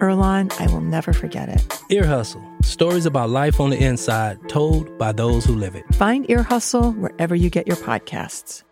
Earlonne, 0.00 0.52
I 0.60 0.66
will 0.72 0.80
never 0.80 1.12
forget 1.12 1.48
it. 1.48 1.80
Ear 1.90 2.06
Hustle 2.06 2.42
stories 2.62 3.06
about 3.06 3.30
life 3.30 3.60
on 3.60 3.70
the 3.70 3.82
inside 3.82 4.38
told 4.48 4.96
by 4.98 5.12
those 5.12 5.44
who 5.44 5.54
live 5.54 5.74
it. 5.74 5.84
Find 5.94 6.28
Ear 6.30 6.42
Hustle 6.42 6.92
wherever 6.92 7.34
you 7.34 7.50
get 7.50 7.66
your 7.66 7.76
podcasts. 7.76 8.62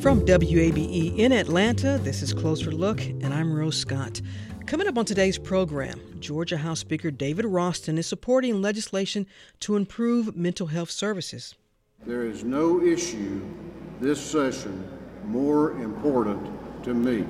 From 0.00 0.24
WABE 0.24 1.18
in 1.18 1.32
Atlanta, 1.32 1.98
this 1.98 2.22
is 2.22 2.32
Closer 2.32 2.70
Look, 2.70 3.00
and 3.04 3.34
I'm 3.34 3.52
Rose 3.52 3.76
Scott. 3.76 4.20
Coming 4.64 4.86
up 4.86 4.96
on 4.96 5.04
today's 5.04 5.36
program, 5.36 6.00
Georgia 6.20 6.56
House 6.56 6.78
Speaker 6.78 7.10
David 7.10 7.44
Ralston 7.44 7.98
is 7.98 8.06
supporting 8.06 8.62
legislation 8.62 9.26
to 9.60 9.74
improve 9.74 10.36
mental 10.36 10.68
health 10.68 10.90
services. 10.92 11.56
There 12.04 12.24
is 12.24 12.44
no 12.44 12.82
issue 12.82 13.40
this 14.00 14.20
session 14.20 14.86
more 15.24 15.72
important 15.80 16.84
to 16.84 16.94
me 16.94 17.24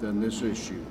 than 0.00 0.20
this 0.20 0.42
issue. 0.42 0.84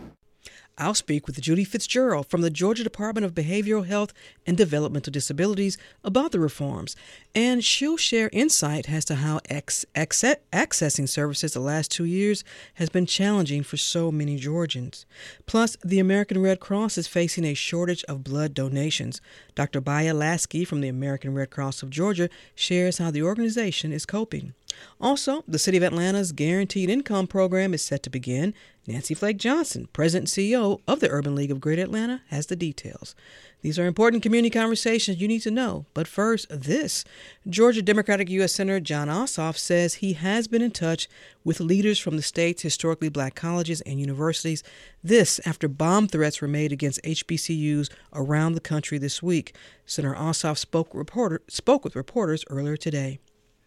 I'll 0.76 0.96
speak 0.96 1.28
with 1.28 1.40
Judy 1.40 1.64
Fitzgerald 1.66 2.28
from 2.28 2.42
the 2.42 2.50
Georgia 2.50 2.84
Department 2.84 3.24
of 3.26 3.36
Behavioral 3.36 3.86
Health 3.86 4.12
and 4.48 4.58
Developmental 4.58 5.12
Disabilities 5.12 5.78
about 6.04 6.32
the 6.32 6.40
reforms, 6.40 6.96
and 7.36 7.64
she'll 7.64 7.96
share 7.96 8.30
insight 8.34 8.90
as 8.90 9.06
to 9.06 9.16
how 9.16 9.40
ex- 9.50 9.86
accessing 9.94 11.08
services 11.08 11.54
the 11.54 11.60
last 11.60 11.92
two 11.92 12.06
years 12.06 12.44
has 12.76 12.90
been 12.90 13.06
challenging 13.06 13.62
for 13.62 13.78
so 13.78 14.12
many 14.12 14.36
Georgians. 14.38 15.06
Plus, 15.46 15.78
the 15.84 16.00
American 16.00 16.42
Red 16.42 16.60
Cross 16.60 16.98
is 16.98 17.08
facing 17.08 17.46
a 17.46 17.54
shortage 17.54 18.04
of 18.06 18.24
blood 18.24 18.56
donations. 18.56 19.22
Dr. 19.54 19.80
Baya 19.80 20.16
Lasky 20.16 20.66
from 20.66 20.82
the 20.82 20.90
American 20.90 21.36
Red 21.36 21.52
Cross 21.52 21.84
of 21.84 21.92
Georgia 21.92 22.30
shares 22.56 22.98
how 22.98 23.12
the 23.12 23.22
organization 23.22 23.94
is 23.94 24.08
coping. 24.08 24.56
Also, 25.00 25.44
the 25.48 25.60
City 25.60 25.78
of 25.78 25.84
Atlanta's 25.84 26.32
Guaranteed 26.32 26.90
Income 26.90 27.28
Program 27.28 27.74
is 27.74 27.82
set 27.82 28.04
to 28.04 28.10
begin. 28.10 28.54
Nancy 28.86 29.14
Flake 29.14 29.38
Johnson, 29.38 29.88
President 29.94 30.38
and 30.38 30.48
CEO 30.48 30.82
of 30.88 31.00
the 31.00 31.10
Urban 31.10 31.36
League 31.36 31.52
of 31.52 31.62
Greater 31.62 31.84
Atlanta, 31.84 32.22
has 32.28 32.48
the 32.48 32.56
details. 32.56 33.16
These 33.62 33.80
are 33.80 33.86
important 33.86 34.22
community 34.22 34.50
conversations 34.50 35.22
you 35.22 35.28
need 35.28 35.40
to 35.44 35.52
know. 35.52 35.86
But 35.94 36.06
first, 36.06 36.48
this 36.50 37.06
Georgia 37.48 37.82
Democratic 37.82 38.30
U.S. 38.30 38.54
Senator 38.54 38.82
Jon 38.82 39.08
Ossoff 39.08 39.58
says 39.58 39.96
he 39.96 40.14
has 40.14 40.50
been 40.50 40.62
in 40.62 40.72
touch 40.72 41.08
with 41.46 41.62
leaders 41.62 41.98
from 41.98 42.18
the 42.18 42.22
state's 42.22 42.62
historically 42.62 43.08
black 43.08 43.36
colleges 43.36 43.80
and 43.82 44.02
universities. 44.02 44.64
This 45.02 45.40
after 45.46 45.70
bomb 45.70 46.10
threats 46.10 46.42
were 46.42 46.48
made 46.50 46.74
against 46.74 47.02
HBCUs 47.04 47.90
around 48.12 48.54
the 48.54 48.60
country 48.60 48.98
this 48.98 49.24
week. 49.24 49.56
Senator 49.86 50.16
Ossoff 50.16 50.58
spoke, 50.58 50.90
reporter, 50.94 51.42
spoke 51.48 51.86
with 51.86 51.96
reporters 51.96 52.44
earlier 52.50 52.76
today 52.76 53.20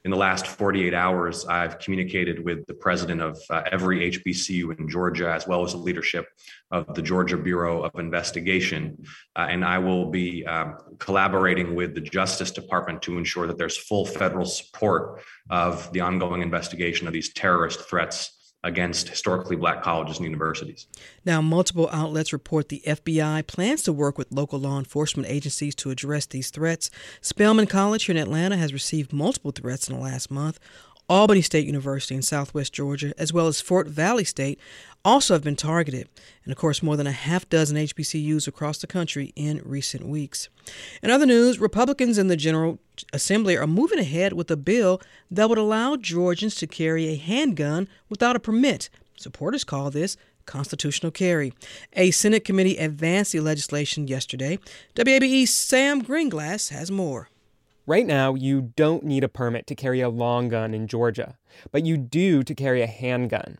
in 0.06 0.12
the 0.12 0.16
last 0.16 0.46
48 0.46 0.94
hours, 0.94 1.44
I've 1.46 1.80
communicated 1.80 2.44
with 2.44 2.64
the 2.66 2.74
president 2.74 3.20
of 3.20 3.36
uh, 3.50 3.64
every 3.72 4.12
HBCU 4.12 4.78
in 4.78 4.88
Georgia, 4.88 5.32
as 5.32 5.48
well 5.48 5.64
as 5.64 5.72
the 5.72 5.78
leadership 5.78 6.28
of 6.70 6.94
the 6.94 7.02
Georgia 7.02 7.36
Bureau 7.36 7.82
of 7.82 7.90
Investigation. 7.98 9.02
Uh, 9.34 9.48
and 9.50 9.64
I 9.64 9.78
will 9.78 10.08
be 10.08 10.46
um, 10.46 10.78
collaborating 11.00 11.74
with 11.74 11.96
the 11.96 12.00
Justice 12.00 12.52
Department 12.52 13.02
to 13.02 13.18
ensure 13.18 13.48
that 13.48 13.58
there's 13.58 13.76
full 13.76 14.06
federal 14.06 14.46
support 14.46 15.22
of 15.50 15.92
the 15.92 16.02
ongoing 16.02 16.40
investigation 16.40 17.08
of 17.08 17.12
these 17.12 17.32
terrorist 17.32 17.80
threats 17.80 18.35
against 18.66 19.08
historically 19.08 19.56
black 19.56 19.82
colleges 19.82 20.16
and 20.16 20.24
universities. 20.24 20.86
Now, 21.24 21.40
multiple 21.40 21.88
outlets 21.92 22.32
report 22.32 22.68
the 22.68 22.82
FBI 22.86 23.46
plans 23.46 23.82
to 23.84 23.92
work 23.92 24.18
with 24.18 24.32
local 24.32 24.58
law 24.58 24.78
enforcement 24.78 25.28
agencies 25.28 25.74
to 25.76 25.90
address 25.90 26.26
these 26.26 26.50
threats. 26.50 26.90
Spelman 27.20 27.68
College 27.68 28.04
here 28.04 28.16
in 28.16 28.20
Atlanta 28.20 28.56
has 28.56 28.72
received 28.72 29.12
multiple 29.12 29.52
threats 29.52 29.88
in 29.88 29.94
the 29.94 30.02
last 30.02 30.30
month. 30.30 30.58
Albany 31.08 31.40
State 31.40 31.66
University 31.66 32.16
in 32.16 32.22
southwest 32.22 32.72
Georgia, 32.72 33.14
as 33.16 33.32
well 33.32 33.46
as 33.46 33.60
Fort 33.60 33.86
Valley 33.86 34.24
State, 34.24 34.58
also 35.04 35.34
have 35.34 35.44
been 35.44 35.54
targeted, 35.54 36.08
and 36.44 36.50
of 36.50 36.58
course, 36.58 36.82
more 36.82 36.96
than 36.96 37.06
a 37.06 37.12
half 37.12 37.48
dozen 37.48 37.76
HBCUs 37.76 38.48
across 38.48 38.78
the 38.78 38.88
country 38.88 39.32
in 39.36 39.62
recent 39.64 40.04
weeks. 40.04 40.48
In 41.04 41.10
other 41.10 41.26
news, 41.26 41.60
Republicans 41.60 42.18
in 42.18 42.26
the 42.26 42.36
General 42.36 42.80
Assembly 43.12 43.56
are 43.56 43.68
moving 43.68 44.00
ahead 44.00 44.32
with 44.32 44.50
a 44.50 44.56
bill 44.56 45.00
that 45.30 45.48
would 45.48 45.58
allow 45.58 45.94
Georgians 45.94 46.56
to 46.56 46.66
carry 46.66 47.06
a 47.06 47.16
handgun 47.16 47.86
without 48.08 48.34
a 48.34 48.40
permit. 48.40 48.90
Supporters 49.16 49.62
call 49.62 49.92
this 49.92 50.16
constitutional 50.44 51.12
carry. 51.12 51.52
A 51.92 52.10
Senate 52.10 52.44
committee 52.44 52.76
advanced 52.78 53.32
the 53.32 53.40
legislation 53.40 54.08
yesterday. 54.08 54.58
WABE's 54.96 55.54
Sam 55.54 56.02
Greenglass 56.02 56.70
has 56.70 56.90
more. 56.90 57.28
Right 57.88 58.04
now, 58.04 58.34
you 58.34 58.72
don't 58.74 59.04
need 59.04 59.22
a 59.22 59.28
permit 59.28 59.68
to 59.68 59.76
carry 59.76 60.00
a 60.00 60.08
long 60.08 60.48
gun 60.48 60.74
in 60.74 60.88
Georgia, 60.88 61.36
but 61.70 61.86
you 61.86 61.96
do 61.96 62.42
to 62.42 62.52
carry 62.52 62.82
a 62.82 62.88
handgun. 62.88 63.58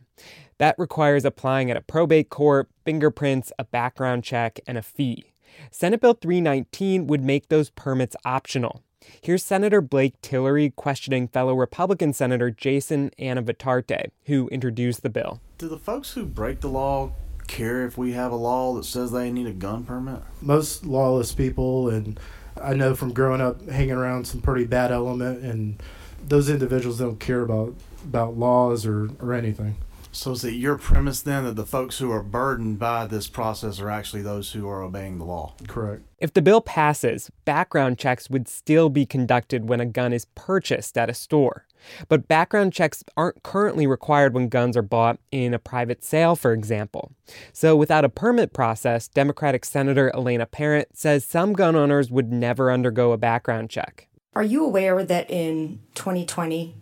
That 0.57 0.77
requires 0.77 1.23
applying 1.23 1.71
at 1.71 1.77
a 1.77 1.81
probate 1.81 2.29
court, 2.29 2.67
fingerprints, 2.83 3.53
a 3.57 3.63
background 3.63 4.25
check, 4.25 4.59
and 4.67 4.77
a 4.77 4.81
fee. 4.81 5.31
Senate 5.71 6.01
Bill 6.01 6.13
319 6.13 7.07
would 7.07 7.23
make 7.23 7.47
those 7.47 7.69
permits 7.69 8.17
optional. 8.25 8.83
Here's 9.21 9.45
Senator 9.45 9.79
Blake 9.79 10.19
Tillery 10.21 10.71
questioning 10.71 11.29
fellow 11.29 11.53
Republican 11.55 12.11
Senator 12.11 12.51
Jason 12.51 13.11
Anavitarte, 13.17 14.11
who 14.25 14.49
introduced 14.49 15.03
the 15.03 15.09
bill. 15.09 15.39
Do 15.57 15.69
the 15.69 15.77
folks 15.77 16.11
who 16.11 16.25
break 16.25 16.59
the 16.59 16.67
law 16.67 17.13
care 17.47 17.85
if 17.85 17.97
we 17.97 18.11
have 18.11 18.33
a 18.33 18.35
law 18.35 18.73
that 18.75 18.83
says 18.83 19.11
they 19.11 19.31
need 19.31 19.47
a 19.47 19.53
gun 19.53 19.85
permit? 19.85 20.19
Most 20.41 20.85
lawless 20.85 21.33
people 21.33 21.87
and 21.87 22.19
I 22.61 22.73
know 22.73 22.95
from 22.95 23.13
growing 23.13 23.41
up 23.41 23.67
hanging 23.67 23.91
around 23.91 24.25
some 24.27 24.41
pretty 24.41 24.65
bad 24.65 24.91
element, 24.91 25.43
and 25.43 25.81
those 26.27 26.49
individuals 26.49 26.99
don't 26.99 27.19
care 27.19 27.41
about 27.41 27.73
about 28.03 28.37
laws 28.37 28.85
or, 28.85 29.09
or 29.19 29.33
anything. 29.33 29.75
So 30.17 30.31
is 30.31 30.43
it 30.43 30.55
your 30.55 30.79
premise 30.79 31.21
then 31.21 31.43
that 31.43 31.55
the 31.55 31.65
folks 31.65 31.99
who 31.99 32.11
are 32.11 32.23
burdened 32.23 32.79
by 32.79 33.05
this 33.05 33.27
process 33.27 33.79
are 33.79 33.91
actually 33.91 34.23
those 34.23 34.51
who 34.51 34.67
are 34.67 34.81
obeying 34.81 35.19
the 35.19 35.25
law? 35.25 35.53
Correct. 35.67 36.01
If 36.17 36.33
the 36.33 36.41
bill 36.41 36.59
passes, 36.59 37.29
background 37.45 37.99
checks 37.99 38.27
would 38.27 38.47
still 38.47 38.89
be 38.89 39.05
conducted 39.05 39.69
when 39.69 39.79
a 39.79 39.85
gun 39.85 40.13
is 40.13 40.25
purchased 40.33 40.97
at 40.97 41.11
a 41.11 41.13
store. 41.13 41.67
But 42.09 42.27
background 42.27 42.73
checks 42.73 43.03
aren't 43.15 43.43
currently 43.43 43.85
required 43.85 44.33
when 44.33 44.49
guns 44.49 44.75
are 44.75 44.81
bought 44.81 45.19
in 45.31 45.53
a 45.53 45.59
private 45.59 46.03
sale, 46.03 46.35
for 46.35 46.51
example. 46.51 47.11
So, 47.53 47.75
without 47.75 48.03
a 48.03 48.09
permit 48.09 48.53
process, 48.53 49.07
Democratic 49.07 49.65
Senator 49.65 50.09
Elena 50.15 50.47
Parent 50.47 50.97
says 50.97 51.25
some 51.25 51.53
gun 51.53 51.75
owners 51.75 52.09
would 52.09 52.33
never 52.33 52.71
undergo 52.71 53.11
a 53.11 53.17
background 53.17 53.69
check. 53.69 54.07
Are 54.33 54.43
you 54.43 54.65
aware 54.65 55.03
that 55.03 55.29
in 55.29 55.79
2020, 55.93 56.73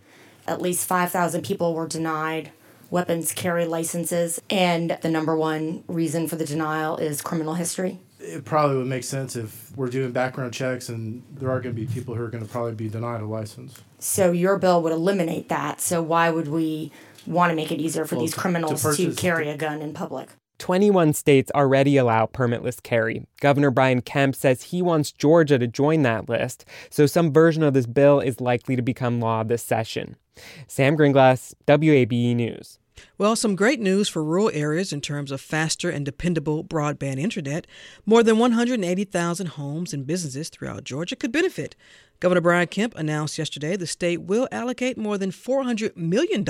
at 0.47 0.61
least 0.61 0.87
5,000 0.87 1.41
people 1.41 1.73
were 1.73 1.87
denied 1.87 2.51
weapons 2.89 3.31
carry 3.33 3.65
licenses, 3.65 4.41
and 4.49 4.97
the 5.01 5.09
number 5.09 5.35
one 5.35 5.83
reason 5.87 6.27
for 6.27 6.35
the 6.35 6.45
denial 6.45 6.97
is 6.97 7.21
criminal 7.21 7.55
history? 7.55 7.99
It 8.19 8.45
probably 8.45 8.77
would 8.77 8.87
make 8.87 9.03
sense 9.03 9.35
if 9.35 9.75
we're 9.75 9.89
doing 9.89 10.11
background 10.11 10.53
checks 10.53 10.89
and 10.89 11.21
there 11.31 11.51
are 11.51 11.59
going 11.59 11.75
to 11.75 11.79
be 11.79 11.85
people 11.85 12.15
who 12.15 12.23
are 12.23 12.29
going 12.29 12.43
to 12.43 12.49
probably 12.49 12.73
be 12.73 12.89
denied 12.89 13.21
a 13.21 13.25
license. 13.25 13.81
So 13.99 14.31
your 14.31 14.57
bill 14.57 14.81
would 14.81 14.93
eliminate 14.93 15.49
that. 15.49 15.79
So 15.81 16.01
why 16.01 16.29
would 16.29 16.47
we 16.47 16.91
want 17.27 17.51
to 17.51 17.55
make 17.55 17.71
it 17.71 17.79
easier 17.79 18.05
for 18.05 18.15
well, 18.15 18.23
these 18.23 18.33
criminals 18.33 18.81
to, 18.81 18.93
to, 18.93 19.09
to 19.09 19.15
carry 19.15 19.49
a 19.49 19.57
gun 19.57 19.81
in 19.81 19.93
public? 19.93 20.29
21 20.57 21.13
states 21.13 21.51
already 21.53 21.97
allow 21.97 22.25
permitless 22.25 22.81
carry. 22.81 23.25
Governor 23.41 23.71
Brian 23.71 24.01
Kemp 24.01 24.35
says 24.35 24.63
he 24.63 24.81
wants 24.81 25.11
Georgia 25.11 25.59
to 25.59 25.67
join 25.67 26.03
that 26.03 26.29
list, 26.29 26.65
so 26.89 27.05
some 27.05 27.33
version 27.33 27.61
of 27.61 27.73
this 27.73 27.85
bill 27.85 28.19
is 28.19 28.39
likely 28.39 28.75
to 28.75 28.81
become 28.81 29.19
law 29.19 29.43
this 29.43 29.63
session. 29.63 30.15
Sam 30.67 30.97
Greenglass, 30.97 31.53
WABE 31.67 32.35
News. 32.35 32.79
Well, 33.17 33.35
some 33.35 33.55
great 33.55 33.79
news 33.79 34.09
for 34.09 34.23
rural 34.23 34.51
areas 34.53 34.93
in 34.93 35.01
terms 35.01 35.31
of 35.31 35.41
faster 35.41 35.89
and 35.89 36.05
dependable 36.05 36.63
broadband 36.63 37.19
internet. 37.19 37.67
More 38.05 38.23
than 38.23 38.39
180,000 38.39 39.47
homes 39.47 39.93
and 39.93 40.07
businesses 40.07 40.49
throughout 40.49 40.83
Georgia 40.83 41.15
could 41.15 41.31
benefit. 41.31 41.75
Governor 42.19 42.41
Brian 42.41 42.67
Kemp 42.67 42.95
announced 42.95 43.37
yesterday 43.37 43.75
the 43.75 43.87
state 43.87 44.21
will 44.21 44.47
allocate 44.51 44.97
more 44.97 45.17
than 45.17 45.31
$400 45.31 45.95
million 45.97 46.47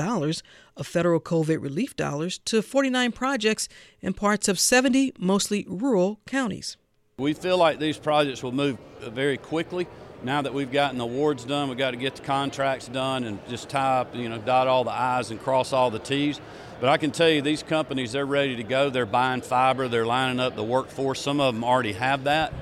of 0.76 0.86
federal 0.86 1.20
COVID 1.20 1.60
relief 1.60 1.96
dollars 1.96 2.38
to 2.44 2.62
49 2.62 3.12
projects 3.12 3.68
in 4.00 4.14
parts 4.14 4.48
of 4.48 4.60
70 4.60 5.12
mostly 5.18 5.66
rural 5.68 6.20
counties. 6.26 6.76
We 7.18 7.32
feel 7.32 7.58
like 7.58 7.78
these 7.78 7.98
projects 7.98 8.42
will 8.42 8.52
move 8.52 8.78
very 9.00 9.38
quickly. 9.38 9.88
Now 10.22 10.42
that 10.42 10.52
we've 10.52 10.72
gotten 10.72 10.98
the 10.98 11.04
awards 11.04 11.44
done, 11.44 11.68
we've 11.68 11.78
got 11.78 11.92
to 11.92 11.96
get 11.96 12.16
the 12.16 12.22
contracts 12.22 12.88
done 12.88 13.24
and 13.24 13.38
just 13.48 13.68
tie 13.68 14.00
up, 14.00 14.14
you 14.14 14.28
know, 14.28 14.38
dot 14.38 14.66
all 14.66 14.84
the 14.84 14.90
I's 14.90 15.30
and 15.30 15.40
cross 15.40 15.72
all 15.72 15.90
the 15.90 15.98
T's. 15.98 16.40
But 16.80 16.88
I 16.90 16.96
can 16.96 17.10
tell 17.10 17.28
you, 17.28 17.42
these 17.42 17.62
companies, 17.62 18.12
they're 18.12 18.26
ready 18.26 18.56
to 18.56 18.62
go. 18.62 18.90
They're 18.90 19.06
buying 19.06 19.40
fiber, 19.40 19.88
they're 19.88 20.06
lining 20.06 20.40
up 20.40 20.56
the 20.56 20.64
workforce. 20.64 21.20
Some 21.20 21.40
of 21.40 21.54
them 21.54 21.64
already 21.64 21.92
have 21.92 22.24
that. 22.24 22.52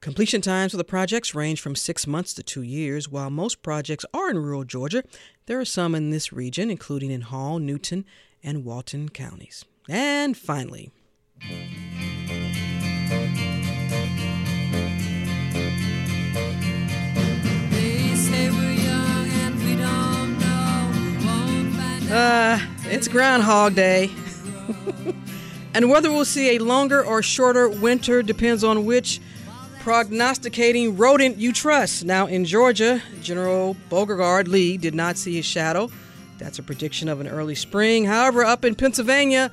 Completion 0.00 0.40
times 0.40 0.70
for 0.70 0.76
the 0.78 0.84
projects 0.84 1.34
range 1.34 1.60
from 1.60 1.74
six 1.74 2.06
months 2.06 2.32
to 2.34 2.42
two 2.42 2.62
years. 2.62 3.08
While 3.08 3.30
most 3.30 3.62
projects 3.62 4.04
are 4.14 4.30
in 4.30 4.38
rural 4.38 4.64
Georgia, 4.64 5.02
there 5.46 5.58
are 5.58 5.64
some 5.64 5.94
in 5.94 6.10
this 6.10 6.32
region, 6.32 6.70
including 6.70 7.10
in 7.10 7.22
Hall, 7.22 7.58
Newton, 7.58 8.04
and 8.42 8.64
Walton 8.64 9.08
counties. 9.08 9.64
And 9.88 10.36
finally, 10.36 10.92
Uh, 22.10 22.58
it's 22.84 23.06
Groundhog 23.06 23.74
Day. 23.74 24.10
and 25.74 25.90
whether 25.90 26.10
we'll 26.10 26.24
see 26.24 26.56
a 26.56 26.58
longer 26.58 27.04
or 27.04 27.22
shorter 27.22 27.68
winter 27.68 28.22
depends 28.22 28.64
on 28.64 28.86
which 28.86 29.20
prognosticating 29.80 30.96
rodent 30.96 31.36
you 31.36 31.52
trust. 31.52 32.06
Now, 32.06 32.26
in 32.26 32.46
Georgia, 32.46 33.02
General 33.20 33.76
Beauregard 33.90 34.48
Lee 34.48 34.78
did 34.78 34.94
not 34.94 35.18
see 35.18 35.36
his 35.36 35.44
shadow. 35.44 35.90
That's 36.38 36.58
a 36.58 36.62
prediction 36.62 37.10
of 37.10 37.20
an 37.20 37.28
early 37.28 37.54
spring. 37.54 38.06
However, 38.06 38.42
up 38.42 38.64
in 38.64 38.74
Pennsylvania, 38.74 39.50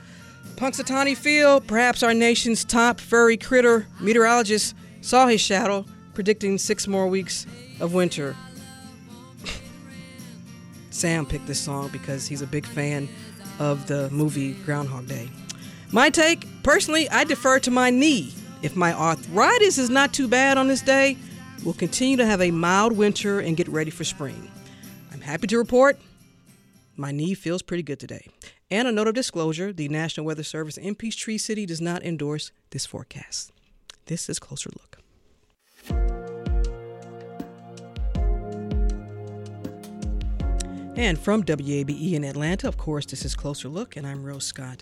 Punxsutawney 0.55 1.17
Phil, 1.17 1.59
perhaps 1.59 2.03
our 2.03 2.13
nation's 2.13 2.63
top 2.63 3.01
furry 3.01 3.35
critter 3.35 3.85
meteorologist, 3.99 4.75
saw 5.01 5.27
his 5.27 5.41
shadow, 5.41 5.83
predicting 6.13 6.57
six 6.57 6.87
more 6.87 7.07
weeks 7.07 7.45
of 7.81 7.93
winter. 7.93 8.33
Sam 10.95 11.25
picked 11.25 11.45
this 11.45 11.59
song 11.59 11.89
because 11.89 12.25
he's 12.25 12.41
a 12.41 12.47
big 12.47 12.65
fan 12.65 13.09
of 13.59 13.85
the 13.87 14.09
movie 14.11 14.53
Groundhog 14.53 15.07
Day. 15.07 15.29
My 15.91 16.09
take, 16.09 16.47
personally, 16.63 17.09
I 17.09 17.25
defer 17.25 17.59
to 17.59 17.71
my 17.71 17.89
knee. 17.89 18.33
If 18.61 18.75
my 18.77 18.93
arthritis 18.93 19.77
is 19.77 19.89
not 19.89 20.13
too 20.13 20.27
bad 20.27 20.57
on 20.57 20.69
this 20.69 20.81
day, 20.81 21.17
we'll 21.63 21.73
continue 21.73 22.15
to 22.17 22.25
have 22.25 22.41
a 22.41 22.49
mild 22.49 22.93
winter 22.93 23.39
and 23.39 23.57
get 23.57 23.67
ready 23.67 23.91
for 23.91 24.05
spring. 24.05 24.49
I'm 25.11 25.21
happy 25.21 25.47
to 25.47 25.57
report 25.57 25.99
my 26.95 27.11
knee 27.11 27.33
feels 27.33 27.61
pretty 27.61 27.83
good 27.83 27.99
today. 27.99 28.27
And 28.71 28.87
a 28.87 28.91
note 28.91 29.09
of 29.09 29.15
disclosure 29.15 29.73
the 29.73 29.89
National 29.89 30.25
Weather 30.25 30.43
Service 30.43 30.77
in 30.77 30.95
Peachtree 30.95 31.37
City 31.37 31.65
does 31.65 31.81
not 31.81 32.03
endorse 32.03 32.51
this 32.69 32.85
forecast. 32.85 33.51
This 34.05 34.29
is 34.29 34.39
Closer 34.39 34.69
Look. 34.69 35.04
And 40.97 41.19
from 41.19 41.43
WABE 41.43 42.13
in 42.13 42.23
Atlanta, 42.23 42.69
of 42.69 42.77
course, 42.77 43.05
this 43.05 43.25
is 43.25 43.35
Closer 43.35 43.67
Look, 43.67 43.97
and 43.97 44.07
I'm 44.07 44.23
Rose 44.23 44.45
Scott. 44.45 44.81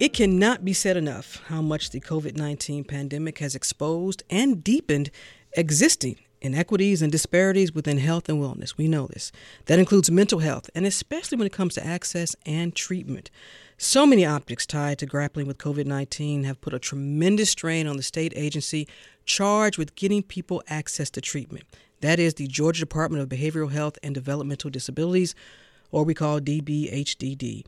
It 0.00 0.12
cannot 0.12 0.64
be 0.64 0.72
said 0.72 0.96
enough 0.96 1.40
how 1.46 1.62
much 1.62 1.90
the 1.90 2.00
COVID 2.00 2.36
19 2.36 2.82
pandemic 2.82 3.38
has 3.38 3.54
exposed 3.54 4.24
and 4.28 4.64
deepened 4.64 5.12
existing 5.56 6.18
inequities 6.40 7.00
and 7.00 7.12
disparities 7.12 7.72
within 7.72 7.98
health 7.98 8.28
and 8.28 8.42
wellness. 8.42 8.76
We 8.76 8.88
know 8.88 9.06
this. 9.06 9.30
That 9.66 9.78
includes 9.78 10.10
mental 10.10 10.40
health, 10.40 10.68
and 10.74 10.84
especially 10.84 11.38
when 11.38 11.46
it 11.46 11.52
comes 11.52 11.74
to 11.74 11.86
access 11.86 12.34
and 12.44 12.74
treatment. 12.74 13.30
So 13.78 14.04
many 14.04 14.26
optics 14.26 14.66
tied 14.66 14.98
to 14.98 15.06
grappling 15.06 15.46
with 15.46 15.58
COVID 15.58 15.86
19 15.86 16.44
have 16.44 16.60
put 16.60 16.74
a 16.74 16.78
tremendous 16.78 17.50
strain 17.50 17.86
on 17.86 17.96
the 17.96 18.02
state 18.02 18.32
agency 18.34 18.88
charged 19.24 19.78
with 19.78 19.94
getting 19.94 20.22
people 20.22 20.62
access 20.68 21.10
to 21.10 21.20
treatment. 21.20 21.64
That 22.00 22.18
is 22.18 22.34
the 22.34 22.48
Georgia 22.48 22.80
Department 22.80 23.22
of 23.22 23.28
Behavioral 23.28 23.70
Health 23.70 23.98
and 24.02 24.14
Developmental 24.14 24.70
Disabilities, 24.70 25.34
or 25.92 26.04
we 26.04 26.14
call 26.14 26.40
DBHDD. 26.40 27.64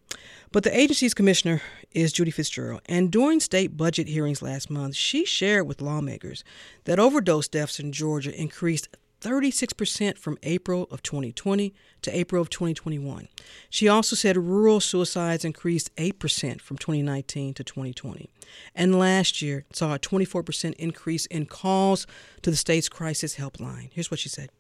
But 0.51 0.65
the 0.65 0.77
agency's 0.77 1.15
commissioner 1.15 1.63
is 1.93 2.13
Judy 2.13 2.31
Fitzgerald, 2.31 2.83
and 2.87 3.11
during 3.13 3.39
state 3.39 3.77
budget 3.77 4.09
hearings 4.09 4.43
last 4.43 4.71
month, 4.71 4.97
she 4.97 5.25
shared 5.25 5.69
with 5.69 5.83
lawmakers 5.83 6.43
that 6.85 6.99
overdose 6.99 7.49
deaths 7.49 7.79
in 7.79 7.93
Georgia 7.93 8.35
increased 8.35 8.89
36% 9.25 10.19
from 10.19 10.37
April 10.43 10.87
of 10.91 11.03
2020 11.03 11.73
to 12.03 12.17
April 12.17 12.43
of 12.43 12.51
2021. 12.51 13.29
She 13.71 13.89
also 13.89 14.15
said 14.15 14.37
rural 14.37 14.81
suicides 14.81 15.47
increased 15.47 15.95
8% 15.97 16.61
from 16.61 16.77
2019 16.77 17.55
to 17.55 17.65
2020. 17.65 18.29
And 18.75 18.99
last 18.99 19.41
year 19.41 19.65
saw 19.73 19.95
a 19.95 19.99
24% 19.99 20.75
increase 20.75 21.25
in 21.27 21.47
calls 21.47 22.07
to 22.43 22.51
the 22.51 22.57
state's 22.57 22.91
crisis 22.91 23.37
helpline. 23.37 23.89
Here's 23.93 24.11
what 24.11 24.21
she 24.21 24.29
said. 24.29 24.51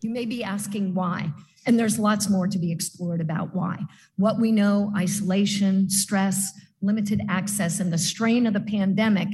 You 0.00 0.10
may 0.10 0.26
be 0.26 0.42
asking 0.42 0.94
why, 0.94 1.30
and 1.64 1.78
there's 1.78 1.98
lots 1.98 2.28
more 2.28 2.48
to 2.48 2.58
be 2.58 2.72
explored 2.72 3.20
about 3.20 3.54
why. 3.54 3.78
What 4.16 4.40
we 4.40 4.50
know 4.50 4.92
isolation, 4.96 5.90
stress, 5.90 6.52
limited 6.82 7.20
access, 7.28 7.78
and 7.78 7.92
the 7.92 7.98
strain 7.98 8.46
of 8.46 8.52
the 8.52 8.60
pandemic 8.60 9.28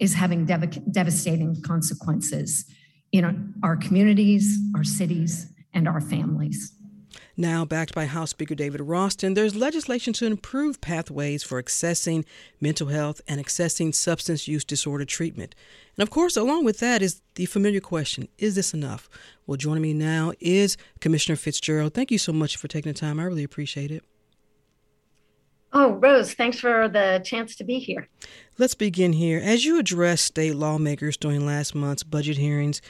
is 0.00 0.14
having 0.14 0.44
dev- 0.44 0.92
devastating 0.92 1.60
consequences 1.62 2.64
in 3.14 3.54
our 3.62 3.76
communities, 3.76 4.58
our 4.74 4.82
cities, 4.82 5.52
and 5.72 5.86
our 5.86 6.00
families. 6.00 6.72
Now, 7.36 7.64
backed 7.64 7.94
by 7.94 8.06
House 8.06 8.30
Speaker 8.30 8.56
David 8.56 8.80
Ralston, 8.80 9.34
there's 9.34 9.54
legislation 9.54 10.12
to 10.14 10.26
improve 10.26 10.80
pathways 10.80 11.44
for 11.44 11.62
accessing 11.62 12.24
mental 12.60 12.88
health 12.88 13.20
and 13.28 13.44
accessing 13.44 13.94
substance 13.94 14.48
use 14.48 14.64
disorder 14.64 15.04
treatment. 15.04 15.54
And 15.96 16.02
of 16.02 16.10
course, 16.10 16.36
along 16.36 16.64
with 16.64 16.80
that 16.80 17.02
is 17.02 17.22
the 17.36 17.46
familiar 17.46 17.80
question 17.80 18.26
is 18.38 18.56
this 18.56 18.74
enough? 18.74 19.08
Well, 19.46 19.56
joining 19.56 19.82
me 19.82 19.94
now 19.94 20.32
is 20.40 20.76
Commissioner 21.00 21.36
Fitzgerald. 21.36 21.94
Thank 21.94 22.10
you 22.10 22.18
so 22.18 22.32
much 22.32 22.56
for 22.56 22.66
taking 22.66 22.92
the 22.92 22.98
time. 22.98 23.20
I 23.20 23.24
really 23.24 23.44
appreciate 23.44 23.92
it. 23.92 24.02
Oh, 25.76 25.94
Rose, 25.94 26.34
thanks 26.34 26.60
for 26.60 26.88
the 26.88 27.20
chance 27.24 27.56
to 27.56 27.64
be 27.64 27.80
here. 27.80 28.08
Let's 28.58 28.74
begin 28.74 29.12
here. 29.12 29.40
As 29.42 29.64
you 29.64 29.78
addressed 29.78 30.24
state 30.24 30.54
lawmakers 30.54 31.16
during 31.16 31.44
last 31.44 31.74
month's 31.74 32.04
budget 32.04 32.36
hearings, 32.38 32.80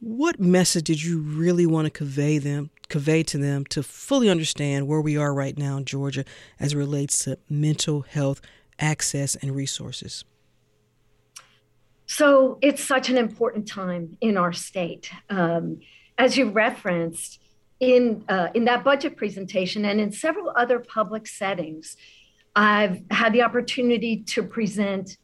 what 0.00 0.40
message 0.40 0.84
did 0.84 1.02
you 1.02 1.20
really 1.20 1.66
want 1.66 1.84
to 1.84 1.90
convey 1.90 2.38
them 2.38 2.70
convey 2.88 3.22
to 3.22 3.38
them 3.38 3.64
to 3.64 3.82
fully 3.82 4.28
understand 4.28 4.86
where 4.88 5.00
we 5.00 5.16
are 5.16 5.32
right 5.32 5.56
now 5.56 5.76
in 5.76 5.84
Georgia 5.84 6.24
as 6.58 6.74
it 6.74 6.76
relates 6.76 7.24
to 7.24 7.38
mental 7.48 8.02
health 8.02 8.40
access 8.78 9.36
and 9.36 9.54
resources? 9.54 10.24
So 12.06 12.58
it's 12.60 12.82
such 12.82 13.08
an 13.08 13.16
important 13.16 13.68
time 13.68 14.18
in 14.20 14.36
our 14.36 14.52
state. 14.52 15.10
Um, 15.30 15.80
as 16.18 16.36
you 16.36 16.50
referenced 16.50 17.40
in 17.78 18.24
uh, 18.28 18.48
in 18.54 18.64
that 18.64 18.84
budget 18.84 19.16
presentation 19.16 19.84
and 19.84 20.00
in 20.00 20.12
several 20.12 20.52
other 20.56 20.80
public 20.80 21.26
settings, 21.26 21.96
I've 22.54 23.02
had 23.10 23.32
the 23.32 23.42
opportunity 23.42 24.22
to 24.28 24.42
present 24.42 25.16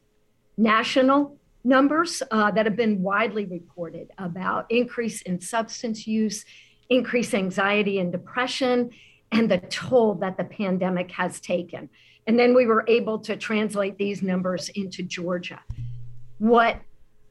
national 0.57 1.37
numbers 1.63 2.23
uh, 2.31 2.51
that 2.51 2.65
have 2.65 2.75
been 2.75 3.01
widely 3.01 3.45
reported 3.45 4.09
about 4.17 4.65
increase 4.71 5.21
in 5.23 5.41
substance 5.41 6.07
use, 6.07 6.45
increased 6.89 7.33
anxiety 7.33 7.99
and 7.99 8.11
depression, 8.11 8.89
and 9.31 9.51
the 9.51 9.57
toll 9.57 10.15
that 10.15 10.37
the 10.37 10.45
pandemic 10.45 11.11
has 11.11 11.41
taken. 11.41 11.89
And 12.25 12.39
then 12.39 12.55
we 12.55 12.65
were 12.65 12.85
able 12.87 13.19
to 13.19 13.35
translate 13.35 13.97
these 13.97 14.21
numbers 14.21 14.69
into 14.69 15.03
Georgia. 15.03 15.59
What 16.37 16.79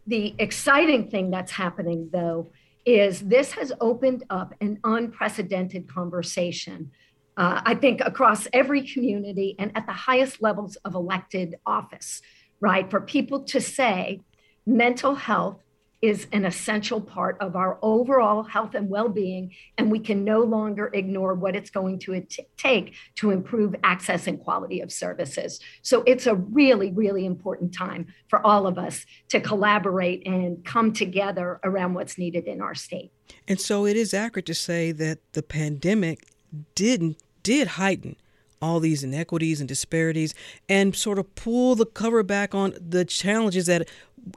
the 0.06 0.34
exciting 0.38 1.10
thing 1.10 1.30
that's 1.30 1.52
happening, 1.52 2.10
though, 2.12 2.50
is 2.84 3.20
this 3.20 3.52
has 3.52 3.72
opened 3.80 4.24
up 4.30 4.54
an 4.60 4.78
unprecedented 4.84 5.88
conversation 5.88 6.90
uh, 7.36 7.60
I 7.64 7.74
think, 7.74 8.00
across 8.00 8.48
every 8.52 8.82
community 8.82 9.54
and 9.58 9.70
at 9.76 9.86
the 9.86 9.92
highest 9.92 10.42
levels 10.42 10.76
of 10.76 10.94
elected 10.94 11.56
office, 11.66 12.22
right? 12.60 12.90
For 12.90 13.00
people 13.00 13.44
to 13.44 13.60
say 13.60 14.20
mental 14.66 15.14
health 15.14 15.62
is 16.02 16.26
an 16.32 16.44
essential 16.44 17.00
part 17.00 17.36
of 17.40 17.56
our 17.56 17.78
overall 17.82 18.42
health 18.42 18.74
and 18.74 18.88
well 18.88 19.08
being, 19.08 19.52
and 19.78 19.90
we 19.90 19.98
can 19.98 20.24
no 20.24 20.40
longer 20.40 20.90
ignore 20.92 21.34
what 21.34 21.56
it's 21.56 21.70
going 21.70 21.98
to 21.98 22.20
t- 22.20 22.46
take 22.56 22.94
to 23.16 23.30
improve 23.30 23.74
access 23.82 24.26
and 24.26 24.38
quality 24.38 24.80
of 24.80 24.92
services. 24.92 25.58
So 25.82 26.02
it's 26.06 26.26
a 26.26 26.34
really, 26.34 26.92
really 26.92 27.24
important 27.24 27.74
time 27.74 28.06
for 28.28 28.44
all 28.46 28.66
of 28.66 28.78
us 28.78 29.06
to 29.30 29.40
collaborate 29.40 30.26
and 30.26 30.64
come 30.64 30.92
together 30.92 31.60
around 31.64 31.94
what's 31.94 32.18
needed 32.18 32.46
in 32.46 32.60
our 32.60 32.74
state. 32.74 33.10
And 33.48 33.60
so 33.60 33.86
it 33.86 33.96
is 33.96 34.12
accurate 34.12 34.46
to 34.46 34.54
say 34.54 34.92
that 34.92 35.18
the 35.32 35.42
pandemic 35.42 36.28
didn't 36.74 37.16
did 37.46 37.68
heighten 37.68 38.16
all 38.60 38.80
these 38.80 39.04
inequities 39.04 39.60
and 39.60 39.68
disparities 39.68 40.34
and 40.68 40.96
sort 40.96 41.16
of 41.16 41.32
pull 41.36 41.76
the 41.76 41.86
cover 41.86 42.24
back 42.24 42.56
on 42.56 42.74
the 42.80 43.04
challenges 43.04 43.66
that 43.66 43.88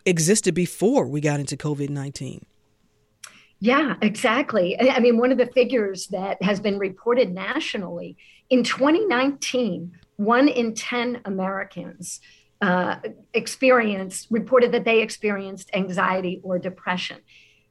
existed 0.06 0.54
before 0.54 1.08
we 1.08 1.20
got 1.20 1.40
into 1.40 1.58
COVID 1.58 1.90
19. 1.90 2.46
Yeah, 3.60 3.96
exactly. 4.04 4.80
I 4.80 5.00
mean, 5.00 5.18
one 5.18 5.32
of 5.32 5.40
the 5.40 5.48
figures 5.48 6.08
that 6.08 6.42
has 6.44 6.60
been 6.60 6.78
reported 6.78 7.34
nationally 7.34 8.16
in 8.52 8.64
2019, 8.64 9.92
one 10.18 10.48
in 10.48 10.76
10 10.76 11.22
Americans 11.26 12.22
uh, 12.62 12.98
experienced, 13.34 14.28
reported 14.30 14.72
that 14.74 14.86
they 14.86 15.02
experienced 15.02 15.72
anxiety 15.74 16.40
or 16.44 16.60
depression. 16.60 17.18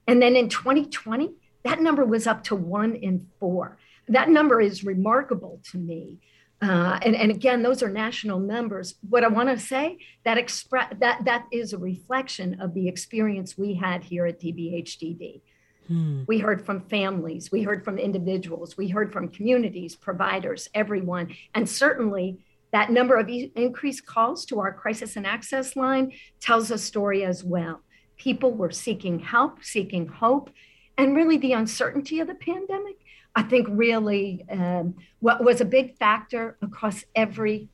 And 0.09 0.21
then 0.21 0.35
in 0.35 0.49
2020, 0.49 1.31
that 1.63 1.81
number 1.81 2.05
was 2.05 2.27
up 2.27 2.43
to 2.45 2.57
one 2.57 2.97
in 2.97 3.29
four. 3.39 3.79
That 4.09 4.29
number 4.29 4.61
is 4.61 4.85
remarkable 4.85 5.61
to 5.71 5.79
me. 5.79 6.19
Uh, 6.61 6.99
and, 7.03 7.15
and 7.15 7.31
again, 7.31 7.63
those 7.63 7.83
are 7.83 7.89
national 7.89 8.41
numbers. 8.41 8.97
What 9.09 9.23
I 9.23 9.29
want 9.29 9.49
to 9.49 9.59
say 9.59 9.99
that 10.25 10.39
express 10.39 10.93
that 10.99 11.25
that 11.25 11.47
is 11.53 11.73
a 11.73 11.79
reflection 11.79 12.61
of 12.61 12.75
the 12.75 12.89
experience 12.89 13.57
we 13.57 13.75
had 13.75 14.03
here 14.03 14.27
at 14.27 14.41
DBHDD. 14.41 15.41
Hmm. 15.87 16.25
We 16.27 16.39
heard 16.39 16.67
from 16.67 16.83
families, 16.83 17.53
we 17.53 17.63
heard 17.63 17.85
from 17.85 17.99
individuals, 17.99 18.77
we 18.77 18.89
heard 18.89 19.13
from 19.13 19.29
communities, 19.29 19.95
providers, 19.95 20.69
everyone, 20.75 21.35
and 21.55 21.69
certainly 21.69 22.45
that 22.73 22.91
number 22.91 23.17
of 23.17 23.29
e- 23.29 23.53
increased 23.55 24.05
calls 24.05 24.45
to 24.47 24.61
our 24.61 24.73
crisis 24.73 25.17
and 25.17 25.27
access 25.27 25.77
line 25.77 26.13
tells 26.41 26.71
a 26.71 26.77
story 26.77 27.25
as 27.25 27.43
well. 27.43 27.81
People 28.17 28.53
were 28.53 28.71
seeking 28.71 29.21
help, 29.21 29.65
seeking 29.65 30.09
hope, 30.09 30.51
and 30.99 31.17
really 31.17 31.39
the 31.39 31.53
uncertainty 31.53 32.21
of 32.21 32.27
the 32.27 32.35
pandemic 32.35 32.98
I 33.39 33.43
think 33.43 33.69
really 33.71 34.45
um, 34.51 34.97
what 35.21 35.45
was 35.45 35.61
a 35.61 35.65
big 35.65 35.97
factor 35.97 36.59
across 36.61 37.05
every 37.15 37.69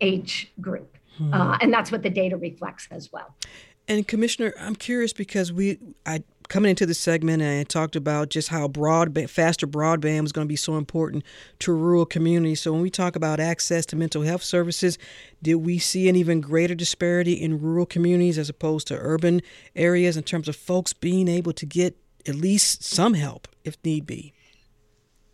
age 0.00 0.50
group. 0.62 0.96
Hmm. 1.18 1.34
Uh, 1.34 1.58
and 1.60 1.70
that's 1.70 1.92
what 1.92 2.02
the 2.02 2.08
data 2.08 2.38
reflects 2.38 2.88
as 2.90 3.12
well. 3.12 3.34
And 3.86 4.08
Commissioner, 4.08 4.54
I'm 4.58 4.74
curious 4.74 5.12
because 5.12 5.52
we, 5.52 5.78
I 6.06 6.22
coming 6.48 6.70
into 6.70 6.86
the 6.86 6.94
segment 6.94 7.42
and 7.42 7.60
I 7.60 7.64
talked 7.64 7.96
about 7.96 8.30
just 8.30 8.48
how 8.48 8.66
broadband, 8.66 9.28
faster 9.28 9.66
broadband 9.66 10.22
was 10.22 10.32
going 10.32 10.46
to 10.46 10.48
be 10.48 10.56
so 10.56 10.78
important 10.78 11.22
to 11.58 11.72
rural 11.72 12.06
communities. 12.06 12.62
So 12.62 12.72
when 12.72 12.80
we 12.80 12.88
talk 12.88 13.14
about 13.14 13.40
access 13.40 13.84
to 13.86 13.96
mental 13.96 14.22
health 14.22 14.42
services, 14.42 14.96
did 15.42 15.56
we 15.56 15.78
see 15.78 16.08
an 16.08 16.16
even 16.16 16.40
greater 16.40 16.74
disparity 16.74 17.34
in 17.34 17.60
rural 17.60 17.84
communities 17.84 18.38
as 18.38 18.48
opposed 18.48 18.88
to 18.88 18.96
urban 18.96 19.42
areas 19.76 20.16
in 20.16 20.22
terms 20.22 20.48
of 20.48 20.56
folks 20.56 20.94
being 20.94 21.28
able 21.28 21.52
to 21.52 21.66
get 21.66 21.98
at 22.26 22.36
least 22.36 22.82
some 22.82 23.12
help 23.12 23.46
if 23.64 23.76
need 23.84 24.06
be? 24.06 24.32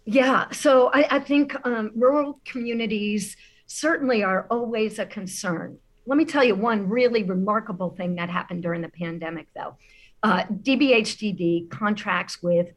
Yeah, 0.06 0.50
so 0.52 0.90
I, 0.94 1.16
I 1.16 1.18
think 1.18 1.54
um, 1.66 1.90
rural 1.96 2.40
communities 2.44 3.36
certainly 3.66 4.22
are 4.22 4.46
always 4.48 5.00
a 5.00 5.06
concern. 5.06 5.78
Let 6.06 6.16
me 6.16 6.24
tell 6.24 6.44
you 6.44 6.54
one 6.54 6.88
really 6.88 7.24
remarkable 7.24 7.90
thing 7.90 8.14
that 8.14 8.30
happened 8.30 8.62
during 8.62 8.82
the 8.82 8.88
pandemic, 8.88 9.48
though. 9.56 9.76
Uh, 10.22 10.44
DBHDD 10.44 11.68
contracts 11.70 12.40
with 12.40 12.68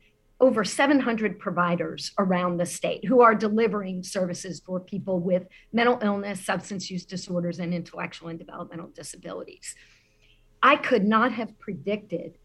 over 0.42 0.64
700 0.64 1.38
providers 1.38 2.12
around 2.18 2.58
the 2.58 2.66
state 2.66 3.06
who 3.06 3.22
are 3.22 3.36
delivering 3.36 4.02
services 4.02 4.60
for 4.66 4.80
people 4.80 5.20
with 5.20 5.46
mental 5.72 6.00
illness, 6.02 6.44
substance 6.44 6.90
use 6.90 7.06
disorders, 7.06 7.60
and 7.60 7.76
intellectual 7.76 8.30
and 8.30 8.40
developmental 8.40 8.88
disabilities. 8.88 9.76
I 10.64 10.78
could 10.78 11.06
not 11.06 11.34
have 11.34 11.60
predicted 11.60 12.40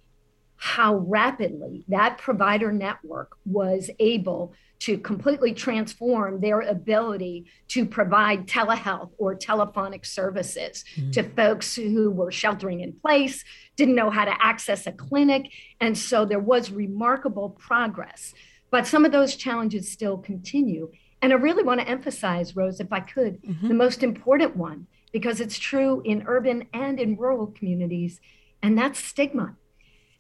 how 0.56 0.96
rapidly 0.96 1.84
that 1.88 2.18
provider 2.18 2.72
network 2.72 3.36
was 3.44 3.90
able 3.98 4.52
to 4.84 4.98
completely 4.98 5.54
transform 5.54 6.40
their 6.42 6.60
ability 6.60 7.46
to 7.68 7.86
provide 7.86 8.46
telehealth 8.46 9.10
or 9.16 9.34
telephonic 9.34 10.04
services 10.04 10.84
mm-hmm. 10.94 11.10
to 11.10 11.22
folks 11.22 11.74
who 11.74 12.10
were 12.10 12.30
sheltering 12.30 12.80
in 12.80 12.92
place, 12.92 13.42
didn't 13.76 13.94
know 13.94 14.10
how 14.10 14.26
to 14.26 14.44
access 14.44 14.86
a 14.86 14.92
clinic. 14.92 15.50
And 15.80 15.96
so 15.96 16.26
there 16.26 16.38
was 16.38 16.70
remarkable 16.70 17.48
progress. 17.48 18.34
But 18.70 18.86
some 18.86 19.06
of 19.06 19.12
those 19.12 19.36
challenges 19.36 19.90
still 19.90 20.18
continue. 20.18 20.92
And 21.22 21.32
I 21.32 21.36
really 21.36 21.62
want 21.62 21.80
to 21.80 21.88
emphasize, 21.88 22.54
Rose, 22.54 22.78
if 22.78 22.92
I 22.92 23.00
could, 23.00 23.42
mm-hmm. 23.42 23.68
the 23.68 23.72
most 23.72 24.02
important 24.02 24.54
one, 24.54 24.86
because 25.14 25.40
it's 25.40 25.58
true 25.58 26.02
in 26.04 26.24
urban 26.26 26.66
and 26.74 27.00
in 27.00 27.16
rural 27.16 27.46
communities, 27.46 28.20
and 28.62 28.76
that's 28.76 29.02
stigma. 29.02 29.56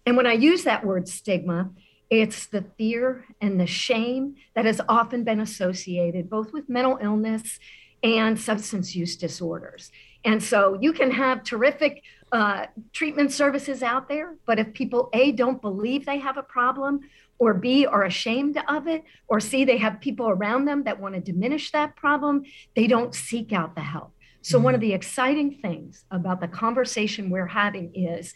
And 0.06 0.16
when 0.16 0.26
I 0.26 0.32
use 0.32 0.64
that 0.64 0.86
word 0.86 1.06
stigma, 1.06 1.70
it's 2.10 2.46
the 2.46 2.64
fear 2.76 3.24
and 3.40 3.60
the 3.60 3.66
shame 3.66 4.36
that 4.54 4.64
has 4.64 4.80
often 4.88 5.24
been 5.24 5.40
associated 5.40 6.30
both 6.30 6.52
with 6.52 6.68
mental 6.68 6.98
illness 7.00 7.58
and 8.02 8.38
substance 8.38 8.94
use 8.94 9.16
disorders. 9.16 9.90
And 10.24 10.42
so 10.42 10.78
you 10.80 10.92
can 10.92 11.10
have 11.10 11.42
terrific 11.42 12.02
uh, 12.32 12.66
treatment 12.92 13.32
services 13.32 13.82
out 13.82 14.08
there, 14.08 14.36
but 14.46 14.58
if 14.58 14.72
people 14.72 15.08
A, 15.12 15.32
don't 15.32 15.60
believe 15.60 16.04
they 16.04 16.18
have 16.18 16.36
a 16.36 16.42
problem, 16.42 17.00
or 17.38 17.54
B, 17.54 17.86
are 17.86 18.04
ashamed 18.04 18.58
of 18.68 18.86
it, 18.86 19.04
or 19.28 19.40
C, 19.40 19.64
they 19.64 19.78
have 19.78 20.00
people 20.00 20.28
around 20.28 20.64
them 20.64 20.84
that 20.84 21.00
want 21.00 21.14
to 21.14 21.20
diminish 21.20 21.70
that 21.72 21.96
problem, 21.96 22.44
they 22.74 22.86
don't 22.86 23.14
seek 23.14 23.52
out 23.52 23.74
the 23.74 23.82
help. 23.82 24.12
So, 24.42 24.56
mm-hmm. 24.56 24.64
one 24.64 24.74
of 24.74 24.80
the 24.80 24.92
exciting 24.92 25.58
things 25.62 26.04
about 26.10 26.40
the 26.40 26.48
conversation 26.48 27.30
we're 27.30 27.46
having 27.46 27.94
is 27.94 28.34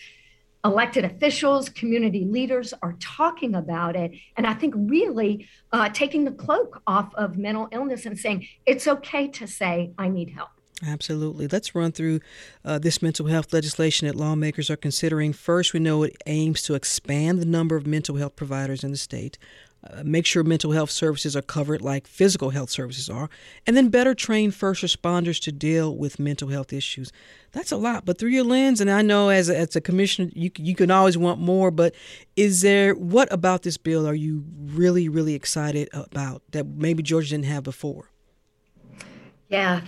elected 0.68 1.04
officials, 1.04 1.68
community 1.68 2.24
leaders 2.24 2.72
are 2.82 2.94
talking 3.00 3.54
about 3.54 3.96
it. 3.96 4.12
And 4.36 4.46
I 4.46 4.54
think 4.54 4.74
really 4.76 5.48
uh, 5.72 5.88
taking 5.88 6.24
the 6.24 6.30
cloak 6.30 6.82
off 6.86 7.12
of 7.14 7.36
mental 7.36 7.68
illness 7.72 8.06
and 8.06 8.18
saying 8.18 8.46
it's 8.66 8.86
okay 8.86 9.28
to 9.28 9.46
say, 9.46 9.92
I 9.98 10.08
need 10.08 10.30
help. 10.30 10.50
Absolutely. 10.86 11.48
Let's 11.48 11.74
run 11.74 11.90
through 11.90 12.20
uh, 12.64 12.78
this 12.78 13.02
mental 13.02 13.26
health 13.26 13.52
legislation 13.52 14.06
that 14.06 14.14
lawmakers 14.14 14.70
are 14.70 14.76
considering. 14.76 15.32
First, 15.32 15.72
we 15.72 15.80
know 15.80 16.04
it 16.04 16.16
aims 16.26 16.62
to 16.62 16.74
expand 16.74 17.40
the 17.40 17.46
number 17.46 17.74
of 17.74 17.84
mental 17.84 18.14
health 18.16 18.36
providers 18.36 18.84
in 18.84 18.92
the 18.92 18.96
state. 18.96 19.38
Make 20.04 20.26
sure 20.26 20.44
mental 20.44 20.72
health 20.72 20.90
services 20.90 21.34
are 21.34 21.42
covered 21.42 21.80
like 21.80 22.06
physical 22.06 22.50
health 22.50 22.70
services 22.70 23.08
are, 23.08 23.30
and 23.66 23.76
then 23.76 23.88
better 23.88 24.14
train 24.14 24.50
first 24.50 24.82
responders 24.82 25.40
to 25.42 25.52
deal 25.52 25.96
with 25.96 26.18
mental 26.18 26.48
health 26.48 26.72
issues. 26.72 27.10
That's 27.52 27.72
a 27.72 27.76
lot, 27.76 28.04
but 28.04 28.18
through 28.18 28.30
your 28.30 28.44
lens, 28.44 28.80
and 28.80 28.90
I 28.90 29.02
know 29.02 29.30
as 29.30 29.48
a, 29.48 29.56
as 29.56 29.74
a 29.76 29.80
commissioner, 29.80 30.30
you 30.34 30.50
you 30.56 30.74
can 30.74 30.90
always 30.90 31.16
want 31.16 31.40
more. 31.40 31.70
But 31.70 31.94
is 32.36 32.60
there 32.60 32.94
what 32.94 33.32
about 33.32 33.62
this 33.62 33.76
bill 33.78 34.06
are 34.06 34.14
you 34.14 34.44
really 34.60 35.08
really 35.08 35.34
excited 35.34 35.88
about 35.92 36.42
that 36.50 36.66
maybe 36.66 37.02
Georgia 37.02 37.30
didn't 37.30 37.46
have 37.46 37.62
before? 37.62 38.10
Yeah, 39.48 39.80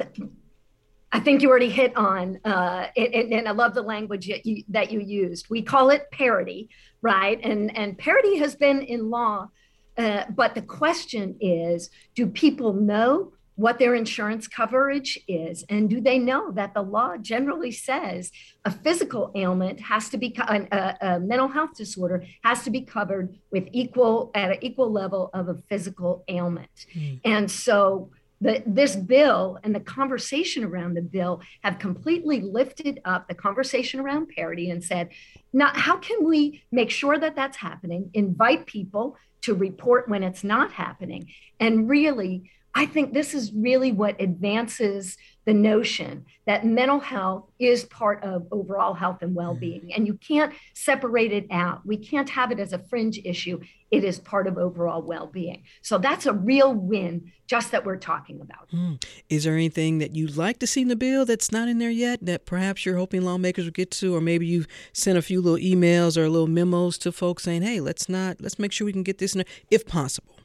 I 1.12 1.20
think 1.20 1.42
you 1.42 1.50
already 1.50 1.70
hit 1.70 1.96
on, 1.96 2.38
uh, 2.44 2.86
it, 2.94 3.32
and 3.32 3.48
I 3.48 3.50
love 3.50 3.74
the 3.74 3.82
language 3.82 4.28
that 4.28 4.46
you, 4.46 4.62
that 4.68 4.92
you 4.92 5.00
used. 5.00 5.50
We 5.50 5.60
call 5.60 5.90
it 5.90 6.10
parity, 6.12 6.70
right? 7.02 7.40
And 7.42 7.76
and 7.76 7.98
parity 7.98 8.38
has 8.38 8.54
been 8.54 8.82
in 8.82 9.10
law 9.10 9.50
uh, 9.96 10.24
but 10.30 10.54
the 10.54 10.62
question 10.62 11.36
is 11.40 11.90
do 12.14 12.26
people 12.26 12.72
know 12.72 13.32
what 13.60 13.78
their 13.78 13.94
insurance 13.94 14.48
coverage 14.48 15.18
is? 15.28 15.64
And 15.68 15.90
do 15.90 16.00
they 16.00 16.18
know 16.18 16.50
that 16.52 16.72
the 16.72 16.80
law 16.80 17.18
generally 17.18 17.70
says 17.70 18.32
a 18.64 18.70
physical 18.70 19.30
ailment 19.34 19.80
has 19.80 20.08
to 20.10 20.16
be, 20.16 20.34
a, 20.38 20.96
a 21.02 21.20
mental 21.20 21.48
health 21.48 21.74
disorder 21.76 22.24
has 22.42 22.62
to 22.64 22.70
be 22.70 22.80
covered 22.80 23.36
with 23.50 23.68
equal, 23.72 24.30
at 24.34 24.52
an 24.52 24.58
equal 24.62 24.90
level 24.90 25.28
of 25.34 25.48
a 25.48 25.56
physical 25.68 26.24
ailment? 26.28 26.86
Mm. 26.96 27.20
And 27.24 27.50
so, 27.50 28.10
the, 28.42 28.62
this 28.64 28.96
bill 28.96 29.58
and 29.62 29.74
the 29.74 29.80
conversation 29.80 30.64
around 30.64 30.94
the 30.94 31.02
bill 31.02 31.42
have 31.62 31.78
completely 31.78 32.40
lifted 32.40 32.98
up 33.04 33.28
the 33.28 33.34
conversation 33.34 34.00
around 34.00 34.30
parity 34.30 34.70
and 34.70 34.82
said, 34.82 35.10
now, 35.52 35.70
how 35.74 35.98
can 35.98 36.24
we 36.24 36.62
make 36.72 36.90
sure 36.90 37.18
that 37.18 37.36
that's 37.36 37.58
happening? 37.58 38.10
Invite 38.14 38.64
people 38.64 39.18
to 39.42 39.54
report 39.54 40.08
when 40.08 40.22
it's 40.22 40.44
not 40.44 40.72
happening. 40.72 41.28
And 41.58 41.88
really, 41.88 42.50
I 42.74 42.86
think 42.86 43.12
this 43.12 43.34
is 43.34 43.52
really 43.52 43.92
what 43.92 44.20
advances 44.20 45.16
the 45.44 45.54
notion 45.54 46.24
that 46.46 46.64
mental 46.64 47.00
health 47.00 47.44
is 47.58 47.84
part 47.84 48.22
of 48.22 48.46
overall 48.52 48.94
health 48.94 49.22
and 49.22 49.34
well 49.34 49.54
being. 49.54 49.80
Mm. 49.80 49.96
And 49.96 50.06
you 50.06 50.14
can't 50.14 50.52
separate 50.74 51.32
it 51.32 51.46
out. 51.50 51.84
We 51.84 51.96
can't 51.96 52.28
have 52.30 52.52
it 52.52 52.60
as 52.60 52.72
a 52.72 52.78
fringe 52.78 53.18
issue. 53.24 53.60
It 53.90 54.04
is 54.04 54.20
part 54.20 54.46
of 54.46 54.58
overall 54.58 55.02
well 55.02 55.26
being. 55.26 55.64
So 55.82 55.98
that's 55.98 56.26
a 56.26 56.32
real 56.32 56.72
win, 56.72 57.32
just 57.46 57.72
that 57.72 57.84
we're 57.84 57.96
talking 57.96 58.40
about. 58.40 58.70
Mm. 58.70 59.02
Is 59.28 59.44
there 59.44 59.54
anything 59.54 59.98
that 59.98 60.14
you'd 60.14 60.36
like 60.36 60.58
to 60.60 60.66
see 60.66 60.82
in 60.82 60.88
the 60.88 60.96
bill 60.96 61.24
that's 61.24 61.50
not 61.50 61.68
in 61.68 61.78
there 61.78 61.90
yet 61.90 62.24
that 62.24 62.46
perhaps 62.46 62.86
you're 62.86 62.96
hoping 62.96 63.22
lawmakers 63.22 63.64
will 63.64 63.72
get 63.72 63.90
to? 63.92 64.14
Or 64.14 64.20
maybe 64.20 64.46
you've 64.46 64.68
sent 64.92 65.18
a 65.18 65.22
few 65.22 65.40
little 65.40 65.58
emails 65.58 66.16
or 66.16 66.28
little 66.28 66.46
memos 66.46 66.98
to 66.98 67.10
folks 67.10 67.42
saying, 67.42 67.62
hey, 67.62 67.80
let's 67.80 68.08
not, 68.08 68.40
let's 68.40 68.58
make 68.58 68.70
sure 68.70 68.84
we 68.84 68.92
can 68.92 69.02
get 69.02 69.18
this 69.18 69.34
in 69.34 69.38
there 69.38 69.54
if 69.70 69.86
possible. 69.86 70.39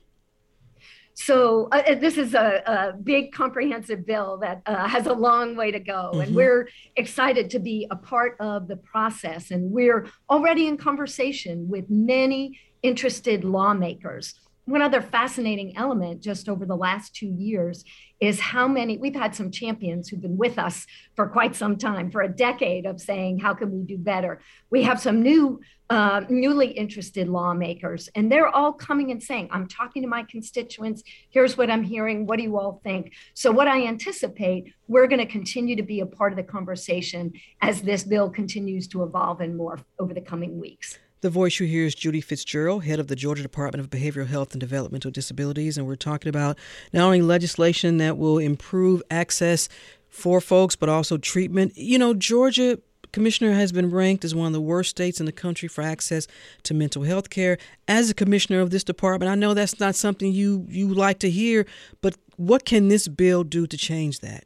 So 1.16 1.70
uh, 1.72 1.82
uh, 1.88 1.96
this 1.96 2.18
is 2.18 2.34
a, 2.34 2.62
a, 2.66 2.94
big 3.02 3.32
comprehensive 3.32 4.06
bill 4.06 4.38
that 4.42 4.62
uh, 4.66 4.86
has 4.86 5.08
a 5.08 5.14
long 5.14 5.56
way 5.56 5.72
to 5.72 5.80
go, 5.80 6.12
mm-hmm. 6.12 6.22
and 6.22 6.36
we're 6.36 6.68
excited 6.98 7.50
to 7.52 7.60
be 7.60 7.88
a 7.90 7.96
part 7.96 8.36
of 8.42 8.68
the 8.68 8.76
process. 8.76 9.50
And 9.50 9.72
we're 9.72 10.08
already 10.30 10.68
in 10.68 10.76
conversation 10.76 11.70
with 11.70 11.90
many 11.90 12.60
interested 12.84 13.46
lawmakers 13.46 14.36
one 14.66 14.82
other 14.82 15.02
fascinating 15.02 15.78
element 15.78 16.22
just 16.22 16.50
over 16.50 16.66
the 16.66 16.76
last 16.76 17.16
two 17.16 17.28
years 17.28 17.86
is 18.20 18.40
how 18.40 18.68
many 18.68 18.98
we've 18.98 19.16
had 19.16 19.36
some 19.36 19.52
champions 19.52 20.08
who've 20.08 20.22
been 20.22 20.38
with 20.38 20.58
us 20.58 20.88
for 21.16 21.28
quite 21.28 21.56
some 21.56 21.78
time 21.78 22.10
for 22.10 22.22
a 22.22 22.30
decade 22.30 22.86
of 22.86 23.00
saying 23.00 23.40
how 23.40 23.54
can 23.54 23.72
we 23.72 23.84
do 23.84 23.98
better? 23.98 24.42
We 24.70 24.84
have 24.84 25.00
some 25.00 25.22
new 25.22 25.60
uh, 25.92 26.22
newly 26.30 26.68
interested 26.68 27.28
lawmakers 27.28 28.10
and 28.16 28.32
they're 28.32 28.48
all 28.48 28.74
coming 28.74 29.12
and 29.12 29.22
saying 29.22 29.48
i'm 29.52 29.68
talking 29.68 30.02
to 30.02 30.08
my 30.08 30.24
constituents. 30.24 31.04
Here's 31.30 31.58
what 31.58 31.70
i'm 31.70 31.84
hearing. 31.84 32.26
What 32.26 32.38
do 32.38 32.44
you 32.44 32.58
all 32.58 32.82
think? 32.84 33.14
So 33.36 33.52
what 33.52 33.68
i 33.68 33.86
anticipate 33.86 34.74
we're 34.88 35.08
going 35.08 35.20
to 35.20 35.32
continue 35.32 35.76
to 35.76 35.84
be 35.84 36.00
a 36.00 36.06
part 36.08 36.32
of 36.34 36.38
the 36.38 36.44
conversation 36.44 37.34
as 37.62 37.84
this 37.84 38.04
bill 38.04 38.32
continues 38.32 38.88
to 38.88 39.04
evolve 39.04 39.42
and 39.42 39.60
morph 39.60 39.84
over 40.00 40.14
the 40.14 40.22
coming 40.22 40.60
weeks 40.60 40.98
the 41.26 41.32
voice 41.32 41.60
you 41.60 41.66
hear 41.66 41.88
is 41.88 41.96
Judy 41.96 42.22
Fitzgerald, 42.22 42.84
head 42.84 43.00
of 43.00 43.08
the 43.08 43.16
Georgia 43.16 43.42
Department 43.42 43.84
of 43.84 43.90
Behavioral 43.90 44.28
Health 44.28 44.52
and 44.52 44.60
Developmental 44.60 45.10
Disabilities. 45.10 45.76
And 45.76 45.88
we're 45.88 45.96
talking 45.96 46.30
about 46.30 46.56
not 46.94 47.04
only 47.04 47.24
legislation 47.24 47.98
that 47.98 48.16
will 48.16 48.38
improve 48.38 49.02
access 49.10 49.68
for 50.08 50.40
folks, 50.40 50.76
but 50.76 50.88
also 50.88 51.18
treatment. 51.18 51.76
You 51.76 51.98
know, 51.98 52.14
Georgia 52.14 52.78
commissioner 53.12 53.54
has 53.54 53.72
been 53.72 53.90
ranked 53.90 54.24
as 54.24 54.36
one 54.36 54.46
of 54.46 54.54
the 54.54 54.62
worst 54.62 54.92
states 54.92 55.20
in 55.20 55.26
the 55.26 55.32
country 55.32 55.68
for 55.68 55.82
access 55.82 56.28
to 56.62 56.76
mental 56.76 57.02
health 57.02 57.32
care. 57.32 57.58
As 57.88 58.12
a 58.12 58.14
commissioner 58.14 58.60
of 58.60 58.70
this 58.70 58.84
department, 58.84 59.32
I 59.32 59.34
know 59.34 59.56
that's 59.56 59.80
not 59.80 59.96
something 59.96 60.32
you, 60.32 60.68
you 60.70 60.94
like 60.94 61.18
to 61.20 61.30
hear, 61.32 61.66
but 62.02 62.16
what 62.36 62.66
can 62.66 62.88
this 62.88 63.08
bill 63.08 63.44
do 63.44 63.66
to 63.66 63.78
change 63.78 64.20
that? 64.20 64.44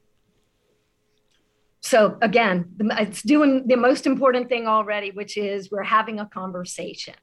So 1.81 2.17
again, 2.21 2.73
it's 2.79 3.21
doing 3.21 3.67
the 3.67 3.77
most 3.77 4.05
important 4.05 4.49
thing 4.49 4.67
already, 4.67 5.11
which 5.11 5.37
is 5.37 5.71
we're 5.71 5.83
having 5.83 6.19
a 6.19 6.25
conversation. 6.25 7.15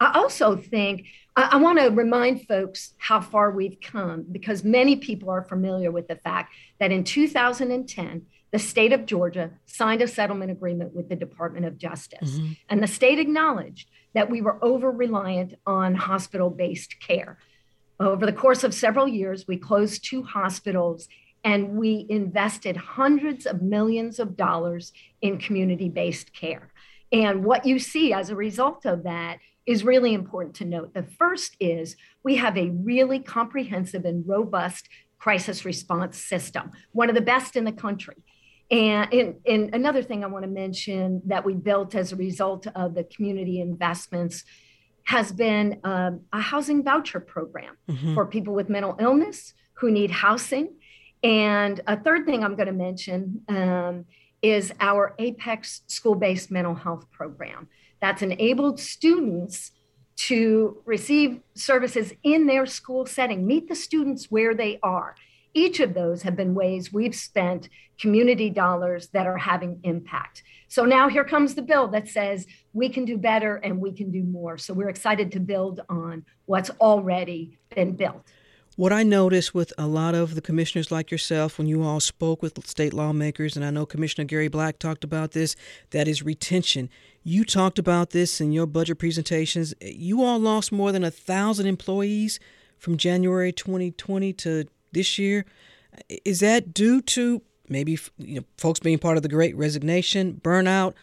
I 0.00 0.18
also 0.18 0.56
think 0.56 1.06
I, 1.36 1.50
I 1.52 1.56
want 1.56 1.78
to 1.78 1.88
remind 1.88 2.46
folks 2.46 2.94
how 2.98 3.20
far 3.20 3.50
we've 3.50 3.78
come 3.80 4.26
because 4.30 4.64
many 4.64 4.96
people 4.96 5.30
are 5.30 5.42
familiar 5.42 5.90
with 5.90 6.08
the 6.08 6.16
fact 6.16 6.54
that 6.78 6.92
in 6.92 7.04
2010, 7.04 8.26
the 8.52 8.58
state 8.58 8.92
of 8.92 9.06
Georgia 9.06 9.50
signed 9.64 10.02
a 10.02 10.08
settlement 10.08 10.50
agreement 10.50 10.94
with 10.94 11.08
the 11.08 11.16
Department 11.16 11.64
of 11.64 11.78
Justice. 11.78 12.32
Mm-hmm. 12.32 12.52
And 12.68 12.82
the 12.82 12.86
state 12.86 13.18
acknowledged 13.18 13.88
that 14.14 14.30
we 14.30 14.42
were 14.42 14.62
over 14.62 14.90
reliant 14.90 15.54
on 15.66 15.94
hospital 15.94 16.50
based 16.50 17.00
care. 17.00 17.38
Over 17.98 18.26
the 18.26 18.32
course 18.32 18.62
of 18.62 18.74
several 18.74 19.08
years, 19.08 19.46
we 19.46 19.56
closed 19.56 20.04
two 20.04 20.22
hospitals 20.22 21.08
and 21.44 21.76
we 21.76 22.06
invested 22.08 22.76
hundreds 22.76 23.46
of 23.46 23.62
millions 23.62 24.18
of 24.18 24.36
dollars 24.36 24.92
in 25.20 25.38
community 25.38 25.88
based 25.88 26.32
care. 26.32 26.72
And 27.10 27.44
what 27.44 27.66
you 27.66 27.78
see 27.78 28.12
as 28.12 28.30
a 28.30 28.36
result 28.36 28.86
of 28.86 29.02
that 29.04 29.38
is 29.66 29.84
really 29.84 30.14
important 30.14 30.56
to 30.56 30.64
note. 30.64 30.94
The 30.94 31.02
first 31.02 31.56
is 31.60 31.96
we 32.24 32.36
have 32.36 32.56
a 32.56 32.70
really 32.70 33.18
comprehensive 33.18 34.04
and 34.04 34.26
robust 34.26 34.88
crisis 35.18 35.64
response 35.64 36.18
system, 36.18 36.72
one 36.92 37.08
of 37.08 37.14
the 37.14 37.20
best 37.20 37.54
in 37.54 37.64
the 37.64 37.72
country. 37.72 38.16
And, 38.70 39.12
and, 39.12 39.34
and 39.46 39.74
another 39.74 40.02
thing 40.02 40.24
I 40.24 40.28
want 40.28 40.44
to 40.44 40.50
mention 40.50 41.22
that 41.26 41.44
we 41.44 41.54
built 41.54 41.94
as 41.94 42.12
a 42.12 42.16
result 42.16 42.66
of 42.74 42.94
the 42.94 43.04
community 43.04 43.60
investments 43.60 44.44
has 45.04 45.30
been 45.30 45.80
um, 45.84 46.22
a 46.32 46.40
housing 46.40 46.82
voucher 46.82 47.20
program 47.20 47.76
mm-hmm. 47.88 48.14
for 48.14 48.26
people 48.26 48.54
with 48.54 48.68
mental 48.68 48.96
illness 48.98 49.52
who 49.74 49.90
need 49.90 50.10
housing 50.10 50.74
and 51.22 51.80
a 51.86 51.96
third 51.96 52.26
thing 52.26 52.42
I'm 52.42 52.56
going 52.56 52.66
to 52.66 52.72
mention 52.72 53.42
um, 53.48 54.04
is 54.42 54.72
our 54.80 55.14
APEX 55.18 55.82
school 55.86 56.14
based 56.14 56.50
mental 56.50 56.74
health 56.74 57.10
program 57.12 57.68
that's 58.00 58.22
enabled 58.22 58.80
students 58.80 59.70
to 60.16 60.82
receive 60.84 61.40
services 61.54 62.12
in 62.22 62.46
their 62.46 62.66
school 62.66 63.06
setting, 63.06 63.46
meet 63.46 63.68
the 63.68 63.74
students 63.74 64.26
where 64.30 64.54
they 64.54 64.78
are. 64.82 65.14
Each 65.54 65.80
of 65.80 65.94
those 65.94 66.22
have 66.22 66.36
been 66.36 66.54
ways 66.54 66.92
we've 66.92 67.14
spent 67.14 67.68
community 68.00 68.50
dollars 68.50 69.08
that 69.08 69.26
are 69.26 69.38
having 69.38 69.80
impact. 69.84 70.42
So 70.68 70.84
now 70.84 71.08
here 71.08 71.24
comes 71.24 71.54
the 71.54 71.62
bill 71.62 71.88
that 71.88 72.08
says 72.08 72.46
we 72.72 72.88
can 72.88 73.04
do 73.04 73.18
better 73.18 73.56
and 73.56 73.78
we 73.78 73.92
can 73.92 74.10
do 74.10 74.22
more. 74.22 74.58
So 74.58 74.74
we're 74.74 74.88
excited 74.88 75.30
to 75.32 75.40
build 75.40 75.80
on 75.88 76.24
what's 76.46 76.70
already 76.80 77.58
been 77.74 77.94
built. 77.94 78.26
What 78.76 78.92
I 78.92 79.02
noticed 79.02 79.54
with 79.54 79.70
a 79.76 79.86
lot 79.86 80.14
of 80.14 80.34
the 80.34 80.40
commissioners 80.40 80.90
like 80.90 81.10
yourself, 81.10 81.58
when 81.58 81.66
you 81.66 81.82
all 81.82 82.00
spoke 82.00 82.40
with 82.40 82.66
state 82.66 82.94
lawmakers, 82.94 83.54
and 83.54 83.64
I 83.64 83.70
know 83.70 83.84
Commissioner 83.84 84.24
Gary 84.24 84.48
Black 84.48 84.78
talked 84.78 85.04
about 85.04 85.32
this, 85.32 85.54
that 85.90 86.08
is 86.08 86.22
retention. 86.22 86.88
You 87.22 87.44
talked 87.44 87.78
about 87.78 88.10
this 88.10 88.40
in 88.40 88.50
your 88.50 88.66
budget 88.66 88.98
presentations. 88.98 89.74
You 89.82 90.22
all 90.22 90.38
lost 90.38 90.72
more 90.72 90.90
than 90.90 91.04
a 91.04 91.10
thousand 91.10 91.66
employees 91.66 92.40
from 92.78 92.96
January 92.96 93.52
2020 93.52 94.32
to 94.32 94.64
this 94.92 95.18
year. 95.18 95.44
Is 96.24 96.40
that 96.40 96.72
due 96.72 97.02
to 97.02 97.42
maybe 97.68 97.98
you 98.16 98.36
know, 98.36 98.44
folks 98.56 98.80
being 98.80 98.98
part 98.98 99.18
of 99.18 99.22
the 99.22 99.28
Great 99.28 99.54
Resignation, 99.54 100.40
burnout, 100.42 100.94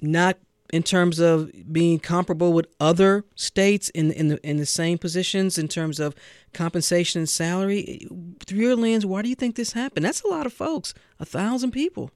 not 0.00 0.38
in 0.72 0.82
terms 0.82 1.18
of 1.18 1.52
being 1.70 1.98
comparable 1.98 2.52
with 2.52 2.66
other 2.80 3.24
states 3.36 3.90
in 3.90 4.10
in 4.10 4.28
the 4.28 4.48
in 4.48 4.56
the 4.56 4.66
same 4.66 4.98
positions 4.98 5.58
in 5.58 5.68
terms 5.68 6.00
of 6.00 6.14
compensation 6.52 7.20
and 7.20 7.28
salary. 7.28 8.08
Through 8.46 8.58
your 8.58 8.76
lens, 8.76 9.06
why 9.06 9.22
do 9.22 9.28
you 9.28 9.34
think 9.34 9.54
this 9.54 9.72
happened? 9.74 10.04
That's 10.04 10.22
a 10.22 10.28
lot 10.28 10.46
of 10.46 10.52
folks, 10.52 10.94
a 11.20 11.24
thousand 11.24 11.70
people. 11.70 12.10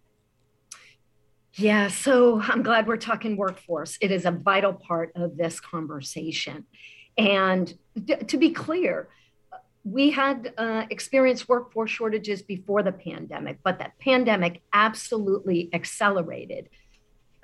Yeah, 1.52 1.88
so 1.88 2.40
I'm 2.42 2.62
glad 2.62 2.86
we're 2.86 2.98
talking 2.98 3.36
workforce. 3.36 3.96
It 4.02 4.10
is 4.10 4.26
a 4.26 4.30
vital 4.30 4.74
part 4.74 5.12
of 5.14 5.38
this 5.38 5.58
conversation. 5.58 6.66
And 7.16 7.72
to 8.26 8.36
be 8.36 8.50
clear, 8.50 9.08
we 9.82 10.10
had 10.10 10.52
uh, 10.58 10.84
experienced 10.90 11.48
workforce 11.48 11.90
shortages 11.90 12.42
before 12.42 12.82
the 12.82 12.92
pandemic, 12.92 13.60
but 13.62 13.78
that 13.78 13.98
pandemic 13.98 14.60
absolutely 14.74 15.70
accelerated 15.72 16.68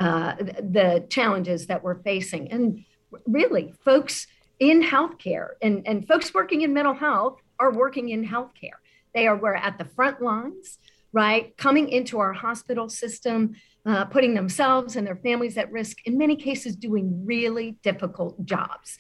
uh, 0.02 0.34
the 0.78 1.06
challenges 1.08 1.66
that 1.66 1.82
we're 1.84 2.02
facing. 2.02 2.50
And 2.50 2.84
really, 3.26 3.72
folks 3.84 4.26
in 4.58 4.82
healthcare 4.82 5.50
and, 5.62 5.86
and 5.86 6.06
folks 6.08 6.34
working 6.34 6.62
in 6.62 6.74
mental 6.74 6.94
health 6.94 7.38
are 7.60 7.72
working 7.72 8.08
in 8.08 8.26
healthcare. 8.26 8.78
They 9.14 9.26
are 9.28 9.36
we're 9.36 9.54
at 9.54 9.78
the 9.78 9.84
front 9.84 10.20
lines, 10.20 10.78
right? 11.12 11.56
Coming 11.56 11.88
into 11.88 12.18
our 12.18 12.32
hospital 12.32 12.88
system, 12.88 13.54
uh, 13.86 14.06
putting 14.06 14.34
themselves 14.34 14.96
and 14.96 15.06
their 15.06 15.16
families 15.16 15.56
at 15.56 15.70
risk, 15.70 15.98
in 16.04 16.18
many 16.18 16.34
cases, 16.34 16.74
doing 16.74 17.24
really 17.24 17.78
difficult 17.82 18.44
jobs. 18.44 18.98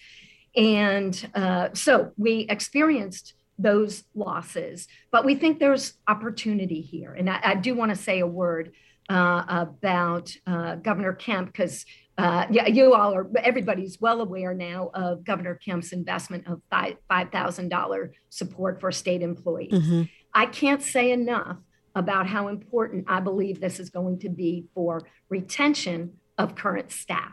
And 0.54 1.30
uh, 1.34 1.70
so 1.72 2.12
we 2.16 2.46
experienced 2.48 3.34
those 3.58 4.04
losses, 4.14 4.86
but 5.10 5.24
we 5.24 5.34
think 5.34 5.58
there's 5.58 5.94
opportunity 6.06 6.80
here. 6.80 7.12
And 7.12 7.28
I, 7.28 7.40
I 7.42 7.54
do 7.54 7.74
want 7.74 7.90
to 7.90 7.96
say 7.96 8.20
a 8.20 8.26
word 8.26 8.72
uh, 9.08 9.44
about 9.48 10.34
uh, 10.46 10.76
Governor 10.76 11.12
Kemp 11.12 11.48
because 11.48 11.84
uh, 12.18 12.46
yeah, 12.50 12.66
you 12.66 12.94
all 12.94 13.14
are 13.14 13.26
everybody's 13.38 14.00
well 14.00 14.20
aware 14.20 14.54
now 14.54 14.90
of 14.94 15.24
Governor 15.24 15.54
Kemp's 15.54 15.92
investment 15.92 16.46
of 16.46 16.60
five 16.70 17.30
thousand 17.30 17.68
dollar 17.70 18.12
support 18.28 18.80
for 18.80 18.92
state 18.92 19.22
employees. 19.22 19.72
Mm-hmm. 19.72 20.02
I 20.34 20.46
can't 20.46 20.82
say 20.82 21.10
enough 21.10 21.56
about 21.94 22.26
how 22.26 22.48
important 22.48 23.04
I 23.08 23.20
believe 23.20 23.60
this 23.60 23.80
is 23.80 23.90
going 23.90 24.18
to 24.20 24.28
be 24.28 24.66
for 24.74 25.06
retention 25.28 26.14
of 26.38 26.54
current 26.54 26.90
staff. 26.90 27.32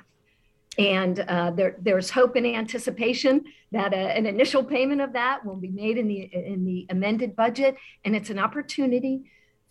And 0.78 1.20
uh, 1.20 1.52
there, 1.52 1.76
there's 1.82 2.10
hope 2.10 2.36
and 2.36 2.46
anticipation 2.46 3.44
that 3.72 3.94
uh, 3.94 3.98
an 3.98 4.26
initial 4.26 4.64
payment 4.64 5.02
of 5.02 5.14
that 5.14 5.46
will 5.46 5.58
be 5.58 5.72
made 5.72 5.98
in 5.98 6.08
the 6.08 6.22
in 6.22 6.66
the 6.66 6.88
amended 6.90 7.36
budget, 7.36 7.76
and 8.06 8.16
it's 8.16 8.30
an 8.30 8.40
opportunity 8.40 9.30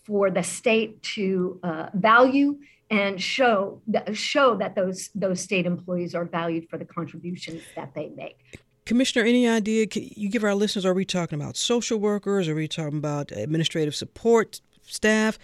for 0.09 0.31
the 0.31 0.43
state 0.43 1.01
to 1.03 1.61
uh, 1.63 1.87
value 1.93 2.59
and 2.91 3.21
show 3.21 3.83
show 4.15 4.57
that 4.57 4.75
those 4.75 5.11
those 5.15 5.41
state 5.41 5.67
employees 5.67 6.15
are 6.15 6.25
valued 6.25 6.69
for 6.71 6.79
the 6.79 6.87
contributions 6.87 7.63
that 7.77 7.95
they 7.95 8.09
make. 8.17 8.39
Commissioner, 8.87 9.27
any 9.27 9.47
idea? 9.47 9.87
Can 9.87 10.09
you 10.17 10.31
give 10.31 10.43
our 10.43 10.55
listeners? 10.55 10.87
Are 10.87 10.95
we 10.95 11.05
talking 11.05 11.39
about 11.41 11.59
social 11.59 11.99
workers? 11.99 12.49
Are 12.49 12.55
we 12.55 12.67
talking 12.67 12.97
about 12.97 13.31
administrative 13.33 13.95
support 13.95 14.63
staff? 14.83 15.39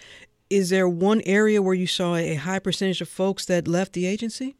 Is 0.49 0.71
there 0.71 0.89
one 0.89 1.21
area 1.25 1.61
where 1.61 1.75
you 1.75 1.85
saw 1.85 2.15
a 2.15 2.33
high 2.33 2.59
percentage 2.59 3.01
of 3.01 3.09
folks 3.09 3.45
that 3.45 3.67
left 3.67 3.93
the 3.93 4.07
agency? 4.07 4.55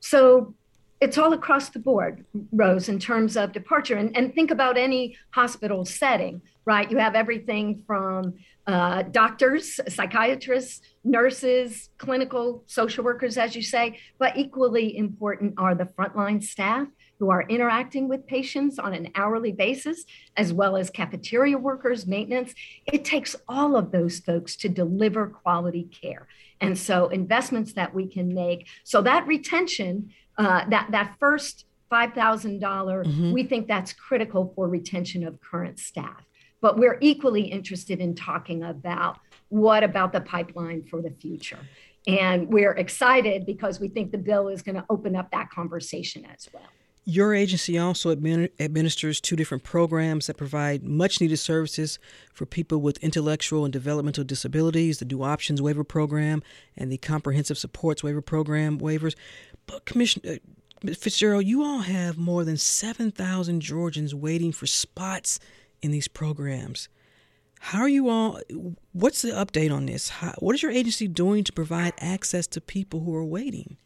So 0.00 0.54
it's 1.00 1.16
all 1.16 1.32
across 1.32 1.70
the 1.70 1.78
board, 1.78 2.24
Rose, 2.52 2.90
in 2.90 2.98
terms 2.98 3.36
of 3.36 3.52
departure. 3.52 3.96
And, 3.96 4.14
and 4.14 4.34
think 4.34 4.50
about 4.50 4.76
any 4.76 5.16
hospital 5.30 5.86
setting, 5.86 6.42
right? 6.66 6.90
You 6.90 6.98
have 6.98 7.14
everything 7.14 7.82
from 7.86 8.34
uh, 8.66 9.02
doctors, 9.02 9.80
psychiatrists, 9.88 10.80
nurses, 11.02 11.90
clinical 11.98 12.62
social 12.66 13.04
workers, 13.04 13.38
as 13.38 13.56
you 13.56 13.62
say, 13.62 13.98
but 14.18 14.36
equally 14.36 14.96
important 14.96 15.54
are 15.56 15.74
the 15.74 15.84
frontline 15.84 16.42
staff 16.42 16.86
who 17.18 17.30
are 17.30 17.42
interacting 17.48 18.08
with 18.08 18.26
patients 18.26 18.78
on 18.78 18.94
an 18.94 19.10
hourly 19.14 19.52
basis, 19.52 20.04
as 20.36 20.52
well 20.52 20.76
as 20.76 20.88
cafeteria 20.88 21.58
workers, 21.58 22.06
maintenance. 22.06 22.54
It 22.86 23.04
takes 23.04 23.36
all 23.46 23.76
of 23.76 23.92
those 23.92 24.20
folks 24.20 24.56
to 24.56 24.68
deliver 24.68 25.26
quality 25.26 25.84
care. 25.84 26.28
And 26.62 26.78
so, 26.78 27.08
investments 27.08 27.74
that 27.74 27.94
we 27.94 28.06
can 28.06 28.34
make 28.34 28.68
so 28.84 29.02
that 29.02 29.26
retention 29.26 30.10
uh, 30.38 30.64
that 30.70 30.88
that 30.90 31.16
first 31.18 31.66
$5,000, 31.92 32.60
dollars 32.60 33.06
mm-hmm. 33.08 33.32
we 33.32 33.42
think 33.42 33.66
that's 33.66 33.92
critical 33.92 34.52
for 34.54 34.68
retention 34.68 35.26
of 35.26 35.40
current 35.40 35.78
staff. 35.78 36.24
But 36.60 36.78
we're 36.78 36.98
equally 37.00 37.42
interested 37.42 38.00
in 38.00 38.14
talking 38.14 38.62
about 38.62 39.18
what 39.48 39.82
about 39.82 40.12
the 40.12 40.20
pipeline 40.20 40.82
for 40.84 41.00
the 41.02 41.10
future. 41.10 41.58
And 42.06 42.48
we're 42.48 42.72
excited 42.72 43.44
because 43.44 43.80
we 43.80 43.88
think 43.88 44.10
the 44.10 44.18
bill 44.18 44.48
is 44.48 44.62
going 44.62 44.76
to 44.76 44.84
open 44.88 45.14
up 45.16 45.30
that 45.32 45.50
conversation 45.50 46.24
as 46.24 46.48
well. 46.52 46.62
Your 47.04 47.34
agency 47.34 47.78
also 47.78 48.10
administers 48.12 49.20
two 49.20 49.34
different 49.34 49.64
programs 49.64 50.26
that 50.26 50.36
provide 50.36 50.84
much 50.84 51.20
needed 51.20 51.38
services 51.38 51.98
for 52.32 52.46
people 52.46 52.80
with 52.80 53.02
intellectual 53.02 53.64
and 53.64 53.72
developmental 53.72 54.22
disabilities 54.22 54.98
the 54.98 55.06
New 55.06 55.22
Options 55.22 55.62
Waiver 55.62 55.82
Program 55.82 56.42
and 56.76 56.92
the 56.92 56.98
Comprehensive 56.98 57.58
Supports 57.58 58.04
Waiver 58.04 58.20
Program 58.20 58.78
waivers. 58.78 59.14
But, 59.66 59.86
Commissioner 59.86 60.38
uh, 60.86 60.94
Fitzgerald, 60.94 61.46
you 61.46 61.62
all 61.62 61.80
have 61.80 62.16
more 62.16 62.44
than 62.44 62.56
7,000 62.56 63.60
Georgians 63.60 64.14
waiting 64.14 64.52
for 64.52 64.66
spots 64.66 65.40
in 65.82 65.90
these 65.90 66.08
programs. 66.08 66.88
How 67.60 67.80
are 67.80 67.88
you 67.88 68.08
all? 68.08 68.40
What's 68.92 69.22
the 69.22 69.30
update 69.30 69.70
on 69.72 69.86
this? 69.86 70.08
How, 70.08 70.34
what 70.38 70.54
is 70.54 70.62
your 70.62 70.72
agency 70.72 71.06
doing 71.06 71.44
to 71.44 71.52
provide 71.52 71.92
access 71.98 72.46
to 72.48 72.60
people 72.60 73.00
who 73.00 73.14
are 73.14 73.24
waiting? 73.24 73.76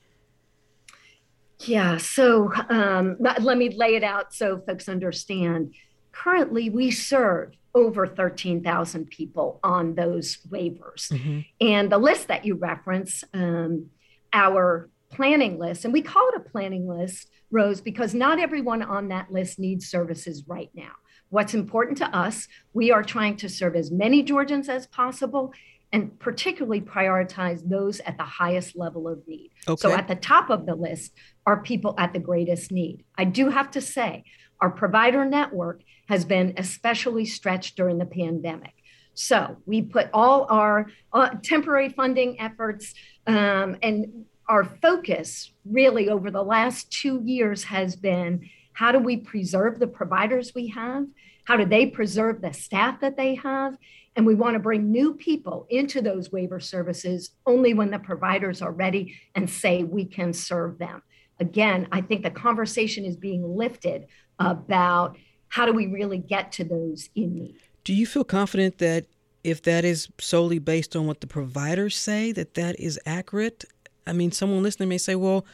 Yeah, 1.60 1.96
so 1.96 2.52
um, 2.68 3.16
let 3.18 3.58
me 3.58 3.70
lay 3.70 3.96
it 3.96 4.04
out 4.04 4.32
so 4.34 4.60
folks 4.66 4.88
understand. 4.88 5.74
Currently, 6.12 6.70
we 6.70 6.90
serve 6.90 7.54
over 7.74 8.06
13,000 8.06 9.10
people 9.10 9.58
on 9.64 9.94
those 9.94 10.38
waivers. 10.48 11.10
Mm-hmm. 11.10 11.40
And 11.60 11.90
the 11.90 11.98
list 11.98 12.28
that 12.28 12.44
you 12.44 12.54
reference, 12.54 13.24
um, 13.34 13.86
our 14.32 14.90
planning 15.10 15.58
list, 15.58 15.84
and 15.84 15.92
we 15.92 16.02
call 16.02 16.28
it 16.28 16.36
a 16.36 16.50
planning 16.50 16.88
list, 16.88 17.28
Rose, 17.50 17.80
because 17.80 18.14
not 18.14 18.38
everyone 18.38 18.82
on 18.82 19.08
that 19.08 19.32
list 19.32 19.58
needs 19.58 19.88
services 19.88 20.44
right 20.46 20.70
now. 20.74 20.92
What's 21.34 21.52
important 21.52 21.98
to 21.98 22.16
us, 22.16 22.46
we 22.74 22.92
are 22.92 23.02
trying 23.02 23.36
to 23.38 23.48
serve 23.48 23.74
as 23.74 23.90
many 23.90 24.22
Georgians 24.22 24.68
as 24.68 24.86
possible 24.86 25.52
and 25.92 26.16
particularly 26.20 26.80
prioritize 26.80 27.68
those 27.68 27.98
at 28.06 28.16
the 28.18 28.22
highest 28.22 28.76
level 28.76 29.08
of 29.08 29.26
need. 29.26 29.50
Okay. 29.66 29.80
So 29.80 29.92
at 29.92 30.06
the 30.06 30.14
top 30.14 30.48
of 30.48 30.64
the 30.64 30.76
list 30.76 31.10
are 31.44 31.60
people 31.60 31.96
at 31.98 32.12
the 32.12 32.20
greatest 32.20 32.70
need. 32.70 33.04
I 33.18 33.24
do 33.24 33.48
have 33.48 33.72
to 33.72 33.80
say, 33.80 34.22
our 34.60 34.70
provider 34.70 35.24
network 35.24 35.82
has 36.08 36.24
been 36.24 36.54
especially 36.56 37.24
stretched 37.24 37.74
during 37.74 37.98
the 37.98 38.06
pandemic. 38.06 38.74
So 39.14 39.56
we 39.66 39.82
put 39.82 40.10
all 40.14 40.46
our 40.48 40.86
uh, 41.12 41.30
temporary 41.42 41.88
funding 41.88 42.40
efforts 42.40 42.94
um, 43.26 43.76
and 43.82 44.24
our 44.48 44.62
focus 44.62 45.52
really 45.64 46.08
over 46.08 46.30
the 46.30 46.44
last 46.44 46.92
two 46.92 47.20
years 47.24 47.64
has 47.64 47.96
been 47.96 48.48
how 48.74 48.92
do 48.92 48.98
we 48.98 49.16
preserve 49.16 49.78
the 49.78 49.86
providers 49.86 50.52
we 50.54 50.68
have? 50.68 51.06
How 51.44 51.56
do 51.56 51.64
they 51.64 51.86
preserve 51.86 52.40
the 52.40 52.52
staff 52.52 53.00
that 53.00 53.16
they 53.16 53.36
have? 53.36 53.76
And 54.16 54.26
we 54.26 54.34
want 54.34 54.54
to 54.54 54.60
bring 54.60 54.90
new 54.90 55.14
people 55.14 55.66
into 55.70 56.00
those 56.00 56.30
waiver 56.30 56.60
services 56.60 57.30
only 57.46 57.72
when 57.74 57.90
the 57.90 57.98
providers 57.98 58.62
are 58.62 58.72
ready 58.72 59.16
and 59.34 59.48
say 59.48 59.82
we 59.82 60.04
can 60.04 60.32
serve 60.32 60.78
them. 60.78 61.02
Again, 61.40 61.88
I 61.90 62.00
think 62.00 62.22
the 62.22 62.30
conversation 62.30 63.04
is 63.04 63.16
being 63.16 63.56
lifted 63.56 64.06
about 64.38 65.16
how 65.48 65.66
do 65.66 65.72
we 65.72 65.86
really 65.86 66.18
get 66.18 66.52
to 66.52 66.64
those 66.64 67.08
in 67.14 67.34
need. 67.34 67.56
Do 67.84 67.92
you 67.92 68.06
feel 68.06 68.24
confident 68.24 68.78
that 68.78 69.06
if 69.42 69.62
that 69.62 69.84
is 69.84 70.08
solely 70.18 70.58
based 70.58 70.96
on 70.96 71.06
what 71.06 71.20
the 71.20 71.26
providers 71.26 71.96
say, 71.96 72.32
that 72.32 72.54
that 72.54 72.78
is 72.80 72.98
accurate? 73.04 73.64
I 74.06 74.12
mean, 74.12 74.32
someone 74.32 74.62
listening 74.62 74.88
may 74.88 74.98
say, 74.98 75.14
well, 75.14 75.44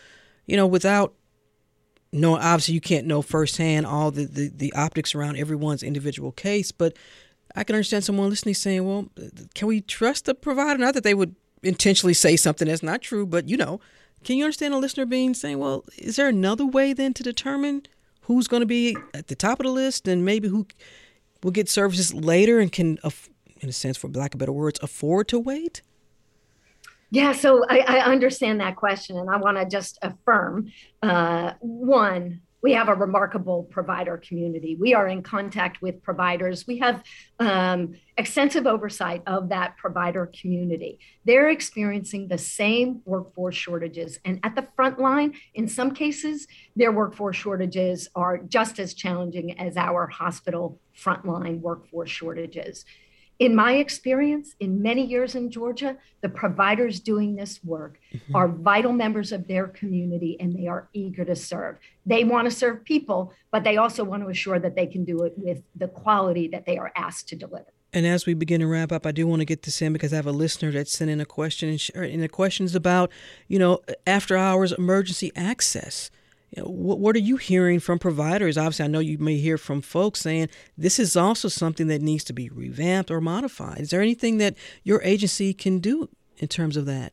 you 0.47 0.57
know, 0.57 0.67
without 0.67 1.15
no, 2.13 2.37
obviously 2.37 2.75
you 2.75 2.81
can't 2.81 3.07
know 3.07 3.23
firsthand 3.23 3.87
all 3.87 4.11
the, 4.11 4.25
the, 4.25 4.49
the 4.49 4.73
optics 4.73 5.15
around 5.15 5.37
everyone's 5.37 5.83
individual 5.83 6.33
case, 6.33 6.73
but 6.73 6.97
I 7.55 7.65
can 7.65 7.77
understand 7.77 8.05
someone 8.05 8.31
listening 8.31 8.55
saying, 8.55 8.87
well, 8.87 9.09
can 9.55 9.69
we 9.69 9.81
trust 9.81 10.25
the 10.25 10.35
provider? 10.35 10.79
Not 10.79 10.95
that 10.95 11.05
they 11.05 11.15
would 11.15 11.35
intentionally 11.63 12.15
say 12.15 12.37
something 12.37 12.69
that's 12.69 12.83
not 12.83 13.03
true, 13.03 13.27
but 13.27 13.49
you 13.49 13.57
know, 13.57 13.81
can 14.25 14.37
you 14.37 14.45
understand 14.45 14.75
a 14.75 14.79
listener 14.79 15.07
being 15.07 15.35
saying, 15.35 15.59
well, 15.59 15.85
is 15.99 16.17
there 16.17 16.29
another 16.29 16.67
way 16.67 16.93
then 16.93 17.15
to 17.15 17.23
determine 17.23 17.83
who's 18.23 18.49
going 18.49 18.61
to 18.61 18.67
be 18.67 18.97
at 19.15 19.29
the 19.29 19.35
top 19.35 19.61
of 19.61 19.65
the 19.65 19.73
list 19.73 20.07
and 20.07 20.25
maybe 20.25 20.49
who 20.49 20.67
will 21.43 21.51
get 21.51 21.69
services 21.69 22.13
later 22.13 22.61
and 22.61 22.71
can, 22.71 22.99
in 23.61 23.69
a 23.69 23.73
sense, 23.73 23.97
for 23.97 24.09
lack 24.09 24.35
of 24.35 24.39
better 24.39 24.53
words, 24.53 24.79
afford 24.83 25.29
to 25.29 25.39
wait? 25.39 25.83
Yeah, 27.11 27.33
so 27.33 27.65
I, 27.69 27.81
I 27.81 27.99
understand 28.01 28.61
that 28.61 28.77
question, 28.77 29.19
and 29.19 29.29
I 29.29 29.37
want 29.37 29.57
to 29.57 29.65
just 29.65 29.99
affirm 30.01 30.71
uh, 31.03 31.55
one, 31.61 32.43
we 32.63 32.73
have 32.73 32.89
a 32.89 32.95
remarkable 32.95 33.65
provider 33.65 34.19
community. 34.19 34.77
We 34.79 34.95
are 34.95 35.09
in 35.09 35.23
contact 35.23 35.81
with 35.81 36.03
providers. 36.03 36.67
We 36.67 36.79
have 36.79 37.03
um, 37.39 37.95
extensive 38.19 38.67
oversight 38.67 39.23
of 39.27 39.49
that 39.49 39.77
provider 39.79 40.31
community. 40.39 40.99
They're 41.25 41.49
experiencing 41.49 42.29
the 42.29 42.39
same 42.39 43.01
workforce 43.05 43.57
shortages. 43.57 44.19
And 44.25 44.41
at 44.43 44.57
the 44.57 44.69
front 44.77 44.99
line, 44.99 45.35
in 45.55 45.69
some 45.69 45.95
cases, 45.95 46.47
their 46.77 46.93
workforce 46.93 47.37
shortages 47.37 48.09
are 48.15 48.39
just 48.39 48.79
as 48.79 48.95
challenging 48.95 49.59
as 49.59 49.77
our 49.77 50.07
hospital 50.07 50.79
frontline 50.95 51.61
workforce 51.61 52.11
shortages 52.11 52.85
in 53.41 53.57
my 53.57 53.73
experience, 53.73 54.55
in 54.61 54.83
many 54.83 55.05
years 55.05 55.35
in 55.35 55.51
Georgia, 55.51 55.97
the 56.21 56.29
providers 56.29 57.01
doing 57.01 57.35
this 57.35 57.65
work 57.65 57.99
mm-hmm. 58.13 58.37
are 58.37 58.47
vital 58.47 58.93
members 58.93 59.33
of 59.33 59.49
their 59.49 59.67
community 59.67 60.37
and 60.39 60.55
they 60.55 60.67
are 60.67 60.89
eager 60.93 61.25
to 61.25 61.35
serve. 61.35 61.79
They 62.05 62.23
want 62.23 62.45
to 62.45 62.51
serve 62.51 62.85
people, 62.85 63.33
but 63.51 63.65
they 63.65 63.79
also 63.79 64.05
want 64.05 64.23
to 64.23 64.29
assure 64.29 64.59
that 64.59 64.77
they 64.77 64.87
can 64.87 65.07
do 65.07 65.23
it 65.23 65.33
with 65.39 65.63
the 65.75 65.89
quality 65.89 66.49
that 66.49 66.67
they 66.67 66.77
are 66.77 66.93
asked 66.95 67.29
to 67.31 67.37
deliver. 67.37 67.73
And 67.95 68.07
as 68.07 68.27
we 68.27 68.35
begin 68.35 68.61
to 68.61 68.67
wrap 68.67 68.93
up, 68.93 69.07
I 69.07 69.11
do 69.11 69.27
want 69.27 69.41
to 69.41 69.47
get 69.47 69.63
this 69.63 69.81
in 69.81 69.95
because 69.95 70.13
I 70.13 70.17
have 70.17 70.27
a 70.27 70.33
listener 70.33 70.71
that 70.73 70.87
sent 70.87 71.11
in 71.11 71.21
a 71.21 71.25
question, 71.25 71.77
and 71.95 72.23
the 72.23 72.29
question 72.29 72.67
is 72.67 72.75
about, 72.75 73.11
you 73.49 73.59
know, 73.59 73.81
after 74.07 74.37
hours 74.37 74.71
emergency 74.71 75.33
access 75.35 76.11
you 76.51 76.63
know, 76.63 76.69
what, 76.69 76.99
what 76.99 77.17
are 77.17 77.21
you 77.21 77.37
hearing 77.37 77.79
from 77.79 77.99
providers? 77.99 78.59
Obviously, 78.59 78.85
I 78.85 78.89
know 78.89 78.99
you 78.99 79.19
may 79.19 79.37
hear 79.37 79.57
from 79.57 79.81
folks 79.83 80.21
saying 80.21 80.49
this 80.77 80.99
is 80.99 81.17
also 81.17 81.49
something 81.49 81.87
that 81.87 82.03
needs 82.03 82.25
to 82.25 82.33
be 82.33 82.49
revamped 82.49 83.11
or 83.11 83.21
modified. 83.21 83.81
Is 83.81 83.91
there 83.91 84.01
anything 84.01 84.39
that 84.39 84.57
your 84.83 85.01
agency 85.03 85.55
can 85.55 85.79
do 85.79 86.09
in 86.39 86.49
terms 86.49 86.77
of 86.77 86.87
that? 86.87 87.13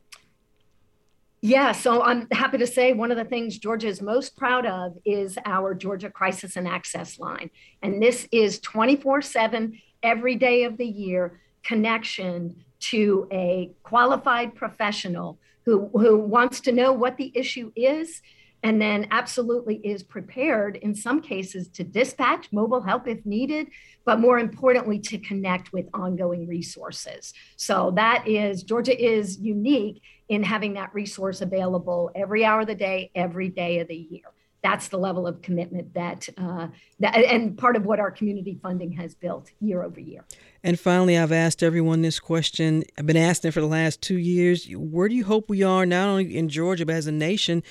Yeah, 1.40 1.70
so 1.70 2.02
I'm 2.02 2.26
happy 2.32 2.58
to 2.58 2.66
say 2.66 2.92
one 2.92 3.12
of 3.12 3.16
the 3.16 3.24
things 3.24 3.58
Georgia 3.58 3.86
is 3.86 4.02
most 4.02 4.36
proud 4.36 4.66
of 4.66 4.98
is 5.04 5.38
our 5.44 5.72
Georgia 5.72 6.10
Crisis 6.10 6.56
and 6.56 6.66
Access 6.66 7.20
Line. 7.20 7.48
And 7.80 8.02
this 8.02 8.26
is 8.32 8.58
24 8.58 9.22
7, 9.22 9.80
every 10.02 10.34
day 10.34 10.64
of 10.64 10.76
the 10.76 10.86
year 10.86 11.40
connection 11.62 12.64
to 12.80 13.28
a 13.30 13.70
qualified 13.84 14.56
professional 14.56 15.38
who, 15.64 15.88
who 15.92 16.18
wants 16.18 16.60
to 16.62 16.72
know 16.72 16.92
what 16.92 17.16
the 17.16 17.30
issue 17.34 17.70
is 17.76 18.20
and 18.62 18.80
then 18.80 19.06
absolutely 19.10 19.76
is 19.76 20.02
prepared 20.02 20.76
in 20.76 20.94
some 20.94 21.20
cases 21.20 21.68
to 21.68 21.84
dispatch 21.84 22.48
mobile 22.52 22.80
help 22.80 23.06
if 23.06 23.24
needed 23.24 23.68
but 24.04 24.20
more 24.20 24.38
importantly 24.38 24.98
to 24.98 25.18
connect 25.18 25.70
with 25.72 25.86
ongoing 25.92 26.46
resources. 26.48 27.34
So 27.56 27.92
that 27.96 28.26
is 28.26 28.62
georgia 28.62 28.98
is 28.98 29.38
unique 29.38 30.02
in 30.28 30.42
having 30.42 30.74
that 30.74 30.92
resource 30.94 31.40
available 31.40 32.10
every 32.14 32.44
hour 32.44 32.60
of 32.62 32.66
the 32.66 32.74
day 32.74 33.10
every 33.14 33.48
day 33.48 33.80
of 33.80 33.88
the 33.88 33.96
year. 33.96 34.24
That's 34.62 34.88
the 34.88 34.98
level 34.98 35.26
of 35.26 35.40
commitment 35.40 35.94
that, 35.94 36.28
uh, 36.36 36.66
that 36.98 37.16
and 37.16 37.56
part 37.56 37.76
of 37.76 37.86
what 37.86 38.00
our 38.00 38.10
community 38.10 38.58
funding 38.60 38.90
has 38.92 39.14
built 39.14 39.52
year 39.60 39.84
over 39.84 40.00
year. 40.00 40.24
And 40.64 40.78
finally 40.78 41.16
i've 41.16 41.32
asked 41.32 41.62
everyone 41.62 42.02
this 42.02 42.18
question. 42.18 42.82
I've 42.98 43.06
been 43.06 43.16
asking 43.16 43.50
it 43.50 43.52
for 43.52 43.60
the 43.60 43.66
last 43.66 44.02
two 44.02 44.18
years. 44.18 44.68
Where 44.74 45.08
do 45.08 45.14
you 45.14 45.24
hope 45.24 45.48
we 45.48 45.62
are 45.62 45.86
not 45.86 46.08
only 46.08 46.36
in 46.36 46.48
georgia 46.48 46.84
but 46.84 46.96
as 46.96 47.06
a 47.06 47.12
nation 47.12 47.62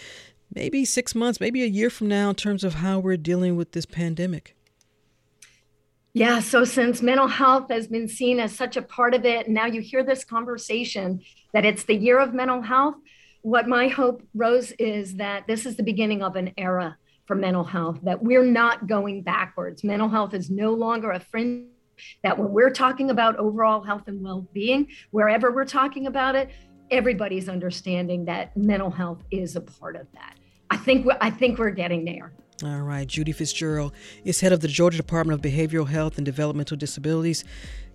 maybe 0.54 0.86
six 0.86 1.14
months, 1.14 1.40
maybe 1.40 1.64
a 1.64 1.68
year 1.68 1.90
from 1.90 2.08
now 2.08 2.30
in 2.30 2.36
terms 2.36 2.64
of 2.64 2.76
how 2.76 3.00
we're 3.00 3.18
dealing 3.18 3.56
with 3.56 3.72
this 3.72 3.86
pandemic? 3.86 4.56
Yeah, 6.14 6.40
so 6.40 6.64
since 6.64 7.02
mental 7.04 7.28
health 7.28 7.70
has 7.70 7.88
been 7.88 8.08
seen 8.08 8.40
as 8.40 8.52
such 8.52 8.76
a 8.76 8.82
part 8.82 9.14
of 9.14 9.24
it, 9.24 9.48
now 9.50 9.66
you 9.66 9.82
hear 9.82 10.04
this 10.04 10.24
conversation 10.24 11.22
that 11.54 11.64
it's 11.64 11.84
the 11.84 11.96
year 11.96 12.20
of 12.20 12.34
mental 12.34 12.62
health, 12.62 12.96
what 13.44 13.68
my 13.68 13.88
hope, 13.88 14.24
Rose, 14.34 14.72
is 14.80 15.16
that 15.18 15.46
this 15.46 15.66
is 15.66 15.76
the 15.76 15.84
beginning 15.84 16.24
of 16.24 16.36
an 16.36 16.54
era 16.58 16.98
for 17.26 17.36
mental 17.36 17.64
health, 17.64 18.00
that 18.04 18.24
we're 18.24 18.44
not 18.44 18.88
going 18.88 19.22
backwards. 19.22 19.84
Mental 19.84 20.10
health 20.10 20.34
is 20.34 20.50
no 20.50 20.74
longer 20.74 21.12
a 21.12 21.20
fringe, 21.20 21.68
that 22.24 22.38
when 22.38 22.52
we're 22.52 22.72
talking 22.72 23.10
about 23.10 23.36
overall 23.38 23.82
health 23.82 24.08
and 24.08 24.24
well 24.24 24.48
being, 24.54 24.88
wherever 25.12 25.52
we're 25.52 25.66
talking 25.66 26.08
about 26.08 26.36
it, 26.36 26.50
everybody's 26.92 27.50
understanding 27.50 28.26
that 28.26 28.56
mental 28.56 28.90
health 28.90 29.24
is 29.32 29.56
a 29.56 29.62
part 29.62 29.96
of 29.96 30.08
that. 30.14 30.38
I 30.70 30.78
think 30.78 31.06
we're, 31.06 31.18
I 31.22 31.30
think 31.30 31.60
we're 31.60 31.70
getting 31.72 32.06
there. 32.06 32.34
All 32.64 32.82
right, 32.82 33.08
Judy 33.08 33.34
Fitzgerald 33.34 33.94
is 34.24 34.40
head 34.40 34.52
of 34.52 34.62
the 34.62 34.68
Georgia 34.68 34.98
Department 34.98 35.40
of 35.40 35.52
Behavioral 35.52 35.88
Health 35.88 36.18
and 36.18 36.26
Developmental 36.26 36.76
Disabilities. 36.76 37.44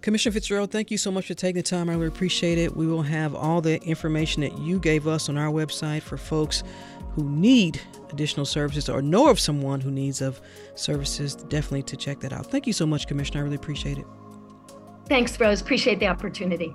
Commissioner 0.02 0.34
Fitzgerald, 0.34 0.70
thank 0.70 0.90
you 0.90 0.98
so 0.98 1.10
much 1.10 1.26
for 1.26 1.34
taking 1.34 1.56
the 1.56 1.62
time. 1.62 1.90
I 1.90 1.94
really 1.94 2.06
appreciate 2.06 2.58
it. 2.58 2.76
We 2.76 2.86
will 2.86 3.02
have 3.02 3.34
all 3.34 3.60
the 3.60 3.82
information 3.82 4.42
that 4.42 4.56
you 4.58 4.78
gave 4.78 5.08
us 5.08 5.28
on 5.28 5.36
our 5.36 5.50
website 5.50 6.02
for 6.02 6.16
folks 6.16 6.62
who 7.14 7.24
need 7.28 7.80
additional 8.10 8.46
services 8.46 8.88
or 8.88 9.02
know 9.02 9.28
of 9.28 9.40
someone 9.40 9.80
who 9.80 9.90
needs 9.90 10.22
of 10.22 10.40
services, 10.76 11.34
definitely 11.34 11.82
to 11.82 11.96
check 11.96 12.20
that 12.20 12.32
out. 12.32 12.46
Thank 12.46 12.66
you 12.66 12.72
so 12.72 12.86
much, 12.86 13.08
Commissioner. 13.08 13.40
I 13.40 13.42
really 13.42 13.56
appreciate 13.56 13.98
it. 13.98 14.06
Thanks, 15.06 15.38
Rose. 15.40 15.60
Appreciate 15.60 15.98
the 15.98 16.06
opportunity. 16.06 16.74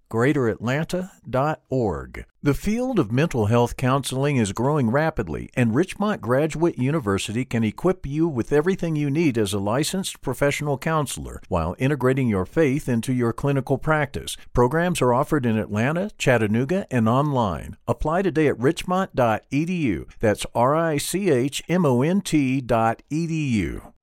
greateratlanta.org. 0.11 2.25
The 2.43 2.53
field 2.53 2.99
of 2.99 3.11
mental 3.11 3.45
health 3.45 3.77
counseling 3.77 4.35
is 4.35 4.51
growing 4.51 4.89
rapidly, 4.89 5.49
and 5.55 5.73
Richmont 5.73 6.21
Graduate 6.21 6.77
University 6.77 7.45
can 7.45 7.63
equip 7.63 8.05
you 8.05 8.27
with 8.27 8.51
everything 8.51 8.95
you 8.95 9.09
need 9.09 9.37
as 9.37 9.53
a 9.53 9.59
licensed 9.59 10.21
professional 10.21 10.77
counselor 10.77 11.41
while 11.47 11.75
integrating 11.79 12.27
your 12.27 12.45
faith 12.45 12.89
into 12.89 13.13
your 13.13 13.31
clinical 13.31 13.77
practice. 13.77 14.35
Programs 14.53 15.01
are 15.01 15.13
offered 15.13 15.45
in 15.45 15.57
Atlanta, 15.57 16.11
Chattanooga, 16.17 16.85
and 16.91 17.07
online. 17.07 17.77
Apply 17.87 18.21
today 18.21 18.47
at 18.47 18.59
richmont.edu. 18.59 20.09
That's 20.19 20.45
R 20.53 20.75
I 20.75 20.97
C 20.97 21.29
H 21.29 21.63
M 21.69 21.85
O 21.85 22.01
N 22.01 22.21
T.edu. 22.21 23.93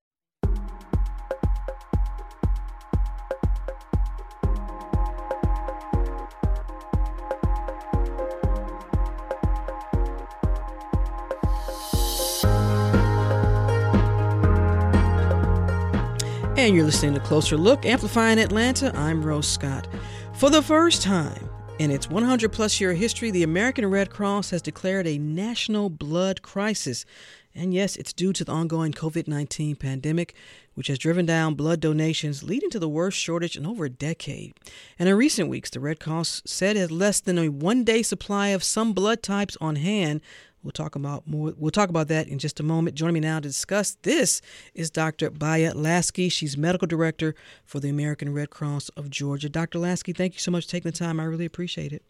And 16.69 16.77
you're 16.77 16.85
listening 16.85 17.15
to 17.15 17.21
Closer 17.21 17.57
Look, 17.57 17.87
Amplifying 17.87 18.39
Atlanta. 18.39 18.95
I'm 18.95 19.25
Rose 19.25 19.49
Scott. 19.49 19.89
For 20.35 20.51
the 20.51 20.61
first 20.61 21.01
time 21.01 21.49
in 21.79 21.91
its 21.91 22.11
100 22.11 22.53
plus 22.53 22.79
year 22.79 22.93
history, 22.93 23.31
the 23.31 23.43
American 23.43 23.87
Red 23.87 24.11
Cross 24.11 24.51
has 24.51 24.61
declared 24.61 25.07
a 25.07 25.17
national 25.17 25.89
blood 25.89 26.43
crisis. 26.43 27.07
And 27.55 27.73
yes, 27.73 27.97
it's 27.97 28.13
due 28.13 28.35
to 28.35 28.45
the 28.45 28.53
ongoing 28.53 28.93
COVID 28.93 29.27
19 29.27 29.77
pandemic, 29.77 30.35
which 30.75 30.89
has 30.89 30.99
driven 30.99 31.25
down 31.25 31.55
blood 31.55 31.81
donations, 31.81 32.43
leading 32.43 32.69
to 32.69 32.79
the 32.79 32.87
worst 32.87 33.17
shortage 33.17 33.57
in 33.57 33.65
over 33.65 33.87
a 33.87 33.91
decade. 33.91 34.53
And 34.99 35.09
in 35.09 35.17
recent 35.17 35.49
weeks, 35.49 35.71
the 35.71 35.81
Red 35.81 36.01
Cross 36.01 36.43
said 36.45 36.77
it 36.77 36.81
had 36.81 36.91
less 36.91 37.19
than 37.19 37.39
a 37.39 37.49
one 37.49 37.83
day 37.83 38.03
supply 38.03 38.49
of 38.49 38.63
some 38.63 38.93
blood 38.93 39.23
types 39.23 39.57
on 39.59 39.77
hand 39.77 40.21
We'll 40.63 40.73
talk 40.73 40.97
about 40.97 41.27
more. 41.27 41.55
We'll 41.57 41.71
talk 41.71 41.89
about 41.89 42.09
that 42.09 42.27
in 42.27 42.39
just 42.39 42.59
a 42.59 42.63
moment. 42.63 42.97
Joining 42.97 43.15
me 43.15 43.21
now 43.21 43.37
to 43.37 43.49
discuss 43.49 43.97
this 44.03 44.43
is 44.75 44.91
Dr. 44.91 45.31
Baya 45.31 45.73
Lasky. 45.75 46.29
She's 46.29 46.57
medical 46.57 46.89
director 46.89 47.35
for 47.65 47.81
the 47.81 47.89
American 47.89 48.35
Red 48.35 48.51
Cross 48.51 48.89
of 48.91 49.09
Georgia. 49.09 49.49
Dr. 49.49 49.79
Lasky, 49.79 50.13
thank 50.13 50.35
you 50.35 50.41
so 50.41 50.51
much 50.51 50.67
for 50.67 50.73
taking 50.73 50.91
the 50.91 50.99
time. 50.99 51.21
I 51.21 51.25
really 51.25 51.47
appreciate 51.47 51.93
it. 51.93 52.03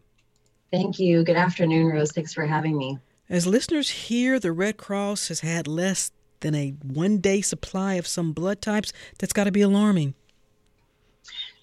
Thank 0.70 0.98
you. 0.98 1.24
Good 1.24 1.37
afternoon, 1.37 1.88
Rose. 1.88 2.12
Thanks 2.12 2.32
for 2.32 2.46
having 2.46 2.76
me. 2.76 2.98
As 3.28 3.46
listeners 3.46 3.90
hear, 3.90 4.40
the 4.40 4.52
Red 4.52 4.78
Cross 4.78 5.28
has 5.28 5.40
had 5.40 5.68
less 5.68 6.11
than 6.40 6.54
a 6.54 6.70
one 6.82 7.18
day 7.18 7.40
supply 7.42 7.94
of 7.94 8.06
some 8.06 8.32
blood 8.32 8.62
types. 8.62 8.92
That's 9.18 9.32
got 9.32 9.44
to 9.44 9.52
be 9.52 9.61
alarming 9.61 10.14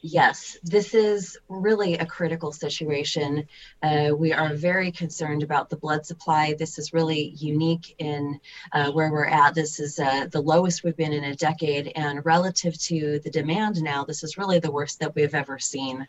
yes, 0.06 0.58
this 0.63 0.94
is 0.94 1.38
really 1.50 1.96
a 1.96 2.06
critical 2.06 2.52
situation. 2.52 3.48
Uh, 3.82 4.12
we 4.15 4.32
are 4.32 4.54
very 4.54 4.91
concerned 4.91 5.41
about 5.41 5.70
the 5.70 5.78
blood 5.78 6.06
supply. 6.06 6.54
This 6.54 6.78
is 6.78 6.94
really 6.94 7.34
unique 7.38 7.96
in 7.98 8.39
uh, 8.72 8.91
where 8.91 9.12
we're 9.12 9.26
at. 9.26 9.56
This 9.56 9.80
is 9.80 10.00
uh, 10.00 10.28
the 10.28 10.41
lowest 10.41 10.84
we've 10.84 10.96
been 10.96 11.13
in 11.13 11.24
a 11.24 11.36
decade, 11.36 11.91
and 11.96 12.24
relative 12.24 12.80
to 12.82 13.20
the 13.20 13.32
demand 13.32 13.82
now, 13.82 14.04
this 14.04 14.24
is 14.24 14.38
really 14.38 14.60
the 14.60 14.72
worst 14.72 15.00
that 15.00 15.15
we've 15.15 15.34
ever 15.34 15.58
seen. 15.58 16.08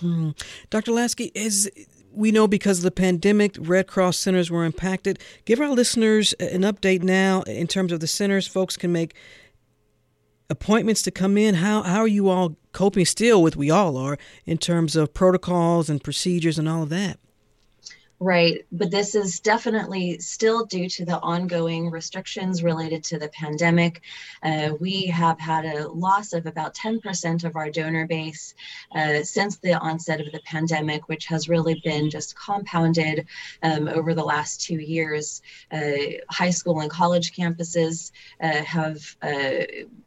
Hmm. 0.00 0.30
Dr. 0.70 0.92
Lasky, 0.92 1.32
is 1.34 1.70
we 2.12 2.30
know 2.30 2.46
because 2.46 2.78
of 2.78 2.84
the 2.84 2.90
pandemic, 2.92 3.56
Red 3.58 3.88
Cross 3.88 4.18
centers 4.18 4.50
were 4.50 4.64
impacted. 4.64 5.18
Give 5.44 5.60
our 5.60 5.70
listeners 5.70 6.32
an 6.34 6.62
update 6.62 7.02
now 7.02 7.42
in 7.42 7.66
terms 7.66 7.90
of 7.90 7.98
the 7.98 8.06
centers 8.06 8.46
folks 8.46 8.76
can 8.76 8.92
make 8.92 9.14
appointments 10.48 11.02
to 11.02 11.10
come 11.10 11.36
in. 11.36 11.56
How 11.56 11.82
how 11.82 12.00
are 12.00 12.08
you 12.08 12.28
all 12.28 12.56
coping 12.74 13.06
still 13.06 13.42
with 13.42 13.56
we 13.56 13.70
all 13.70 13.96
are 13.96 14.18
in 14.44 14.58
terms 14.58 14.96
of 14.96 15.14
protocols 15.14 15.88
and 15.88 16.04
procedures 16.04 16.58
and 16.58 16.68
all 16.68 16.82
of 16.82 16.90
that? 16.90 17.18
Right. 18.20 18.64
But 18.70 18.92
this 18.92 19.16
is 19.16 19.40
definitely 19.40 20.18
still 20.20 20.64
due 20.66 20.88
to 20.88 21.04
the 21.04 21.18
ongoing 21.18 21.90
restrictions 21.90 22.62
related 22.62 23.02
to 23.04 23.18
the 23.18 23.28
pandemic. 23.28 24.02
Uh, 24.40 24.70
we 24.78 25.06
have 25.06 25.40
had 25.40 25.64
a 25.64 25.88
loss 25.88 26.32
of 26.32 26.46
about 26.46 26.74
10% 26.76 27.44
of 27.44 27.56
our 27.56 27.70
donor 27.70 28.06
base 28.06 28.54
uh, 28.94 29.24
since 29.24 29.56
the 29.56 29.74
onset 29.74 30.20
of 30.20 30.30
the 30.30 30.40
pandemic, 30.44 31.08
which 31.08 31.26
has 31.26 31.48
really 31.48 31.80
been 31.84 32.08
just 32.08 32.38
compounded 32.38 33.26
um, 33.64 33.88
over 33.88 34.14
the 34.14 34.24
last 34.24 34.60
two 34.60 34.78
years. 34.78 35.42
Uh, 35.72 36.20
high 36.30 36.50
school 36.50 36.80
and 36.80 36.90
college 36.90 37.34
campuses 37.34 38.12
uh, 38.40 38.62
have 38.62 39.16
uh, 39.22 39.64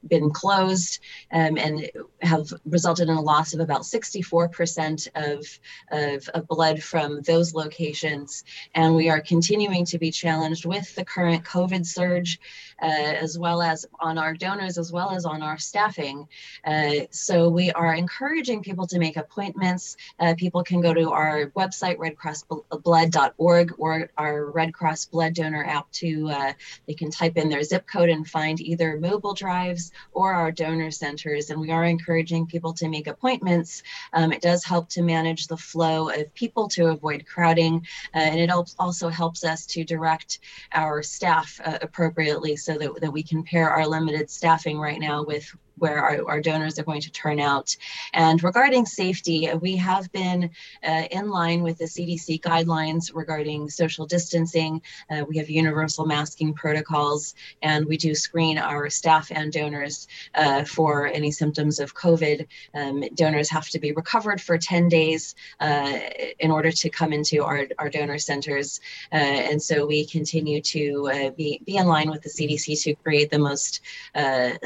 been 0.07 0.29
closed 0.29 1.01
um, 1.33 1.57
and 1.57 1.91
have 2.21 2.53
resulted 2.65 3.09
in 3.09 3.15
a 3.15 3.21
loss 3.21 3.53
of 3.53 3.59
about 3.59 3.81
64% 3.81 5.07
of, 5.13 5.59
of, 5.91 6.29
of 6.29 6.47
blood 6.47 6.81
from 6.81 7.21
those 7.23 7.53
locations 7.53 7.96
patients. 7.97 8.43
And 8.75 8.95
we 8.95 9.09
are 9.09 9.21
continuing 9.21 9.85
to 9.85 9.97
be 9.97 10.11
challenged 10.11 10.65
with 10.65 10.93
the 10.95 11.03
current 11.03 11.43
COVID 11.43 11.85
surge, 11.85 12.39
uh, 12.81 12.85
as 12.85 13.39
well 13.39 13.61
as 13.61 13.85
on 13.99 14.17
our 14.17 14.35
donors, 14.35 14.77
as 14.77 14.91
well 14.91 15.11
as 15.11 15.25
on 15.25 15.41
our 15.41 15.57
staffing. 15.57 16.27
Uh, 16.63 17.07
so 17.09 17.49
we 17.49 17.71
are 17.71 17.95
encouraging 17.95 18.61
people 18.61 18.85
to 18.87 18.99
make 18.99 19.17
appointments. 19.17 19.97
Uh, 20.19 20.35
people 20.37 20.63
can 20.63 20.79
go 20.79 20.93
to 20.93 21.09
our 21.09 21.47
website, 21.55 21.97
redcrossblood.org, 21.97 23.73
or 23.79 24.09
our 24.17 24.45
Red 24.51 24.73
Cross 24.73 25.05
Blood 25.05 25.33
Donor 25.33 25.65
app 25.65 25.91
to, 25.93 26.29
uh, 26.29 26.53
they 26.85 26.93
can 26.93 27.09
type 27.09 27.37
in 27.37 27.49
their 27.49 27.63
zip 27.63 27.87
code 27.87 28.09
and 28.09 28.27
find 28.27 28.61
either 28.61 28.99
mobile 28.99 29.33
drives 29.33 29.91
or 30.13 30.33
our 30.33 30.51
donor 30.51 30.91
centers. 30.91 31.49
And 31.49 31.59
we 31.59 31.71
are 31.71 31.83
encouraging 31.83 32.45
people 32.45 32.73
to 32.73 32.89
make 32.89 33.07
appointments. 33.07 33.81
Um, 34.13 34.31
it 34.31 34.41
does 34.41 34.63
help 34.63 34.89
to 34.89 35.01
manage 35.01 35.47
the 35.47 35.57
flow 35.57 36.09
of 36.09 36.33
people 36.35 36.67
to 36.69 36.87
avoid 36.87 37.25
crowding 37.25 37.86
uh, 38.13 38.19
and 38.19 38.39
it 38.39 38.51
also 38.79 39.09
helps 39.09 39.43
us 39.43 39.65
to 39.65 39.83
direct 39.83 40.39
our 40.73 41.01
staff 41.03 41.59
uh, 41.65 41.77
appropriately 41.81 42.55
so 42.55 42.77
that, 42.77 42.91
that 43.01 43.11
we 43.11 43.23
can 43.23 43.43
pair 43.43 43.69
our 43.69 43.87
limited 43.87 44.29
staffing 44.29 44.79
right 44.79 44.99
now 44.99 45.23
with 45.23 45.55
where 45.77 46.01
our, 46.01 46.27
our 46.27 46.41
donors 46.41 46.77
are 46.79 46.83
going 46.83 47.01
to 47.01 47.11
turn 47.11 47.39
out. 47.39 47.75
And 48.13 48.41
regarding 48.43 48.85
safety, 48.85 49.49
we 49.61 49.75
have 49.77 50.11
been 50.11 50.49
uh, 50.87 51.03
in 51.11 51.29
line 51.29 51.61
with 51.61 51.77
the 51.77 51.85
CDC 51.85 52.41
guidelines 52.41 53.11
regarding 53.13 53.69
social 53.69 54.05
distancing. 54.05 54.81
Uh, 55.09 55.23
we 55.27 55.37
have 55.37 55.49
universal 55.49 56.05
masking 56.05 56.53
protocols, 56.53 57.35
and 57.61 57.85
we 57.85 57.97
do 57.97 58.15
screen 58.15 58.57
our 58.57 58.89
staff 58.89 59.31
and 59.31 59.51
donors 59.51 60.07
uh, 60.35 60.63
for 60.63 61.07
any 61.07 61.31
symptoms 61.31 61.79
of 61.79 61.95
COVID. 61.95 62.47
Um, 62.73 63.03
donors 63.13 63.49
have 63.49 63.67
to 63.69 63.79
be 63.79 63.91
recovered 63.91 64.41
for 64.41 64.57
10 64.57 64.89
days 64.89 65.35
uh, 65.59 65.99
in 66.39 66.51
order 66.51 66.71
to 66.71 66.89
come 66.89 67.13
into 67.13 67.43
our, 67.43 67.67
our 67.77 67.89
donor 67.89 68.17
centers. 68.17 68.79
Uh, 69.11 69.15
and 69.15 69.61
so 69.61 69.85
we 69.85 70.05
continue 70.05 70.61
to 70.61 71.09
uh, 71.13 71.29
be, 71.31 71.61
be 71.65 71.77
in 71.77 71.87
line 71.87 72.09
with 72.09 72.21
the 72.21 72.29
CDC 72.29 72.81
to 72.83 72.95
create 72.95 73.29
the 73.31 73.39
most 73.39 73.81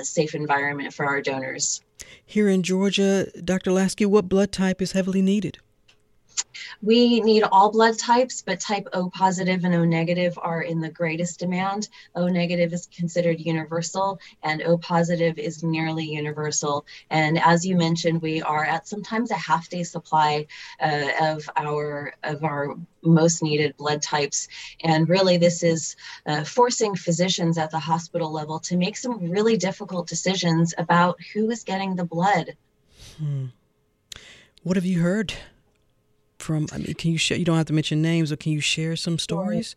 safe 0.03 0.35
environment 0.35 0.93
for 0.93 1.00
for 1.01 1.09
our 1.09 1.21
donors. 1.21 1.81
Here 2.25 2.47
in 2.47 2.63
Georgia, 2.63 3.27
Dr. 3.43 3.71
Lasky, 3.71 4.05
what 4.05 4.29
blood 4.29 4.51
type 4.51 4.81
is 4.81 4.91
heavily 4.91 5.21
needed? 5.21 5.57
We 6.81 7.21
need 7.21 7.43
all 7.43 7.71
blood 7.71 7.99
types, 7.99 8.41
but 8.41 8.59
type 8.59 8.87
O 8.93 9.09
positive 9.09 9.63
and 9.63 9.75
O 9.75 9.85
negative 9.85 10.37
are 10.41 10.61
in 10.61 10.79
the 10.79 10.89
greatest 10.89 11.39
demand. 11.39 11.87
O 12.15 12.27
negative 12.27 12.73
is 12.73 12.87
considered 12.87 13.39
universal, 13.39 14.19
and 14.41 14.63
O 14.63 14.77
positive 14.77 15.37
is 15.37 15.63
nearly 15.63 16.05
universal. 16.05 16.85
And 17.09 17.39
as 17.39 17.65
you 17.65 17.77
mentioned, 17.77 18.21
we 18.21 18.41
are 18.41 18.65
at 18.65 18.87
sometimes 18.87 19.29
a 19.29 19.35
half 19.35 19.69
day 19.69 19.83
supply 19.83 20.47
uh, 20.81 21.09
of 21.21 21.49
our 21.55 22.13
of 22.23 22.43
our 22.43 22.75
most 23.03 23.43
needed 23.43 23.77
blood 23.77 24.01
types. 24.01 24.47
And 24.83 25.07
really, 25.07 25.37
this 25.37 25.63
is 25.63 25.95
uh, 26.25 26.43
forcing 26.43 26.95
physicians 26.95 27.57
at 27.57 27.71
the 27.71 27.79
hospital 27.79 28.31
level 28.31 28.59
to 28.61 28.77
make 28.77 28.97
some 28.97 29.29
really 29.29 29.57
difficult 29.57 30.07
decisions 30.07 30.73
about 30.77 31.19
who 31.33 31.49
is 31.51 31.63
getting 31.63 31.95
the 31.95 32.05
blood. 32.05 32.55
Hmm. 33.17 33.47
What 34.63 34.77
have 34.77 34.85
you 34.85 35.01
heard 35.01 35.33
from? 36.41 36.67
I 36.71 36.77
mean, 36.77 36.93
can 36.95 37.11
you 37.11 37.17
share? 37.17 37.37
You 37.37 37.45
don't 37.45 37.57
have 37.57 37.67
to 37.67 37.73
mention 37.73 38.01
names, 38.01 38.31
or 38.31 38.35
can 38.35 38.51
you 38.51 38.61
share 38.61 38.95
some 38.95 39.17
stories? 39.19 39.75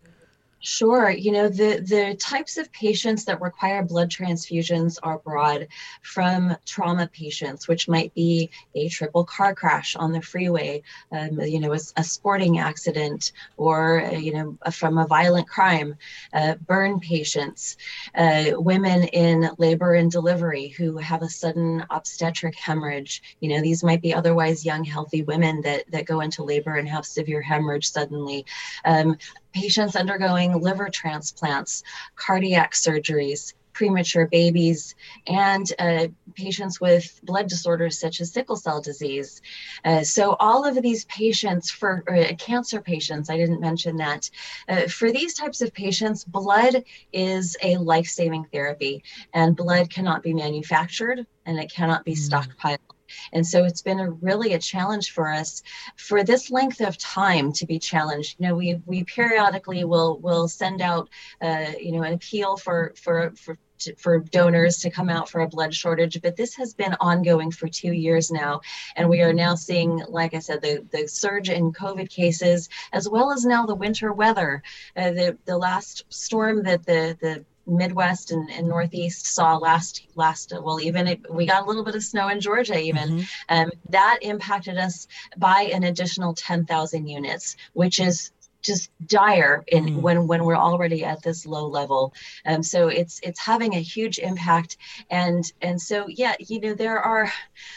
Sure. 0.65 1.11
You 1.11 1.31
know, 1.33 1.49
the, 1.51 1.85
the 1.87 2.17
types 2.19 2.57
of 2.57 2.73
patients 2.73 3.27
that 3.27 3.43
require 3.43 3.83
blood 3.83 4.09
transfusions 4.09 4.99
are 5.03 5.19
broad 5.19 5.69
from 6.01 6.57
trauma 6.65 7.07
patients, 7.13 7.69
which 7.69 7.87
might 7.87 8.15
be 8.15 8.49
a 8.75 8.89
triple 8.89 9.25
car 9.25 9.55
crash 9.55 9.95
on 9.95 10.11
the 10.11 10.23
freeway, 10.23 10.83
um, 11.13 11.39
you 11.41 11.61
know, 11.61 11.75
a, 11.75 11.79
a, 11.99 12.03
sporting 12.03 12.61
accident, 12.61 13.33
or, 13.59 14.07
uh, 14.07 14.13
you 14.13 14.33
know, 14.33 14.57
from 14.73 14.97
a 14.97 15.07
violent 15.07 15.47
crime, 15.47 15.97
uh, 16.33 16.55
burn 16.67 16.99
patients, 16.99 17.77
uh, 18.15 18.45
women 18.55 19.05
in 19.09 19.51
labor 19.59 19.93
and 19.97 20.11
delivery 20.11 20.69
who 20.69 20.97
have 20.97 21.21
a 21.21 21.29
sudden 21.29 21.85
obstetric 21.91 22.55
hemorrhage. 22.55 23.23
You 23.41 23.51
know, 23.51 23.61
these 23.61 23.85
might 23.85 24.01
be 24.01 24.15
otherwise 24.15 24.65
young, 24.65 24.83
healthy 24.83 25.25
women 25.25 25.61
that, 25.61 25.91
that 25.91 26.07
go 26.07 26.23
into 26.23 26.43
labor 26.43 26.77
and 26.77 26.89
have 26.89 27.05
severe 27.05 27.43
hemorrhage 27.43 27.91
suddenly. 27.91 28.47
Um, 28.87 29.19
patients 29.55 29.97
undergoing 29.97 30.61
liver 30.61 30.89
transplants, 30.89 31.83
cardiac 32.17 32.73
surgeries, 32.73 33.55
premature 33.75 34.27
babies, 34.27 34.95
and 35.27 35.73
uh, 35.79 36.07
patients 36.35 36.81
with 36.81 37.21
blood 37.25 37.49
disorders 37.49 37.99
such 37.99 38.21
as 38.21 38.33
sickle 38.33 38.57
cell 38.57 38.81
disease. 38.81 39.43
Uh, 39.85 40.03
so, 40.03 40.37
all 40.41 40.65
of 40.65 40.81
these 40.81 41.05
patients, 41.07 41.71
for 41.71 42.05
uh, 42.09 42.35
cancer 42.37 42.81
patients, 42.81 43.29
I 43.29 43.37
didn't 43.37 43.61
mention 43.61 43.97
that. 43.97 44.31
Uh, 44.69 44.83
for 44.83 45.13
these 45.13 45.35
types 45.35 45.61
of 45.61 45.75
patients, 45.75 46.25
blood 46.25 46.85
is 47.13 47.57
a 47.63 47.77
life 47.77 48.07
saving 48.07 48.47
therapy, 48.53 49.03
and 49.33 49.57
blood 49.57 49.91
cannot 49.91 50.23
be 50.23 50.33
manufactured 50.33 51.27
and 51.47 51.59
it 51.59 51.71
cannot 51.71 52.05
be 52.05 52.15
mm. 52.15 52.31
stockpiled. 52.31 52.94
And 53.33 53.47
so 53.47 53.65
it's 53.65 53.83
been 53.83 54.01
a 54.01 54.11
really 54.11 54.55
a 54.55 54.59
challenge 54.59 55.13
for 55.13 55.31
us 55.31 55.63
for 55.97 56.25
this 56.25 56.51
length 56.51 56.81
of 56.81 56.99
time 56.99 57.53
to 57.55 57.67
be 57.67 57.79
challenged. 57.79 58.37
You 58.39 58.49
know, 58.49 58.55
we 58.55 58.81
we 58.87 59.05
periodically 59.05 59.85
will 59.85 60.19
will 60.19 60.49
send 60.49 60.81
out 60.81 61.09
uh, 61.41 61.73
you 61.79 61.93
know 61.93 62.03
an 62.03 62.15
appeal 62.15 62.57
for 62.57 62.93
for 62.97 63.33
for 63.37 63.59
for 63.99 64.21
donors 64.21 64.79
to 64.79 64.91
come 64.91 65.09
out 65.09 65.29
for 65.29 65.41
a 65.41 65.49
blood 65.49 65.75
shortage, 65.75 66.21
but 66.23 66.37
this 66.37 66.55
has 66.55 66.75
been 66.75 66.95
ongoing 67.01 67.51
for 67.51 67.69
two 67.69 67.93
years 67.93 68.31
now. 68.31 68.61
And 68.97 69.09
we 69.09 69.21
are 69.23 69.33
now 69.33 69.55
seeing, 69.55 70.03
like 70.09 70.35
I 70.35 70.39
said, 70.39 70.63
the, 70.63 70.87
the 70.91 71.07
surge 71.07 71.51
in 71.51 71.73
COVID 71.73 72.09
cases, 72.09 72.69
as 72.93 73.09
well 73.09 73.33
as 73.33 73.45
now 73.45 73.67
the 73.67 73.75
winter 73.75 74.13
weather. 74.13 74.63
Uh, 74.97 75.11
the, 75.11 75.39
the 75.45 75.59
last 75.59 76.05
storm 76.09 76.63
that 76.63 76.87
the, 76.87 77.17
the 77.21 77.45
Midwest 77.67 78.31
and, 78.31 78.51
and 78.51 78.69
Northeast 78.69 79.27
saw 79.27 79.57
last 79.57 80.07
last 80.15 80.53
well 80.63 80.81
even 80.81 81.07
it, 81.07 81.21
we 81.33 81.47
got 81.47 81.63
a 81.63 81.67
little 81.67 81.85
bit 81.85 81.95
of 81.95 82.03
snow 82.03 82.29
in 82.29 82.41
Georgia 82.41 82.79
even 82.79 83.09
mm-hmm. 83.09 83.25
um, 83.49 83.71
that 83.89 84.19
impacted 84.23 84.77
us 84.77 85.07
by 85.37 85.71
an 85.73 85.85
additional 85.85 86.35
10,000 86.35 87.07
units 87.07 87.57
which 87.73 88.01
is 88.01 88.31
just 88.65 88.91
dire 89.07 89.63
in 89.69 89.85
mm. 89.85 90.01
when 90.01 90.27
when 90.27 90.45
we're 90.45 90.57
already 90.57 91.05
at 91.05 91.23
this 91.23 91.47
low 91.47 91.67
level. 91.67 92.15
Um, 92.47 92.63
so 92.63 92.89
it's 92.89 93.21
it's 93.23 93.39
having 93.39 93.75
a 93.75 93.81
huge 93.81 94.19
impact. 94.19 94.79
And 95.11 95.45
and 95.61 95.81
so 95.81 96.07
yeah 96.09 96.35
you 96.39 96.61
know 96.61 96.75
there 96.75 96.99
are 96.99 97.31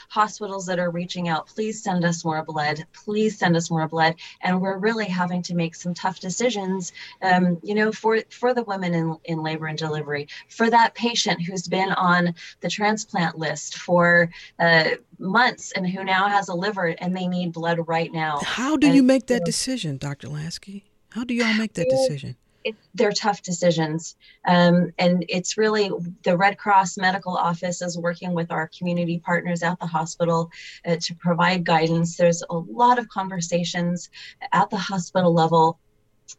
hospitals 0.09 0.65
that 0.67 0.79
are 0.79 0.89
reaching 0.89 1.27
out 1.27 1.47
please 1.47 1.83
send 1.83 2.05
us 2.05 2.23
more 2.23 2.43
blood. 2.43 2.85
Please 2.93 3.37
send 3.37 3.55
us 3.55 3.69
more 3.69 3.87
blood. 3.87 4.15
And 4.41 4.61
we're 4.61 4.77
really 4.77 5.05
having 5.05 5.43
to 5.43 5.55
make 5.55 5.75
some 5.75 5.93
tough 5.93 6.19
decisions 6.19 6.93
um, 7.21 7.59
you 7.61 7.75
know 7.75 7.91
for 7.91 8.21
for 8.29 8.53
the 8.53 8.63
women 8.63 8.93
in, 8.93 9.17
in 9.25 9.43
labor 9.43 9.67
and 9.67 9.77
delivery. 9.77 10.27
For 10.49 10.69
that 10.69 10.95
patient 10.95 11.41
who's 11.41 11.67
been 11.67 11.91
on 11.91 12.33
the 12.61 12.69
transplant 12.69 13.37
list 13.37 13.77
for 13.77 14.29
uh, 14.59 14.91
months 15.19 15.71
and 15.71 15.87
who 15.87 16.03
now 16.03 16.27
has 16.27 16.49
a 16.49 16.53
liver 16.53 16.87
and 16.87 17.15
they 17.15 17.27
need 17.27 17.53
blood 17.53 17.79
right 17.87 18.11
now. 18.11 18.39
How 18.43 18.77
do 18.77 18.87
and, 18.87 18.95
you 18.95 19.03
make 19.03 19.27
that 19.27 19.45
decision, 19.45 19.97
Dr. 19.97 20.29
Lasky? 20.29 20.85
How 21.11 21.23
do 21.23 21.33
y'all 21.33 21.53
make 21.55 21.73
that 21.73 21.89
decision? 21.89 22.35
It, 22.63 22.75
they're 22.93 23.13
tough 23.13 23.41
decisions. 23.43 24.15
Um, 24.45 24.91
and 24.99 25.23
it's 25.29 25.57
really 25.57 25.89
the 26.23 26.35
Red 26.35 26.57
Cross 26.57 26.97
Medical 26.97 27.37
Office 27.37 27.81
is 27.81 27.97
working 27.97 28.33
with 28.33 28.51
our 28.51 28.69
community 28.77 29.19
partners 29.19 29.63
at 29.63 29.79
the 29.79 29.85
hospital 29.85 30.51
uh, 30.85 30.97
to 31.01 31.15
provide 31.15 31.63
guidance. 31.63 32.17
There's 32.17 32.43
a 32.49 32.57
lot 32.57 32.99
of 32.99 33.07
conversations 33.07 34.09
at 34.51 34.69
the 34.69 34.77
hospital 34.77 35.33
level 35.33 35.79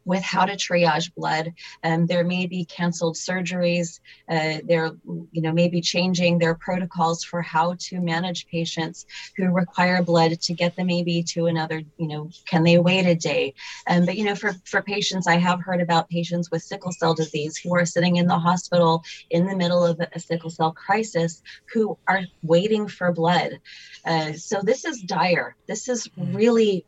with 0.04 0.22
how 0.22 0.44
to 0.44 0.54
triage 0.54 1.14
blood. 1.14 1.52
Um, 1.84 2.06
there 2.06 2.24
may 2.24 2.46
be 2.46 2.64
canceled 2.64 3.16
surgeries. 3.16 4.00
Uh, 4.28 4.58
there, 4.64 4.92
you 5.32 5.42
know, 5.42 5.52
maybe 5.52 5.80
changing 5.80 6.38
their 6.38 6.54
protocols 6.54 7.24
for 7.24 7.42
how 7.42 7.76
to 7.78 8.00
manage 8.00 8.46
patients 8.46 9.06
who 9.36 9.46
require 9.50 10.02
blood 10.02 10.40
to 10.40 10.54
get 10.54 10.76
them 10.76 10.88
maybe 10.88 11.22
to 11.22 11.46
another. 11.46 11.82
You 11.98 12.08
know, 12.08 12.30
can 12.46 12.62
they 12.62 12.78
wait 12.78 13.06
a 13.06 13.14
day? 13.14 13.54
Um, 13.86 14.06
but 14.06 14.16
you 14.16 14.24
know, 14.24 14.34
for 14.34 14.54
for 14.64 14.82
patients, 14.82 15.26
I 15.26 15.36
have 15.36 15.60
heard 15.60 15.80
about 15.80 16.08
patients 16.08 16.50
with 16.50 16.62
sickle 16.62 16.92
cell 16.92 17.14
disease 17.14 17.56
who 17.56 17.74
are 17.74 17.86
sitting 17.86 18.16
in 18.16 18.26
the 18.26 18.38
hospital 18.38 19.02
in 19.30 19.46
the 19.46 19.56
middle 19.56 19.84
of 19.84 20.00
a, 20.00 20.08
a 20.14 20.20
sickle 20.20 20.50
cell 20.50 20.72
crisis 20.72 21.42
who 21.72 21.98
are 22.06 22.22
waiting 22.42 22.88
for 22.88 23.12
blood. 23.12 23.60
Uh, 24.04 24.32
so 24.32 24.60
this 24.62 24.84
is 24.84 25.02
dire. 25.02 25.54
This 25.66 25.88
is 25.88 26.08
mm. 26.08 26.34
really, 26.34 26.86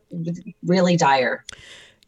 really 0.63 0.97
dire. 0.97 1.45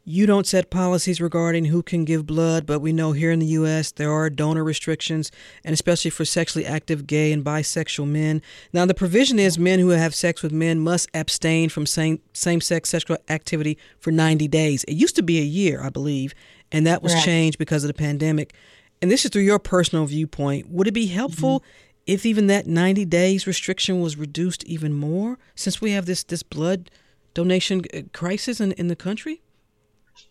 You 0.05 0.27
don't 0.27 0.49
set 0.49 0.69
policies 0.69 1.21
regarding 1.21 1.67
who 1.67 1.81
can 1.81 2.05
give 2.05 2.27
blood, 2.27 2.67
but 2.67 2.81
we 2.81 2.93
know 2.93 3.13
here 3.13 3.31
in 3.31 3.39
the 3.39 3.47
U.S. 3.47 3.93
there 3.93 4.11
are 4.11 4.29
donor 4.29 4.65
restrictions, 4.65 5.31
and 5.65 5.73
especially 5.73 6.11
for 6.11 6.25
sexually 6.25 6.67
active 6.67 7.07
gay 7.07 7.31
and 7.31 7.45
bisexual 7.45 8.09
men. 8.09 8.43
Now, 8.73 8.85
the 8.85 8.95
provision 8.95 9.39
is 9.39 9.61
men 9.61 9.79
who 9.79 9.91
have 9.91 10.13
sex 10.13 10.43
with 10.43 10.51
men 10.51 10.81
must 10.81 11.09
abstain 11.15 11.69
from 11.69 11.87
same 11.87 12.21
same 12.33 12.61
sex 12.61 12.89
sexual 12.89 13.17
activity 13.29 13.79
for 14.01 14.11
90 14.11 14.49
days. 14.49 14.83
It 14.85 14.95
used 14.95 15.15
to 15.17 15.23
be 15.23 15.39
a 15.39 15.45
year, 15.45 15.81
I 15.81 15.89
believe, 15.89 16.35
and 16.73 16.85
that 16.85 17.01
was 17.01 17.15
right. 17.15 17.25
changed 17.25 17.59
because 17.59 17.85
of 17.85 17.89
the 17.89 17.95
pandemic. 17.95 18.55
And 19.01 19.09
this 19.09 19.25
is 19.25 19.31
through 19.31 19.43
your 19.43 19.61
personal 19.61 20.07
viewpoint. 20.07 20.69
Would 20.69 20.89
it 20.89 20.95
be 20.95 21.07
helpful 21.07 21.61
mm-hmm. 21.61 22.03
if 22.09 22.27
even 22.27 22.49
that 22.49 22.67
90 22.67 23.05
days 23.05 23.47
restriction 23.47 24.01
was 24.01 24.17
reduced 24.17 24.65
even 24.65 24.95
more 24.95 25.39
since 25.55 25.81
we 25.81 25.93
have 25.93 26.07
this, 26.07 26.25
this 26.25 26.43
blood 26.43 26.91
donation 27.35 27.83
uh, 27.95 28.01
crisis 28.13 28.61
in, 28.61 28.73
in 28.73 28.89
the 28.89 28.97
country? 28.97 29.43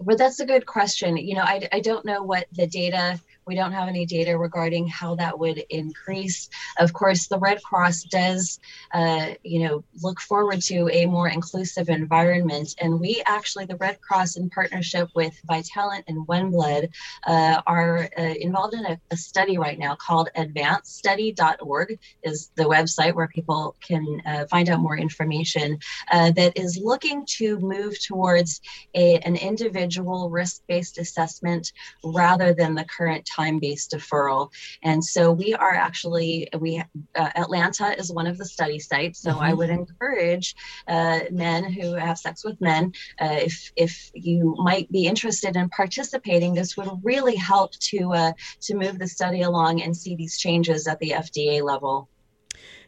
But 0.02 0.18
that's 0.18 0.40
a 0.40 0.46
good 0.46 0.66
question. 0.66 1.18
You 1.18 1.36
know, 1.36 1.44
I, 1.44 1.68
I 1.72 1.80
don't 1.80 2.06
know 2.06 2.24
what 2.24 2.48
the 2.52 2.68
data 2.68 3.20
we 3.52 3.58
don't 3.58 3.74
have 3.74 3.90
any 3.90 4.06
data 4.06 4.38
regarding 4.38 4.88
how 4.88 5.14
that 5.16 5.38
would 5.38 5.62
increase. 5.70 6.48
Of 6.80 6.94
course, 6.94 7.28
the 7.28 7.38
Red 7.38 7.62
Cross 7.62 8.04
does, 8.04 8.62
uh, 8.94 9.32
you 9.44 9.68
know, 9.68 9.84
look 10.02 10.22
forward 10.22 10.62
to 10.72 10.88
a 10.90 11.06
more 11.06 11.28
inclusive 11.28 11.90
environment. 11.90 12.74
And 12.80 12.98
we 12.98 13.22
actually, 13.26 13.66
the 13.66 13.76
Red 13.76 14.00
Cross, 14.00 14.38
in 14.38 14.50
partnership 14.50 15.10
with 15.16 15.38
Vitalant 15.50 16.04
and 16.08 16.26
OneBlood, 16.28 16.92
uh, 17.28 17.62
are 17.68 18.08
uh, 18.18 18.22
involved 18.40 18.74
in 18.74 18.86
a, 18.86 18.98
a, 19.12 19.18
study 19.18 19.58
right 19.58 19.78
now 19.78 19.96
called 19.96 20.30
AdvancedStudy.org 20.38 22.00
is 22.24 22.52
the 22.56 22.64
website 22.64 23.14
where 23.14 23.28
people 23.28 23.76
can 23.86 24.22
uh, 24.26 24.46
find 24.46 24.70
out 24.70 24.80
more 24.80 24.98
information 24.98 25.78
uh, 26.14 26.32
that 26.32 26.58
is 26.58 26.80
looking 26.82 27.26
to 27.26 27.60
move 27.60 28.02
towards 28.02 28.62
a, 28.96 29.18
an 29.20 29.36
individual 29.36 30.30
risk-based 30.30 30.98
assessment 30.98 31.74
rather 32.02 32.54
than 32.54 32.76
the 32.76 32.86
current 32.86 33.26
time-based 33.42 33.92
deferral. 33.92 34.52
And 34.84 35.04
so 35.04 35.32
we 35.32 35.54
are 35.54 35.76
actually 35.76 36.48
we 36.60 36.82
uh, 37.16 37.30
Atlanta 37.36 37.98
is 37.98 38.12
one 38.12 38.28
of 38.28 38.38
the 38.38 38.46
study 38.46 38.80
sites. 38.80 39.20
So 39.22 39.32
mm-hmm. 39.32 39.42
I 39.42 39.54
would 39.54 39.70
encourage 39.70 40.56
uh, 40.88 41.22
men 41.32 41.72
who 41.72 41.94
have 41.96 42.18
sex 42.18 42.44
with 42.44 42.60
men, 42.62 42.94
uh, 43.20 43.38
if 43.42 43.72
if 43.76 44.12
you 44.14 44.56
might 44.60 44.92
be 44.92 45.06
interested 45.08 45.56
in 45.56 45.70
participating, 45.70 46.54
this 46.54 46.78
would 46.78 46.90
really 47.04 47.36
help 47.36 47.72
to 47.92 48.14
uh, 48.14 48.34
to 48.62 48.76
move 48.76 49.00
the 49.00 49.08
study 49.08 49.42
along 49.42 49.82
and 49.82 49.96
see 49.96 50.16
these 50.16 50.38
changes 50.38 50.88
at 50.88 51.00
the 51.00 51.12
FDA 51.12 51.62
level. 51.62 52.10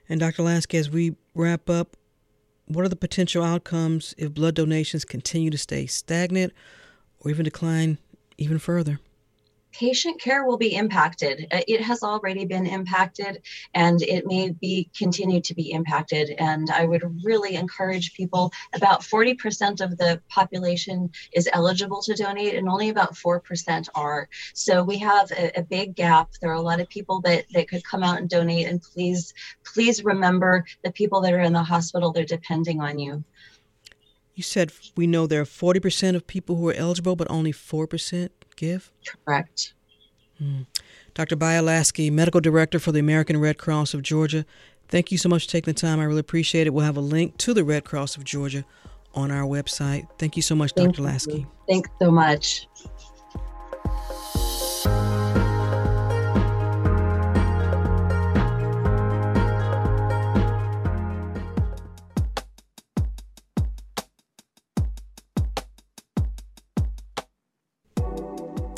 And 0.09 0.19
Dr. 0.19 0.43
Lasky, 0.43 0.77
as 0.77 0.89
we 0.89 1.15
wrap 1.33 1.69
up, 1.69 1.95
what 2.65 2.85
are 2.85 2.89
the 2.89 2.95
potential 2.95 3.43
outcomes 3.43 4.13
if 4.17 4.33
blood 4.33 4.55
donations 4.55 5.05
continue 5.05 5.49
to 5.49 5.57
stay 5.57 5.85
stagnant 5.85 6.53
or 7.19 7.31
even 7.31 7.45
decline 7.45 7.97
even 8.37 8.59
further? 8.59 8.99
Patient 9.73 10.21
care 10.21 10.45
will 10.45 10.57
be 10.57 10.75
impacted. 10.75 11.47
Uh, 11.51 11.61
it 11.67 11.81
has 11.81 12.03
already 12.03 12.45
been 12.45 12.65
impacted 12.65 13.41
and 13.73 14.01
it 14.01 14.25
may 14.25 14.51
be 14.51 14.89
continue 14.95 15.41
to 15.41 15.53
be 15.53 15.71
impacted. 15.71 16.29
And 16.37 16.69
I 16.69 16.85
would 16.85 17.03
really 17.23 17.55
encourage 17.55 18.13
people 18.13 18.51
about 18.73 19.01
40% 19.01 19.81
of 19.81 19.97
the 19.97 20.21
population 20.29 21.09
is 21.33 21.49
eligible 21.51 22.01
to 22.03 22.13
donate 22.13 22.55
and 22.55 22.69
only 22.69 22.89
about 22.89 23.15
4% 23.15 23.87
are. 23.95 24.29
So 24.53 24.83
we 24.83 24.97
have 24.99 25.31
a, 25.31 25.59
a 25.59 25.63
big 25.63 25.95
gap. 25.95 26.29
There 26.41 26.51
are 26.51 26.55
a 26.55 26.61
lot 26.61 26.79
of 26.79 26.87
people 26.89 27.19
that, 27.21 27.45
that 27.53 27.67
could 27.67 27.83
come 27.83 28.03
out 28.03 28.19
and 28.19 28.29
donate. 28.29 28.67
And 28.67 28.81
please, 28.81 29.33
please 29.65 30.03
remember 30.03 30.65
the 30.83 30.91
people 30.91 31.21
that 31.21 31.33
are 31.33 31.41
in 31.41 31.53
the 31.53 31.63
hospital, 31.63 32.11
they're 32.11 32.25
depending 32.25 32.79
on 32.81 32.99
you. 32.99 33.23
You 34.35 34.43
said 34.43 34.71
we 34.95 35.05
know 35.05 35.27
there 35.27 35.41
are 35.41 35.45
40% 35.45 36.15
of 36.15 36.25
people 36.25 36.55
who 36.55 36.67
are 36.69 36.73
eligible, 36.73 37.15
but 37.15 37.29
only 37.29 37.53
4% 37.53 38.29
give? 38.63 38.91
Correct. 39.25 39.73
Hmm. 40.37 40.61
Dr. 41.13 41.35
Baia 41.35 41.61
Lasky, 41.61 42.09
Medical 42.09 42.41
Director 42.41 42.79
for 42.79 42.91
the 42.91 42.99
American 42.99 43.39
Red 43.39 43.57
Cross 43.57 43.93
of 43.93 44.01
Georgia, 44.01 44.45
thank 44.87 45.11
you 45.11 45.17
so 45.17 45.29
much 45.29 45.45
for 45.45 45.51
taking 45.51 45.73
the 45.73 45.79
time. 45.79 45.99
I 45.99 46.05
really 46.05 46.19
appreciate 46.19 46.67
it. 46.67 46.73
We'll 46.73 46.85
have 46.85 46.97
a 46.97 47.01
link 47.01 47.37
to 47.37 47.53
the 47.53 47.63
Red 47.63 47.85
Cross 47.85 48.17
of 48.17 48.23
Georgia 48.23 48.65
on 49.13 49.31
our 49.31 49.43
website. 49.43 50.07
Thank 50.17 50.35
you 50.35 50.41
so 50.41 50.55
much, 50.55 50.73
Dr. 50.73 51.01
Lasky. 51.01 51.45
Thanks 51.67 51.89
so 52.01 52.09
much. 52.09 52.67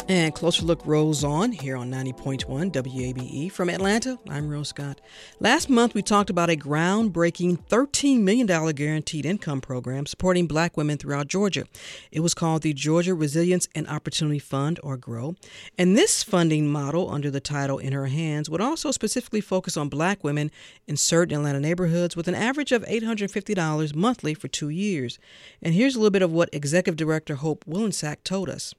And 0.07 0.35
Closer 0.35 0.63
Look 0.63 0.85
rolls 0.85 1.23
on 1.23 1.51
here 1.51 1.75
on 1.75 1.89
90.1 1.89 2.45
WABE. 2.71 3.51
From 3.51 3.71
Atlanta, 3.71 4.19
I'm 4.29 4.47
Rose 4.47 4.69
Scott. 4.69 5.01
Last 5.39 5.67
month, 5.67 5.95
we 5.95 6.03
talked 6.03 6.29
about 6.29 6.51
a 6.51 6.55
groundbreaking 6.55 7.67
$13 7.69 8.19
million 8.19 8.45
guaranteed 8.45 9.25
income 9.25 9.61
program 9.61 10.05
supporting 10.05 10.45
black 10.45 10.77
women 10.77 10.99
throughout 10.99 11.27
Georgia. 11.27 11.65
It 12.11 12.19
was 12.19 12.35
called 12.35 12.61
the 12.61 12.71
Georgia 12.71 13.15
Resilience 13.15 13.67
and 13.73 13.87
Opportunity 13.87 14.37
Fund, 14.37 14.79
or 14.83 14.95
GRO. 14.95 15.33
And 15.75 15.97
this 15.97 16.21
funding 16.21 16.67
model, 16.67 17.09
under 17.09 17.31
the 17.31 17.39
title 17.39 17.79
In 17.79 17.93
Her 17.93 18.05
Hands, 18.05 18.47
would 18.47 18.61
also 18.61 18.91
specifically 18.91 19.41
focus 19.41 19.75
on 19.75 19.89
black 19.89 20.23
women 20.23 20.51
in 20.85 20.97
certain 20.97 21.35
Atlanta 21.35 21.59
neighborhoods 21.59 22.15
with 22.15 22.27
an 22.27 22.35
average 22.35 22.71
of 22.71 22.83
$850 22.83 23.95
monthly 23.95 24.35
for 24.35 24.49
two 24.49 24.69
years. 24.69 25.17
And 25.63 25.73
here's 25.73 25.95
a 25.95 25.97
little 25.97 26.11
bit 26.11 26.21
of 26.21 26.31
what 26.31 26.53
Executive 26.53 26.95
Director 26.95 27.35
Hope 27.35 27.65
Wollensack 27.65 28.17
told 28.23 28.49
us. 28.49 28.75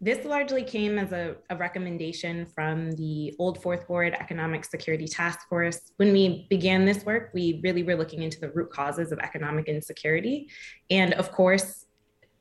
This 0.00 0.24
largely 0.24 0.62
came 0.62 0.96
as 0.96 1.10
a, 1.10 1.36
a, 1.50 1.56
recommendation 1.56 2.46
from 2.46 2.92
the 2.92 3.34
old 3.40 3.60
Fourth 3.60 3.88
Ward 3.88 4.14
Economic 4.14 4.64
Security 4.64 5.08
Task 5.08 5.40
Force. 5.48 5.90
When 5.96 6.12
we 6.12 6.46
began 6.48 6.84
this 6.84 7.04
work, 7.04 7.30
we 7.34 7.60
really 7.64 7.82
were 7.82 7.96
looking 7.96 8.22
into 8.22 8.38
the 8.38 8.50
root 8.50 8.70
causes 8.70 9.10
of 9.10 9.18
economic 9.18 9.66
insecurity. 9.66 10.50
And 10.88 11.14
of 11.14 11.32
course, 11.32 11.86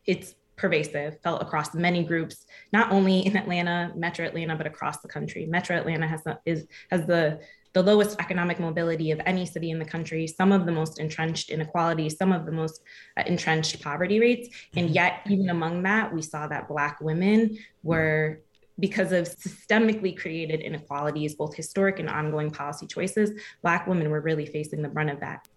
it's 0.06 0.36
pervasive, 0.56 1.20
felt 1.22 1.42
across 1.42 1.74
many 1.74 2.04
groups, 2.04 2.46
not 2.74 2.92
only 2.92 3.26
in 3.26 3.36
Atlanta, 3.36 3.92
Metro 3.96 4.26
Atlanta, 4.26 4.56
but 4.56 4.68
across 4.68 5.02
the 5.02 5.08
country. 5.08 5.48
Metro 5.48 5.76
Atlanta 5.76 6.08
has 6.08 6.22
is, 6.46 6.68
has 6.92 7.08
the 7.08 7.40
the 7.78 7.84
lowest 7.84 8.20
economic 8.20 8.60
mobility 8.60 9.12
of 9.12 9.22
any 9.28 9.46
city 9.46 9.70
in 9.70 9.78
the 9.78 9.86
country, 9.86 10.26
some 10.26 10.52
of 10.52 10.66
the 10.66 10.72
most 10.72 11.00
entrenched 11.00 11.52
inequalities, 11.52 12.18
some 12.18 12.32
of 12.32 12.44
the 12.48 12.52
most 12.52 12.82
uh, 13.18 13.24
entrenched 13.28 13.80
poverty 13.84 14.20
rates. 14.20 14.50
And 14.76 14.88
mm-hmm. 14.88 14.96
yet, 14.96 15.22
even 15.30 15.50
among 15.50 15.84
that, 15.84 16.12
we 16.12 16.24
saw 16.24 16.48
that 16.48 16.68
Black 16.68 17.00
women 17.02 17.56
were 17.84 18.42
because 18.80 19.12
of 19.12 19.28
systemically 19.28 20.18
created 20.18 20.62
inequalities, 20.62 21.36
both 21.36 21.56
historic 21.56 22.00
and 22.00 22.10
ongoing 22.10 22.50
policy 22.50 22.88
choices, 22.88 23.32
Black 23.62 23.88
women 23.88 24.10
were 24.10 24.22
really 24.22 24.46
facing 24.46 24.82
the 24.82 24.90
brunt 24.90 25.10
of 25.10 25.20
that. 25.20 25.48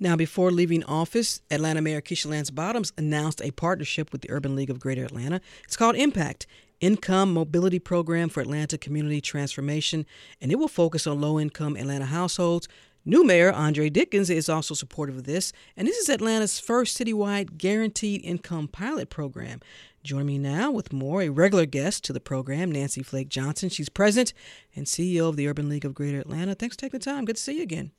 Now, 0.00 0.16
before 0.16 0.50
leaving 0.50 0.82
office, 0.84 1.40
Atlanta 1.50 1.80
Mayor 1.80 2.00
Keisha 2.00 2.26
Lance 2.26 2.50
Bottoms 2.50 2.92
announced 2.96 3.40
a 3.42 3.52
partnership 3.52 4.10
with 4.12 4.22
the 4.22 4.30
Urban 4.30 4.56
League 4.56 4.70
of 4.70 4.80
Greater 4.80 5.04
Atlanta. 5.04 5.40
It's 5.64 5.76
called 5.76 5.94
Impact 5.94 6.46
income 6.80 7.32
mobility 7.32 7.78
program 7.78 8.28
for 8.28 8.40
Atlanta 8.40 8.78
community 8.78 9.20
transformation, 9.20 10.06
and 10.40 10.50
it 10.50 10.58
will 10.58 10.68
focus 10.68 11.06
on 11.06 11.20
low 11.20 11.38
income 11.38 11.76
Atlanta 11.76 12.06
households. 12.06 12.68
New 13.04 13.24
Mayor 13.24 13.50
Andre 13.50 13.88
Dickens 13.88 14.28
is 14.28 14.48
also 14.48 14.74
supportive 14.74 15.16
of 15.16 15.24
this, 15.24 15.52
and 15.76 15.88
this 15.88 15.96
is 15.96 16.08
Atlanta's 16.08 16.60
first 16.60 16.98
citywide 16.98 17.56
guaranteed 17.56 18.22
income 18.22 18.68
pilot 18.68 19.08
program. 19.08 19.60
Join 20.02 20.26
me 20.26 20.38
now 20.38 20.70
with 20.70 20.92
more, 20.92 21.22
a 21.22 21.28
regular 21.28 21.66
guest 21.66 22.04
to 22.04 22.12
the 22.12 22.20
program, 22.20 22.72
Nancy 22.72 23.02
Flake 23.02 23.28
Johnson. 23.28 23.68
She's 23.68 23.88
president 23.88 24.32
and 24.74 24.86
CEO 24.86 25.28
of 25.28 25.36
the 25.36 25.48
Urban 25.48 25.68
League 25.68 25.84
of 25.84 25.94
Greater 25.94 26.20
Atlanta. 26.20 26.54
Thanks 26.54 26.76
for 26.76 26.80
taking 26.80 27.00
the 27.00 27.04
time. 27.04 27.24
Good 27.24 27.36
to 27.36 27.42
see 27.42 27.56
you 27.56 27.62
again. 27.62 27.92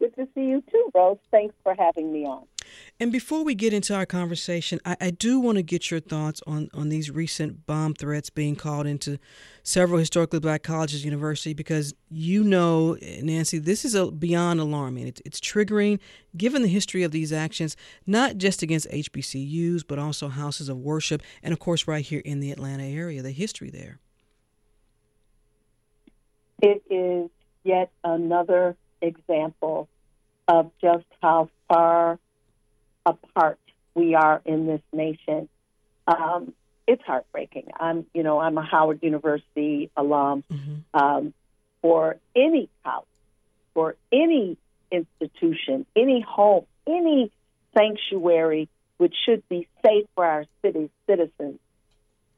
Good 0.00 0.16
to 0.16 0.26
see 0.34 0.46
you 0.46 0.64
too, 0.72 0.90
Rose. 0.94 1.18
Thanks 1.30 1.54
for 1.62 1.74
having 1.78 2.10
me 2.10 2.24
on. 2.24 2.46
And 2.98 3.12
before 3.12 3.44
we 3.44 3.54
get 3.54 3.74
into 3.74 3.94
our 3.94 4.06
conversation, 4.06 4.80
I, 4.82 4.96
I, 4.98 5.10
do 5.10 5.38
want 5.38 5.56
to 5.56 5.62
get 5.62 5.90
your 5.90 6.00
thoughts 6.00 6.40
on, 6.46 6.70
on 6.72 6.88
these 6.88 7.10
recent 7.10 7.66
bomb 7.66 7.92
threats 7.92 8.30
being 8.30 8.56
called 8.56 8.86
into 8.86 9.18
several 9.62 9.98
historically 9.98 10.40
black 10.40 10.62
colleges, 10.62 11.04
university, 11.04 11.52
because 11.52 11.94
you 12.10 12.42
know, 12.42 12.96
Nancy, 13.20 13.58
this 13.58 13.84
is 13.84 13.94
a, 13.94 14.10
beyond 14.10 14.58
alarming. 14.58 15.06
It's, 15.06 15.20
it's 15.26 15.38
triggering, 15.40 15.98
given 16.34 16.62
the 16.62 16.68
history 16.68 17.02
of 17.02 17.12
these 17.12 17.30
actions, 17.32 17.76
not 18.06 18.38
just 18.38 18.62
against 18.62 18.88
HBCUs, 18.90 19.84
but 19.86 19.98
also 19.98 20.28
houses 20.28 20.70
of 20.70 20.78
worship, 20.78 21.22
and 21.42 21.52
of 21.52 21.58
course, 21.58 21.86
right 21.86 22.04
here 22.04 22.22
in 22.24 22.40
the 22.40 22.52
Atlanta 22.52 22.84
area, 22.84 23.20
the 23.20 23.32
history 23.32 23.68
there. 23.68 23.98
It 26.62 26.82
is 26.88 27.30
yet 27.64 27.90
another 28.02 28.76
example 29.00 29.88
of 30.48 30.70
just 30.80 31.06
how 31.22 31.48
far 31.68 32.18
apart 33.06 33.58
we 33.94 34.14
are 34.14 34.40
in 34.44 34.66
this 34.66 34.82
nation. 34.92 35.48
Um, 36.06 36.54
it's 36.86 37.02
heartbreaking. 37.04 37.68
I'm, 37.78 38.06
you 38.12 38.22
know, 38.22 38.40
I'm 38.40 38.58
a 38.58 38.64
Howard 38.64 39.00
University 39.02 39.90
alum. 39.96 40.44
Mm-hmm. 40.50 40.74
Um, 40.92 41.34
for 41.82 42.16
any 42.36 42.68
college, 42.84 43.06
for 43.74 43.96
any 44.12 44.56
institution, 44.90 45.86
any 45.96 46.20
home, 46.20 46.66
any 46.86 47.30
sanctuary 47.76 48.68
which 48.98 49.14
should 49.24 49.48
be 49.48 49.66
safe 49.84 50.06
for 50.14 50.26
our 50.26 50.44
city 50.60 50.90
citizens, 51.08 51.58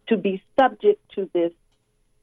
to 0.09 0.17
be 0.17 0.43
subject 0.59 1.01
to 1.17 1.29
this. 1.33 1.53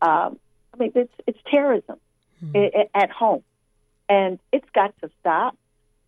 Um, 0.01 0.39
I 0.73 0.77
mean, 0.77 0.91
it's 0.95 1.13
it's 1.27 1.39
terrorism 1.49 1.99
mm-hmm. 2.43 2.81
at 2.93 3.09
home 3.09 3.43
and 4.09 4.39
it's 4.51 4.69
got 4.73 4.93
to 5.01 5.09
stop. 5.19 5.55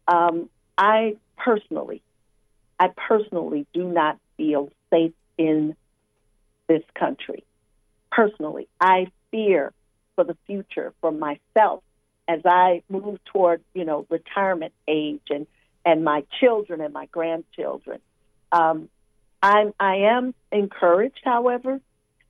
Um, 0.08 0.50
I 0.78 1.18
personally, 1.38 2.02
I 2.80 2.90
personally 2.90 3.68
do 3.74 3.88
not 3.88 4.18
feel 4.36 4.70
safe 4.92 5.14
in 5.38 5.76
this 6.68 6.84
country. 6.96 7.44
Personally, 8.12 8.68
I 8.80 9.12
fear 9.30 9.72
for 10.16 10.24
the 10.24 10.36
future 10.48 10.94
for 11.00 11.12
myself 11.12 11.84
as 12.28 12.42
I 12.46 12.84
move 12.90 13.24
toward, 13.26 13.62
you 13.74 13.86
know, 13.86 14.06
retirement 14.10 14.74
age 14.88 15.22
and 15.30 15.48
and 15.86 16.04
my 16.04 16.24
children 16.40 16.82
and 16.82 16.94
my 16.94 17.08
grandchildren. 17.08 18.00
Um, 18.52 18.90
I'm 19.42 19.74
I 19.80 19.96
am 20.18 20.34
encouraged, 20.52 21.22
however, 21.24 21.80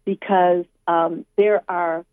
because 0.05 0.65
um, 0.87 1.25
there 1.37 1.63
are 1.67 2.05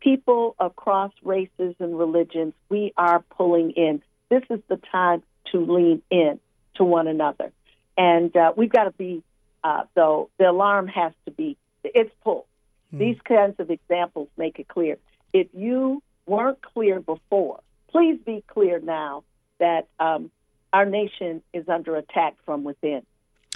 people 0.00 0.54
across 0.58 1.12
races 1.22 1.74
and 1.78 1.98
religions, 1.98 2.54
we 2.68 2.92
are 2.96 3.24
pulling 3.36 3.72
in. 3.72 4.02
This 4.28 4.42
is 4.50 4.60
the 4.68 4.80
time 4.92 5.22
to 5.52 5.60
lean 5.60 6.02
in 6.10 6.38
to 6.76 6.84
one 6.84 7.08
another. 7.08 7.52
And 7.96 8.34
uh, 8.36 8.52
we've 8.56 8.70
got 8.70 8.84
to 8.84 8.92
be, 8.92 9.22
uh, 9.64 9.84
though, 9.94 10.30
the 10.38 10.50
alarm 10.50 10.88
has 10.88 11.12
to 11.24 11.30
be, 11.30 11.56
it's 11.82 12.14
pulled. 12.22 12.44
Hmm. 12.90 12.98
These 12.98 13.16
kinds 13.26 13.58
of 13.58 13.70
examples 13.70 14.28
make 14.36 14.58
it 14.58 14.68
clear. 14.68 14.98
If 15.32 15.48
you 15.52 16.02
weren't 16.26 16.62
clear 16.62 17.00
before, 17.00 17.60
please 17.90 18.18
be 18.24 18.44
clear 18.46 18.80
now 18.80 19.24
that 19.58 19.88
um, 19.98 20.30
our 20.72 20.84
nation 20.84 21.42
is 21.52 21.68
under 21.68 21.96
attack 21.96 22.34
from 22.44 22.64
within 22.64 23.02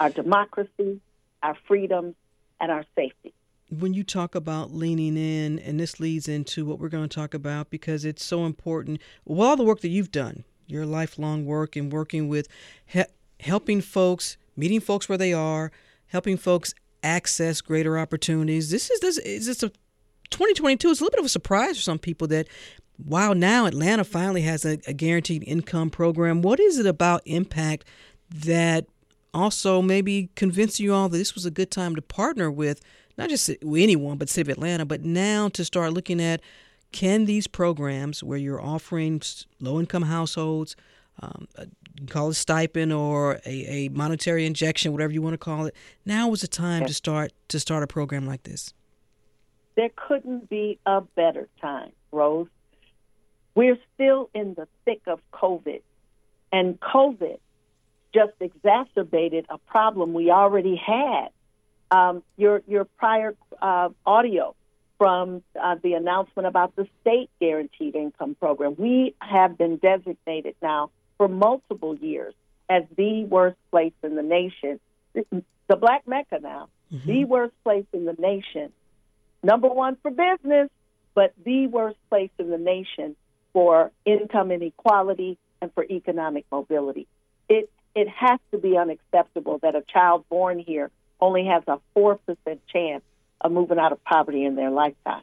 our 0.00 0.10
democracy, 0.10 1.00
our 1.42 1.56
freedoms, 1.66 2.14
and 2.58 2.70
our 2.70 2.84
safety 2.96 3.32
when 3.78 3.94
you 3.94 4.04
talk 4.04 4.34
about 4.34 4.72
leaning 4.72 5.16
in, 5.16 5.58
and 5.60 5.80
this 5.80 5.98
leads 5.98 6.28
into 6.28 6.66
what 6.66 6.78
we're 6.78 6.90
going 6.90 7.08
to 7.08 7.14
talk 7.14 7.32
about 7.32 7.70
because 7.70 8.04
it's 8.04 8.24
so 8.24 8.44
important. 8.44 9.00
Well, 9.24 9.48
all 9.48 9.56
the 9.56 9.64
work 9.64 9.80
that 9.80 9.88
you've 9.88 10.12
done, 10.12 10.44
your 10.66 10.84
lifelong 10.84 11.46
work 11.46 11.74
and 11.74 11.90
working 11.90 12.28
with 12.28 12.48
he- 12.86 13.04
helping 13.40 13.80
folks, 13.80 14.36
meeting 14.56 14.80
folks 14.80 15.08
where 15.08 15.16
they 15.16 15.32
are, 15.32 15.72
helping 16.08 16.36
folks 16.36 16.74
access 17.02 17.62
greater 17.62 17.98
opportunities. 17.98 18.70
This 18.70 18.90
is 18.90 19.00
this 19.00 19.18
is 19.18 19.46
this 19.46 19.62
a 19.62 19.70
2022 20.30 20.90
is 20.90 21.00
a 21.00 21.04
little 21.04 21.10
bit 21.12 21.20
of 21.20 21.26
a 21.26 21.30
surprise 21.30 21.76
for 21.76 21.82
some 21.82 21.98
people 21.98 22.28
that 22.28 22.48
wow 23.02 23.32
now 23.32 23.66
Atlanta 23.66 24.04
finally 24.04 24.42
has 24.42 24.64
a, 24.64 24.78
a 24.86 24.92
guaranteed 24.92 25.42
income 25.44 25.88
program. 25.88 26.42
What 26.42 26.60
is 26.60 26.78
it 26.78 26.86
about 26.86 27.22
impact 27.24 27.86
that 28.30 28.86
also 29.34 29.80
maybe 29.80 30.28
convinced 30.36 30.78
you 30.78 30.92
all 30.92 31.08
that 31.08 31.16
this 31.16 31.34
was 31.34 31.46
a 31.46 31.50
good 31.50 31.70
time 31.70 31.96
to 31.96 32.02
partner 32.02 32.50
with 32.50 32.82
not 33.22 33.30
just 33.30 33.50
anyone, 33.62 34.18
but 34.18 34.28
City 34.28 34.50
of 34.50 34.58
Atlanta, 34.58 34.84
but 34.84 35.02
now 35.02 35.48
to 35.50 35.64
start 35.64 35.92
looking 35.92 36.20
at 36.20 36.40
can 36.90 37.24
these 37.24 37.46
programs 37.46 38.22
where 38.22 38.36
you're 38.36 38.60
offering 38.60 39.22
low 39.60 39.78
income 39.78 40.02
households, 40.02 40.74
um, 41.20 41.46
call 42.10 42.30
it 42.30 42.34
stipend 42.34 42.92
or 42.92 43.40
a, 43.46 43.86
a, 43.86 43.88
monetary 43.90 44.44
injection, 44.44 44.90
whatever 44.90 45.12
you 45.12 45.22
want 45.22 45.34
to 45.34 45.38
call 45.38 45.66
it. 45.66 45.74
Now 46.04 46.32
is 46.32 46.40
the 46.40 46.48
time 46.48 46.84
to 46.86 46.92
start 46.92 47.32
to 47.48 47.60
start 47.60 47.84
a 47.84 47.86
program 47.86 48.26
like 48.26 48.42
this. 48.42 48.74
There 49.76 49.90
couldn't 49.94 50.50
be 50.50 50.80
a 50.84 51.00
better 51.00 51.48
time, 51.60 51.92
Rose. 52.10 52.48
We're 53.54 53.78
still 53.94 54.30
in 54.34 54.54
the 54.54 54.66
thick 54.84 55.02
of 55.06 55.20
COVID, 55.32 55.80
and 56.50 56.78
COVID 56.80 57.38
just 58.12 58.32
exacerbated 58.40 59.46
a 59.48 59.58
problem 59.58 60.12
we 60.12 60.30
already 60.30 60.74
had 60.76 61.28
um, 61.92 62.22
your 62.36 62.62
your 62.66 62.84
prior 62.84 63.36
uh, 63.60 63.90
audio 64.06 64.54
from 64.98 65.42
uh, 65.60 65.76
the 65.82 65.94
announcement 65.94 66.46
about 66.46 66.74
the 66.76 66.86
state 67.00 67.28
guaranteed 67.40 67.94
income 67.94 68.34
program. 68.36 68.74
We 68.78 69.14
have 69.20 69.58
been 69.58 69.76
designated 69.76 70.54
now 70.62 70.90
for 71.18 71.28
multiple 71.28 71.96
years 71.96 72.34
as 72.68 72.84
the 72.96 73.24
worst 73.24 73.58
place 73.70 73.92
in 74.02 74.14
the 74.14 74.22
nation, 74.22 74.80
the 75.14 75.76
Black 75.76 76.06
Mecca 76.06 76.38
now, 76.40 76.68
mm-hmm. 76.92 77.06
the 77.06 77.24
worst 77.24 77.54
place 77.62 77.84
in 77.92 78.04
the 78.06 78.14
nation. 78.18 78.72
Number 79.42 79.68
one 79.68 79.96
for 80.00 80.10
business, 80.10 80.70
but 81.14 81.34
the 81.44 81.66
worst 81.66 81.98
place 82.08 82.30
in 82.38 82.48
the 82.48 82.58
nation 82.58 83.16
for 83.52 83.90
income 84.06 84.50
inequality 84.50 85.36
and 85.60 85.72
for 85.74 85.84
economic 85.84 86.46
mobility. 86.50 87.06
It 87.48 87.70
it 87.94 88.08
has 88.08 88.38
to 88.52 88.58
be 88.58 88.78
unacceptable 88.78 89.58
that 89.58 89.74
a 89.74 89.82
child 89.82 90.24
born 90.30 90.58
here 90.58 90.90
only 91.22 91.46
has 91.46 91.62
a 91.68 91.78
4% 91.96 92.18
chance 92.70 93.04
of 93.40 93.52
moving 93.52 93.78
out 93.78 93.92
of 93.92 94.04
poverty 94.04 94.44
in 94.44 94.56
their 94.56 94.70
lifetime. 94.70 95.22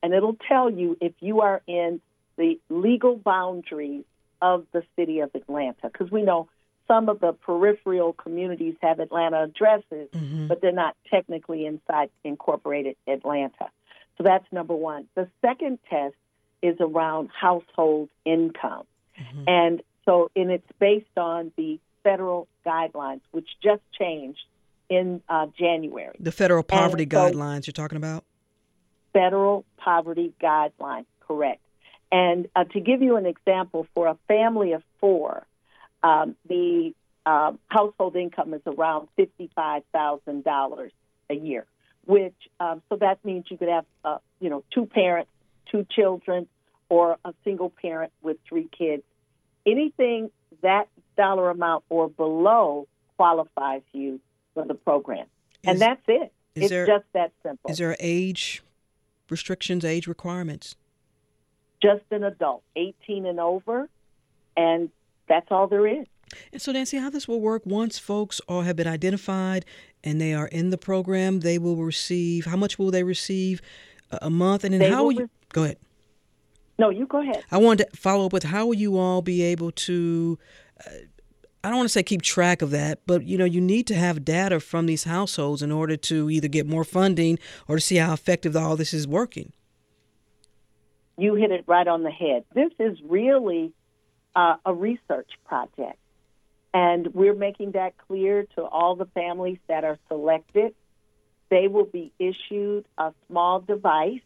and 0.01 0.13
it'll 0.13 0.37
tell 0.47 0.69
you 0.69 0.97
if 1.01 1.13
you 1.19 1.41
are 1.41 1.61
in 1.67 2.01
the 2.37 2.59
legal 2.69 3.15
boundaries 3.15 4.05
of 4.41 4.65
the 4.71 4.83
city 4.95 5.19
of 5.19 5.29
Atlanta. 5.35 5.89
Because 5.89 6.09
we 6.09 6.23
know 6.23 6.49
some 6.87 7.09
of 7.09 7.19
the 7.19 7.33
peripheral 7.33 8.13
communities 8.13 8.75
have 8.81 8.99
Atlanta 8.99 9.43
addresses, 9.43 10.09
mm-hmm. 10.11 10.47
but 10.47 10.61
they're 10.61 10.71
not 10.71 10.95
technically 11.11 11.65
inside 11.65 12.09
incorporated 12.23 12.95
Atlanta. 13.07 13.69
So 14.17 14.23
that's 14.23 14.45
number 14.51 14.75
one. 14.75 15.07
The 15.15 15.27
second 15.41 15.79
test 15.89 16.15
is 16.61 16.77
around 16.79 17.29
household 17.39 18.09
income. 18.25 18.85
Mm-hmm. 19.19 19.43
And 19.47 19.81
so, 20.05 20.31
and 20.35 20.49
it's 20.49 20.71
based 20.79 21.17
on 21.17 21.51
the 21.57 21.79
federal 22.03 22.47
guidelines, 22.65 23.21
which 23.31 23.47
just 23.61 23.81
changed 23.97 24.41
in 24.89 25.21
uh, 25.29 25.47
January. 25.57 26.15
The 26.19 26.31
federal 26.31 26.63
poverty 26.63 27.07
so, 27.09 27.17
guidelines 27.17 27.67
you're 27.67 27.73
talking 27.73 27.97
about? 27.97 28.23
Federal 29.13 29.65
poverty 29.77 30.33
guidelines, 30.41 31.05
correct. 31.27 31.61
And 32.11 32.47
uh, 32.55 32.65
to 32.65 32.79
give 32.79 33.01
you 33.01 33.15
an 33.15 33.25
example, 33.25 33.87
for 33.95 34.07
a 34.07 34.17
family 34.27 34.73
of 34.73 34.83
four, 34.99 35.45
um, 36.03 36.35
the 36.47 36.93
uh, 37.25 37.53
household 37.67 38.15
income 38.15 38.53
is 38.53 38.61
around 38.67 39.07
$55,000 39.17 40.91
a 41.29 41.33
year, 41.33 41.65
which, 42.05 42.35
um, 42.59 42.81
so 42.89 42.97
that 42.97 43.23
means 43.23 43.45
you 43.49 43.57
could 43.57 43.69
have, 43.69 43.85
uh, 44.03 44.17
you 44.39 44.49
know, 44.49 44.63
two 44.73 44.85
parents, 44.85 45.31
two 45.71 45.85
children, 45.89 46.47
or 46.89 47.17
a 47.25 47.33
single 47.43 47.71
parent 47.71 48.11
with 48.21 48.37
three 48.47 48.69
kids. 48.77 49.03
Anything 49.65 50.29
that 50.61 50.87
dollar 51.15 51.49
amount 51.49 51.83
or 51.89 52.09
below 52.09 52.87
qualifies 53.17 53.81
you 53.91 54.19
for 54.53 54.65
the 54.65 54.73
program. 54.73 55.25
Is, 55.63 55.71
and 55.71 55.81
that's 55.81 56.03
it. 56.07 56.33
It's 56.55 56.69
there, 56.69 56.85
just 56.85 57.05
that 57.13 57.31
simple. 57.41 57.71
Is 57.71 57.77
there 57.77 57.95
age 57.99 58.63
restrictions, 59.29 59.83
age 59.83 60.07
requirements? 60.07 60.75
Just 61.81 62.03
an 62.11 62.23
adult, 62.23 62.63
18 62.75 63.25
and 63.25 63.39
over, 63.39 63.89
and 64.55 64.89
that's 65.27 65.47
all 65.51 65.67
there 65.67 65.87
is. 65.87 66.05
And 66.51 66.61
so, 66.61 66.71
Nancy, 66.71 66.97
how 66.97 67.09
this 67.09 67.27
will 67.27 67.41
work 67.41 67.63
once 67.65 67.99
folks 67.99 68.39
all 68.47 68.61
have 68.61 68.75
been 68.75 68.87
identified 68.87 69.65
and 70.03 70.19
they 70.19 70.33
are 70.33 70.47
in 70.47 70.69
the 70.69 70.77
program, 70.77 71.41
they 71.41 71.57
will 71.57 71.75
receive, 71.77 72.45
how 72.45 72.57
much 72.57 72.77
will 72.79 72.91
they 72.91 73.03
receive 73.03 73.61
a 74.21 74.29
month? 74.29 74.63
And 74.63 74.73
then 74.73 74.79
they 74.79 74.89
how 74.89 74.99
will, 74.99 75.05
will 75.05 75.13
you, 75.13 75.21
re- 75.21 75.29
go 75.51 75.63
ahead. 75.63 75.77
No, 76.79 76.89
you 76.89 77.05
go 77.05 77.21
ahead. 77.21 77.43
I 77.51 77.57
wanted 77.57 77.89
to 77.91 77.97
follow 77.97 78.25
up 78.25 78.33
with 78.33 78.43
how 78.43 78.65
will 78.65 78.73
you 78.73 78.97
all 78.97 79.21
be 79.21 79.43
able 79.43 79.71
to 79.71 80.39
uh, 80.39 80.62
I 81.65 81.69
don't 81.69 81.77
want 81.77 81.87
to 81.87 81.93
say 81.93 82.03
keep 82.03 82.21
track 82.21 82.61
of 82.61 82.71
that, 82.71 82.99
but 83.05 83.23
you 83.23 83.37
know, 83.37 83.45
you 83.45 83.61
need 83.61 83.87
to 83.87 83.95
have 83.95 84.25
data 84.25 84.59
from 84.59 84.85
these 84.85 85.05
households 85.05 85.61
in 85.61 85.71
order 85.71 85.95
to 85.95 86.29
either 86.29 86.49
get 86.49 86.67
more 86.67 86.83
funding 86.83 87.39
or 87.69 87.77
to 87.77 87.81
see 87.81 87.95
how 87.95 88.11
effective 88.11 88.55
all 88.57 88.75
this 88.75 88.93
is 88.93 89.07
working. 89.07 89.53
You 91.17 91.35
hit 91.35 91.51
it 91.51 91.63
right 91.65 91.87
on 91.87 92.03
the 92.03 92.11
head. 92.11 92.43
This 92.53 92.71
is 92.79 92.97
really 93.07 93.71
uh, 94.35 94.55
a 94.65 94.73
research 94.73 95.29
project, 95.45 95.99
and 96.73 97.13
we're 97.13 97.35
making 97.35 97.71
that 97.71 97.93
clear 98.07 98.45
to 98.55 98.63
all 98.63 98.97
the 98.97 99.05
families 99.05 99.59
that 99.67 99.85
are 99.85 99.99
selected. 100.09 100.75
They 101.49 101.69
will 101.69 101.85
be 101.85 102.11
issued 102.19 102.85
a 102.97 103.13
small 103.29 103.61
device 103.61 104.21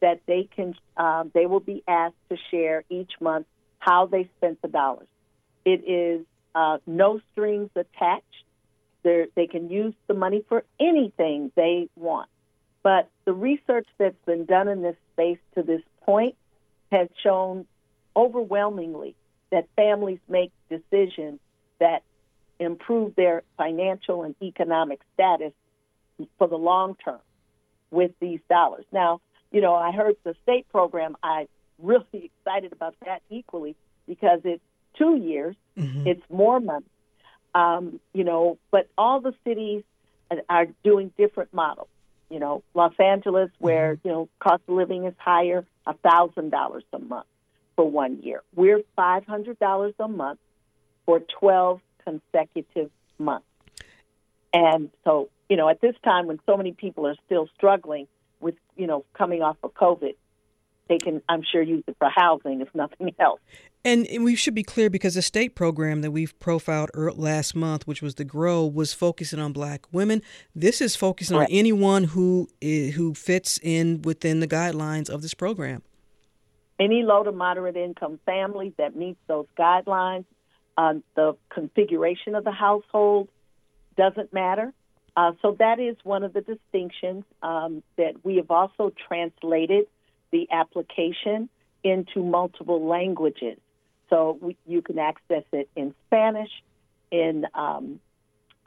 that 0.00 0.20
they 0.26 0.48
can. 0.56 0.74
Uh, 0.96 1.24
they 1.34 1.44
will 1.44 1.60
be 1.60 1.82
asked 1.86 2.14
to 2.30 2.38
share 2.50 2.84
each 2.88 3.12
month 3.20 3.46
how 3.80 4.06
they 4.06 4.30
spent 4.38 4.62
the 4.62 4.68
dollars. 4.68 5.08
It 5.64 5.84
is 5.86 6.26
uh, 6.54 6.78
no 6.86 7.20
strings 7.32 7.70
attached. 7.76 8.24
They're, 9.02 9.26
they 9.34 9.46
can 9.46 9.70
use 9.70 9.94
the 10.06 10.14
money 10.14 10.44
for 10.48 10.64
anything 10.78 11.52
they 11.56 11.88
want. 11.96 12.28
But 12.82 13.10
the 13.24 13.32
research 13.32 13.86
that's 13.98 14.16
been 14.26 14.46
done 14.46 14.68
in 14.68 14.82
this 14.82 14.96
space 15.12 15.38
to 15.54 15.62
this 15.62 15.82
point 16.02 16.34
has 16.90 17.08
shown 17.22 17.66
overwhelmingly 18.16 19.14
that 19.50 19.68
families 19.76 20.18
make 20.28 20.50
decisions 20.68 21.40
that 21.78 22.02
improve 22.58 23.14
their 23.16 23.42
financial 23.56 24.22
and 24.22 24.34
economic 24.42 25.00
status 25.14 25.52
for 26.38 26.46
the 26.46 26.56
long 26.56 26.96
term 27.02 27.20
with 27.90 28.12
these 28.20 28.40
dollars. 28.48 28.84
Now, 28.92 29.20
you 29.50 29.60
know, 29.60 29.74
I 29.74 29.92
heard 29.92 30.16
the 30.24 30.34
state 30.42 30.68
program. 30.70 31.16
I'm 31.22 31.46
really 31.78 32.30
excited 32.44 32.72
about 32.72 32.94
that 33.04 33.22
equally 33.30 33.76
because 34.06 34.40
it's 34.44 34.62
two 34.96 35.16
years. 35.16 35.56
Mm-hmm. 35.76 36.06
It's 36.06 36.22
more 36.30 36.60
money. 36.60 36.86
Um, 37.54 38.00
you 38.12 38.24
know, 38.24 38.58
but 38.70 38.88
all 38.96 39.20
the 39.20 39.34
cities 39.44 39.82
are 40.48 40.66
doing 40.84 41.12
different 41.18 41.52
models. 41.52 41.88
You 42.28 42.38
know, 42.38 42.62
Los 42.74 42.94
Angeles, 42.98 43.50
where 43.58 43.96
mm-hmm. 43.96 44.08
you 44.08 44.14
know 44.14 44.28
cost 44.38 44.62
of 44.68 44.74
living 44.74 45.04
is 45.04 45.14
higher, 45.18 45.66
a 45.86 45.94
thousand 45.94 46.50
dollars 46.50 46.84
a 46.92 46.98
month 46.98 47.26
for 47.76 47.90
one 47.90 48.22
year. 48.22 48.42
We're 48.54 48.82
five 48.94 49.26
hundred 49.26 49.58
dollars 49.58 49.94
a 49.98 50.08
month 50.08 50.38
for 51.06 51.20
twelve 51.20 51.80
consecutive 52.04 52.90
months. 53.18 53.46
And 54.52 54.90
so, 55.04 55.28
you 55.48 55.56
know, 55.56 55.68
at 55.68 55.80
this 55.80 55.94
time 56.02 56.26
when 56.26 56.40
so 56.46 56.56
many 56.56 56.72
people 56.72 57.06
are 57.06 57.16
still 57.26 57.48
struggling 57.54 58.08
with, 58.40 58.56
you 58.76 58.86
know, 58.86 59.04
coming 59.14 59.42
off 59.42 59.56
of 59.62 59.74
COVID, 59.74 60.14
they 60.90 60.98
can, 60.98 61.22
I'm 61.28 61.42
sure, 61.42 61.62
use 61.62 61.84
it 61.86 61.96
for 61.98 62.10
housing 62.10 62.60
if 62.60 62.68
nothing 62.74 63.14
else. 63.18 63.40
And 63.82 64.06
we 64.22 64.34
should 64.34 64.54
be 64.54 64.64
clear 64.64 64.90
because 64.90 65.14
the 65.14 65.22
state 65.22 65.54
program 65.54 66.02
that 66.02 66.10
we've 66.10 66.38
profiled 66.38 66.90
last 66.94 67.54
month, 67.54 67.86
which 67.86 68.02
was 68.02 68.16
the 68.16 68.24
GRO, 68.24 68.66
was 68.66 68.92
focusing 68.92 69.38
on 69.38 69.54
Black 69.54 69.86
women. 69.90 70.20
This 70.54 70.82
is 70.82 70.96
focusing 70.96 71.38
right. 71.38 71.48
on 71.48 71.54
anyone 71.54 72.04
who 72.04 72.48
is, 72.60 72.94
who 72.96 73.14
fits 73.14 73.58
in 73.62 74.02
within 74.02 74.40
the 74.40 74.48
guidelines 74.48 75.08
of 75.08 75.22
this 75.22 75.32
program. 75.32 75.82
Any 76.78 77.02
low 77.02 77.22
to 77.22 77.32
moderate 77.32 77.76
income 77.76 78.18
family 78.26 78.74
that 78.76 78.96
meets 78.96 79.20
those 79.28 79.46
guidelines, 79.58 80.24
uh, 80.76 80.94
the 81.14 81.36
configuration 81.50 82.34
of 82.34 82.44
the 82.44 82.52
household 82.52 83.28
doesn't 83.96 84.32
matter. 84.32 84.74
Uh, 85.16 85.32
so 85.40 85.56
that 85.58 85.78
is 85.78 85.96
one 86.02 86.22
of 86.22 86.32
the 86.32 86.40
distinctions 86.40 87.24
um, 87.42 87.82
that 87.96 88.24
we 88.24 88.36
have 88.36 88.50
also 88.50 88.92
translated 89.08 89.86
the 90.30 90.48
application 90.50 91.48
into 91.82 92.22
multiple 92.22 92.86
languages. 92.86 93.58
So 94.08 94.38
we, 94.40 94.56
you 94.66 94.82
can 94.82 94.98
access 94.98 95.44
it 95.52 95.68
in 95.76 95.94
Spanish, 96.06 96.50
in 97.10 97.46
um, 97.54 98.00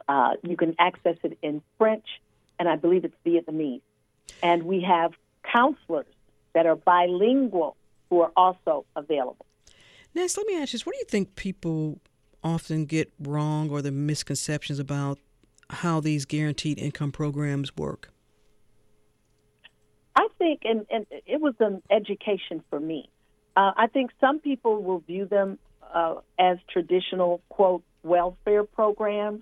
uh, 0.07 0.32
you 0.41 0.57
can 0.57 0.76
access 0.80 1.18
it 1.24 1.38
in 1.41 1.61
French, 1.78 2.05
and 2.59 2.68
I 2.68 2.76
believe 2.76 3.05
it's 3.05 3.16
Vietnamese. 3.26 3.82
And 4.41 4.64
we 4.64 4.82
have 4.82 5.14
counselors 5.43 6.05
that 6.53 6.66
are 6.66 6.76
bilingual 6.76 7.76
who 8.09 8.22
are 8.22 8.32
also 8.36 8.86
available. 8.95 9.45
Nancy, 10.16 10.39
let 10.39 10.47
me 10.47 10.61
ask 10.61 10.74
you 10.74 10.78
this. 10.78 10.86
What 10.86 10.93
do 10.93 10.99
you 10.99 11.05
think 11.05 11.36
people 11.36 11.99
often 12.43 12.86
get 12.86 13.11
wrong 13.20 13.70
or 13.70 13.82
the 13.82 13.91
misconceptions 13.91 14.80
about 14.80 15.18
how 15.70 15.99
these 15.99 16.26
guaranteed 16.26 16.78
income 16.78 17.11
programs 17.11 17.76
work? 17.76 18.12
I 20.16 20.28
think, 20.38 20.61
and, 20.64 20.86
and 20.89 21.05
it 21.26 21.41
was 21.41 21.55
an 21.59 21.82
education 21.89 22.64
for 22.70 22.80
me. 22.80 23.09
Uh, 23.55 23.72
I 23.76 23.88
think 23.88 24.11
some 24.20 24.39
people 24.39 24.82
will 24.84 24.99
view 24.99 25.26
them 25.26 25.59
uh, 25.93 26.16
as 26.39 26.57
traditional, 26.72 27.41
quote, 27.49 27.84
welfare 28.03 28.64
programs. 28.64 29.41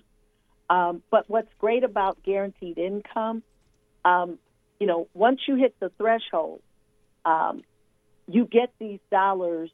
Um, 0.70 1.02
but 1.10 1.28
what's 1.28 1.52
great 1.58 1.84
about 1.84 2.22
guaranteed 2.22 2.78
income, 2.78 3.42
um, 4.04 4.38
you 4.80 4.86
know, 4.86 5.08
once 5.14 5.40
you 5.46 5.56
hit 5.56 5.74
the 5.80 5.90
threshold, 5.98 6.60
um, 7.24 7.62
you 8.26 8.46
get 8.46 8.72
these 8.78 9.00
dollars 9.10 9.70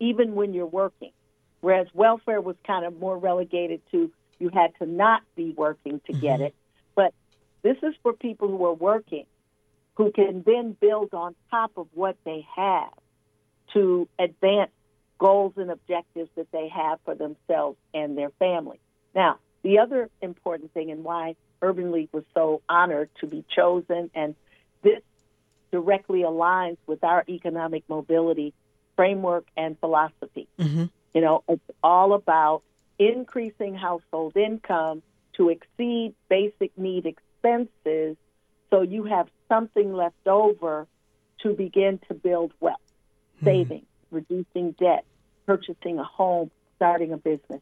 even 0.00 0.34
when 0.34 0.52
you're 0.52 0.66
working. 0.66 1.12
Whereas 1.60 1.86
welfare 1.94 2.40
was 2.40 2.56
kind 2.66 2.84
of 2.84 2.98
more 2.98 3.16
relegated 3.16 3.80
to 3.92 4.10
you 4.38 4.50
had 4.52 4.72
to 4.80 4.86
not 4.86 5.22
be 5.36 5.54
working 5.56 6.00
to 6.06 6.12
get 6.12 6.40
Mm-hmm. 6.40 6.46
it. 6.46 6.54
But 6.96 7.14
this 7.62 7.76
is 7.82 7.94
for 8.02 8.12
people 8.12 8.48
who 8.48 8.64
are 8.66 8.74
working, 8.74 9.24
who 9.94 10.10
can 10.10 10.42
then 10.44 10.76
build 10.78 11.12
on 11.12 11.34
top 11.50 11.72
of 11.76 11.86
what 11.92 12.16
they 12.24 12.46
have 12.56 12.92
to 13.74 14.08
advance 14.18 14.70
goals 15.18 15.52
and 15.56 15.70
objectives 15.70 16.30
that 16.36 16.50
they 16.50 16.68
have 16.68 16.98
for 17.04 17.14
themselves 17.14 17.78
and 17.94 18.16
their 18.16 18.30
family. 18.38 18.80
Now, 19.14 19.38
the 19.62 19.78
other 19.78 20.10
important 20.20 20.72
thing 20.72 20.90
and 20.90 21.04
why 21.04 21.36
Urban 21.60 21.92
League 21.92 22.08
was 22.12 22.24
so 22.34 22.62
honored 22.68 23.08
to 23.20 23.26
be 23.26 23.44
chosen, 23.54 24.10
and 24.14 24.34
this 24.82 25.00
directly 25.70 26.20
aligns 26.20 26.78
with 26.86 27.04
our 27.04 27.24
economic 27.28 27.84
mobility 27.88 28.52
framework 28.96 29.46
and 29.56 29.78
philosophy. 29.78 30.48
Mm-hmm. 30.58 30.86
You 31.14 31.20
know, 31.20 31.44
it's 31.48 31.62
all 31.82 32.14
about 32.14 32.62
increasing 32.98 33.74
household 33.74 34.36
income 34.36 35.02
to 35.34 35.50
exceed 35.50 36.14
basic 36.28 36.76
need 36.76 37.06
expenses 37.06 38.16
so 38.70 38.80
you 38.80 39.04
have 39.04 39.28
something 39.52 39.92
left 39.92 40.26
over 40.26 40.86
to 41.42 41.52
begin 41.54 42.00
to 42.08 42.14
build 42.14 42.52
wealth, 42.60 42.76
hmm. 43.40 43.44
saving, 43.44 43.86
reducing 44.10 44.72
debt, 44.78 45.04
purchasing 45.46 45.98
a 45.98 46.04
home, 46.04 46.50
starting 46.76 47.12
a 47.12 47.16
business. 47.18 47.60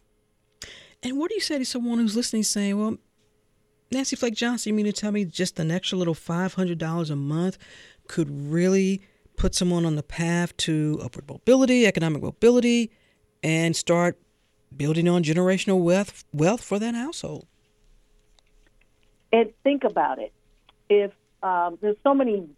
And 1.03 1.19
what 1.19 1.31
do 1.31 1.35
you 1.35 1.41
say 1.41 1.59
to 1.59 1.65
someone 1.65 1.99
who's 1.99 2.15
listening 2.15 2.43
saying, 2.43 2.79
well, 2.79 2.97
Nancy 3.91 4.15
Flake 4.15 4.35
Johnson, 4.35 4.71
you 4.71 4.77
mean 4.77 4.87
to 4.87 4.93
tell 4.93 5.11
me 5.11 5.25
just 5.25 5.59
an 5.59 5.71
extra 5.71 5.99
little 5.99 6.15
$500 6.15 7.11
a 7.11 7.17
month 7.17 7.59
could 8.07 8.31
really 8.31 9.03
put 9.37 9.55
someone 9.55 9.85
on 9.85 9.97
the 9.97 10.03
path 10.03 10.57
to 10.59 11.01
upward 11.03 11.27
mobility, 11.29 11.87
economic 11.87 12.23
mobility, 12.23 12.91
and 13.43 13.75
start 13.75 14.19
building 14.77 15.09
on 15.09 15.25
generational 15.25 15.83
wealth, 15.83 16.25
wealth 16.33 16.63
for 16.63 16.79
that 16.79 16.95
household? 16.95 17.47
And 19.33 19.51
think 19.65 19.85
about 19.85 20.19
it. 20.19 20.33
If 20.89 21.13
um, 21.43 21.79
there's 21.81 21.97
so 22.03 22.15
many 22.15 22.49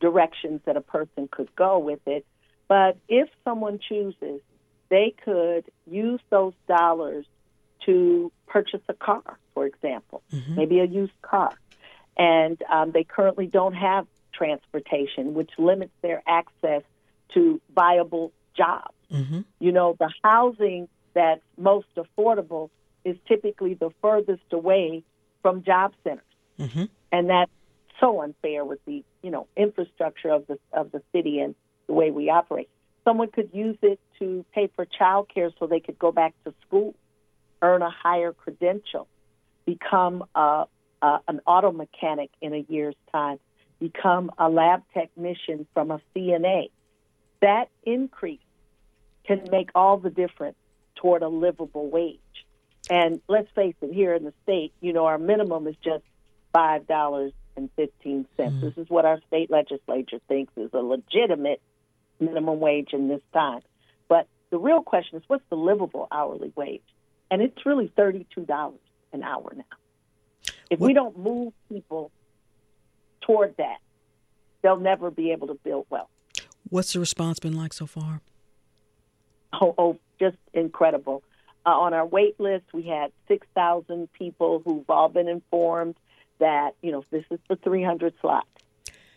directions 0.00 0.60
that 0.64 0.76
a 0.76 0.80
person 0.80 1.28
could 1.30 1.54
go 1.56 1.78
with 1.78 2.00
it, 2.06 2.26
but 2.68 2.96
if 3.08 3.28
someone 3.44 3.78
chooses, 3.78 4.40
they 4.88 5.14
could 5.24 5.64
use 5.86 6.20
those 6.30 6.54
dollars 6.68 7.26
to 7.86 8.32
purchase 8.46 8.80
a 8.88 8.94
car, 8.94 9.38
for 9.52 9.66
example, 9.66 10.22
maybe 10.56 10.80
a 10.80 10.84
used 10.84 11.20
car. 11.22 11.52
And 12.16 12.62
um, 12.70 12.92
they 12.92 13.04
currently 13.04 13.46
don't 13.46 13.74
have 13.74 14.06
transportation, 14.32 15.34
which 15.34 15.50
limits 15.58 15.92
their 16.00 16.22
access 16.26 16.82
to 17.34 17.60
viable 17.74 18.32
jobs. 18.56 18.94
Mm-hmm. 19.12 19.40
You 19.58 19.72
know, 19.72 19.96
the 19.98 20.10
housing 20.22 20.88
that's 21.12 21.42
most 21.56 21.88
affordable 21.96 22.70
is 23.04 23.16
typically 23.28 23.74
the 23.74 23.90
furthest 24.00 24.52
away 24.52 25.02
from 25.42 25.62
job 25.62 25.92
centers, 26.02 26.24
Mm-hmm. 26.58 26.84
and 27.10 27.28
that's 27.28 27.50
so 28.00 28.22
unfair 28.22 28.64
with 28.64 28.84
the 28.86 29.04
you 29.22 29.30
know 29.30 29.46
infrastructure 29.56 30.30
of 30.30 30.46
the 30.46 30.58
of 30.72 30.92
the 30.92 31.02
city 31.12 31.40
and 31.40 31.54
the 31.86 31.92
way 31.92 32.10
we 32.10 32.30
operate. 32.30 32.68
Someone 33.04 33.28
could 33.30 33.50
use 33.52 33.76
it 33.82 34.00
to 34.18 34.44
pay 34.54 34.70
for 34.74 34.86
child 34.86 35.28
care 35.32 35.50
so 35.58 35.66
they 35.66 35.80
could 35.80 35.98
go 35.98 36.10
back 36.10 36.34
to 36.44 36.54
school, 36.66 36.94
earn 37.60 37.82
a 37.82 37.90
higher 37.90 38.32
credential, 38.32 39.06
become 39.66 40.24
a, 40.34 40.64
a, 41.02 41.18
an 41.28 41.40
auto 41.46 41.70
mechanic 41.70 42.30
in 42.40 42.54
a 42.54 42.64
year's 42.66 42.94
time, 43.12 43.38
become 43.78 44.30
a 44.38 44.48
lab 44.48 44.82
technician 44.94 45.66
from 45.74 45.90
a 45.90 46.00
CNA. 46.16 46.70
That 47.42 47.68
increase 47.82 48.40
can 49.26 49.48
make 49.50 49.68
all 49.74 49.98
the 49.98 50.10
difference 50.10 50.56
toward 50.94 51.22
a 51.22 51.28
livable 51.28 51.90
wage. 51.90 52.20
And 52.88 53.20
let's 53.28 53.50
face 53.54 53.74
it, 53.82 53.92
here 53.92 54.14
in 54.14 54.24
the 54.24 54.32
state, 54.44 54.72
you 54.80 54.94
know, 54.94 55.06
our 55.06 55.18
minimum 55.18 55.66
is 55.66 55.76
just 55.84 56.04
five 56.54 56.86
dollars 56.86 57.32
and 57.56 57.70
fifteen 57.76 58.26
cents. 58.36 58.60
This 58.60 58.76
is 58.76 58.90
what 58.90 59.04
our 59.04 59.20
state 59.28 59.50
legislature 59.50 60.18
thinks 60.28 60.52
is 60.56 60.70
a 60.72 60.78
legitimate 60.78 61.60
minimum 62.20 62.60
wage 62.60 62.90
in 62.92 63.08
this 63.08 63.22
time. 63.32 63.60
But 64.08 64.28
the 64.50 64.58
real 64.58 64.82
question 64.82 65.18
is, 65.18 65.24
what's 65.26 65.44
the 65.50 65.56
livable 65.56 66.08
hourly 66.10 66.52
wage? 66.54 66.82
And 67.30 67.42
it's 67.42 67.66
really 67.66 67.92
thirty-two 67.96 68.44
dollars 68.44 68.80
an 69.12 69.22
hour 69.22 69.52
now. 69.56 69.64
If 70.70 70.80
we 70.80 70.92
don't 70.92 71.18
move 71.18 71.52
people 71.68 72.10
toward 73.20 73.56
that, 73.58 73.78
they'll 74.62 74.78
never 74.78 75.10
be 75.10 75.32
able 75.32 75.48
to 75.48 75.54
build 75.54 75.86
wealth. 75.90 76.08
What's 76.68 76.92
the 76.92 77.00
response 77.00 77.38
been 77.38 77.56
like 77.56 77.72
so 77.72 77.86
far? 77.86 78.20
oh, 79.60 79.74
oh 79.78 79.98
just 80.18 80.36
incredible. 80.52 81.22
Uh, 81.66 81.70
on 81.70 81.94
our 81.94 82.06
wait 82.06 82.38
list, 82.38 82.64
we 82.72 82.82
had 82.82 83.10
6,000 83.28 84.12
people 84.12 84.62
who've 84.64 84.88
all 84.88 85.08
been 85.08 85.28
informed 85.28 85.96
that, 86.44 86.74
you 86.82 86.92
know, 86.92 87.02
this 87.10 87.24
is 87.30 87.38
the 87.48 87.56
300 87.56 88.12
slots. 88.20 88.46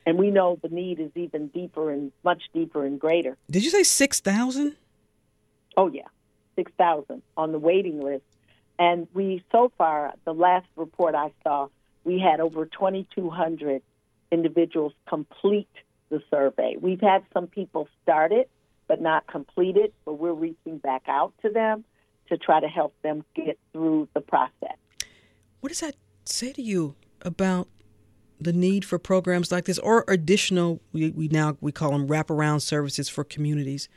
And 0.06 0.18
we 0.18 0.32
know 0.32 0.58
the 0.62 0.70
need 0.70 1.02
is 1.02 1.12
even 1.16 1.48
deeper 1.48 1.92
and 1.92 2.14
much 2.24 2.44
deeper 2.54 2.86
and 2.86 2.98
greater. 2.98 3.36
Did 3.52 3.66
you 3.66 3.70
say 3.70 3.84
6,000? 3.84 4.78
Oh, 5.76 5.90
yeah, 5.90 6.08
6,000 6.56 7.22
on 7.36 7.52
the 7.52 7.60
waiting 7.60 8.02
list. 8.02 8.24
And 8.80 9.10
we, 9.14 9.44
so 9.52 9.74
far, 9.78 10.14
the 10.24 10.34
last 10.34 10.68
report 10.78 11.16
I 11.16 11.34
saw, 11.44 11.68
we 12.06 12.18
had 12.18 12.40
over 12.40 12.66
2,200 12.66 13.82
individuals 14.32 14.94
complete 15.10 15.68
the 16.08 16.22
survey. 16.30 16.78
We've 16.80 17.02
had 17.02 17.26
some 17.34 17.48
people 17.48 17.90
start 18.04 18.32
it, 18.32 18.50
but 18.88 19.02
not 19.02 19.28
complete 19.28 19.76
it, 19.76 19.94
but 20.06 20.14
we're 20.14 20.32
reaching 20.32 20.78
back 20.78 21.04
out 21.10 21.34
to 21.42 21.50
them 21.50 21.84
to 22.30 22.38
try 22.38 22.62
to 22.62 22.70
help 22.70 22.94
them 23.02 23.26
get 23.36 23.60
through 23.74 24.08
the 24.14 24.22
process. 24.22 24.78
What 25.60 25.68
does 25.68 25.82
that 25.82 25.98
say 26.24 26.54
to 26.54 26.62
you 26.62 26.96
about 27.22 27.68
the 28.40 28.54
need 28.54 28.86
for 28.86 29.00
programs 29.00 29.52
like 29.52 29.66
this 29.66 29.80
or 29.80 30.06
additional 30.08 30.80
we, 30.94 31.10
we 31.10 31.28
now 31.28 31.58
we 31.60 31.72
call 31.72 31.92
them 31.92 32.08
wraparound 32.08 32.62
services 32.62 33.10
for 33.10 33.24
communities 33.24 33.90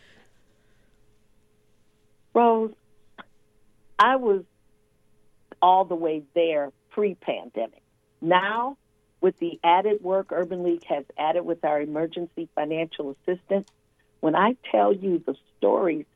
Rose, 2.35 2.73
I 3.99 4.16
was 4.16 4.45
all 5.61 5.85
the 5.85 5.95
way 5.95 6.23
there 6.35 6.73
pre 6.91 7.14
pandemic. 7.14 7.83
Now, 8.21 8.77
with 9.21 9.39
the 9.39 9.59
added 9.62 10.03
work 10.03 10.29
Urban 10.31 10.62
League 10.62 10.85
has 10.85 11.05
added 11.18 11.45
with 11.45 11.64
our 11.64 11.81
emergency 11.81 12.49
financial 12.55 13.16
assistance, 13.27 13.68
when 14.21 14.35
I 14.35 14.57
tell 14.71 14.93
you 14.93 15.23
the 15.25 15.35
stories, 15.59 16.07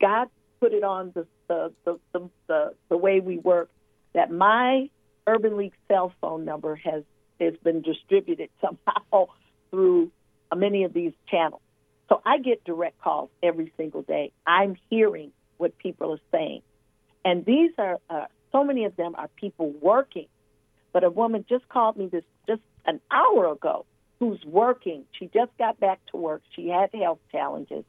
God 0.00 0.28
put 0.60 0.72
it 0.72 0.84
on 0.84 1.12
the, 1.14 1.26
the, 1.48 1.72
the, 1.84 2.30
the, 2.46 2.74
the 2.88 2.96
way 2.96 3.20
we 3.20 3.38
work 3.38 3.70
that 4.12 4.30
my 4.30 4.90
Urban 5.26 5.56
League 5.56 5.74
cell 5.88 6.12
phone 6.20 6.44
number 6.44 6.76
has 6.76 7.02
has 7.40 7.54
been 7.62 7.82
distributed 7.82 8.48
somehow 8.60 9.26
through 9.70 10.10
many 10.54 10.84
of 10.84 10.92
these 10.92 11.12
channels. 11.28 11.60
So 12.08 12.22
I 12.24 12.38
get 12.38 12.64
direct 12.64 13.00
calls 13.00 13.30
every 13.42 13.72
single 13.76 14.02
day. 14.02 14.32
I'm 14.46 14.76
hearing 14.90 15.32
what 15.58 15.76
people 15.78 16.12
are 16.12 16.20
saying. 16.30 16.62
And 17.24 17.44
these 17.44 17.72
are, 17.78 17.98
uh, 18.08 18.26
so 18.52 18.62
many 18.62 18.84
of 18.84 18.94
them 18.96 19.14
are 19.16 19.28
people 19.36 19.72
working. 19.82 20.26
But 20.92 21.04
a 21.04 21.10
woman 21.10 21.44
just 21.48 21.68
called 21.68 21.96
me 21.96 22.06
this 22.06 22.24
just 22.46 22.62
an 22.86 23.00
hour 23.10 23.52
ago 23.52 23.84
who's 24.20 24.42
working. 24.46 25.04
She 25.18 25.26
just 25.26 25.50
got 25.58 25.78
back 25.80 25.98
to 26.12 26.16
work. 26.16 26.42
She 26.54 26.68
had 26.68 26.90
health 26.94 27.18
challenges, 27.32 27.84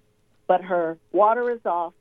but 0.47 0.61
her 0.61 0.97
water 1.11 1.51
is 1.51 1.61
off 1.65 1.93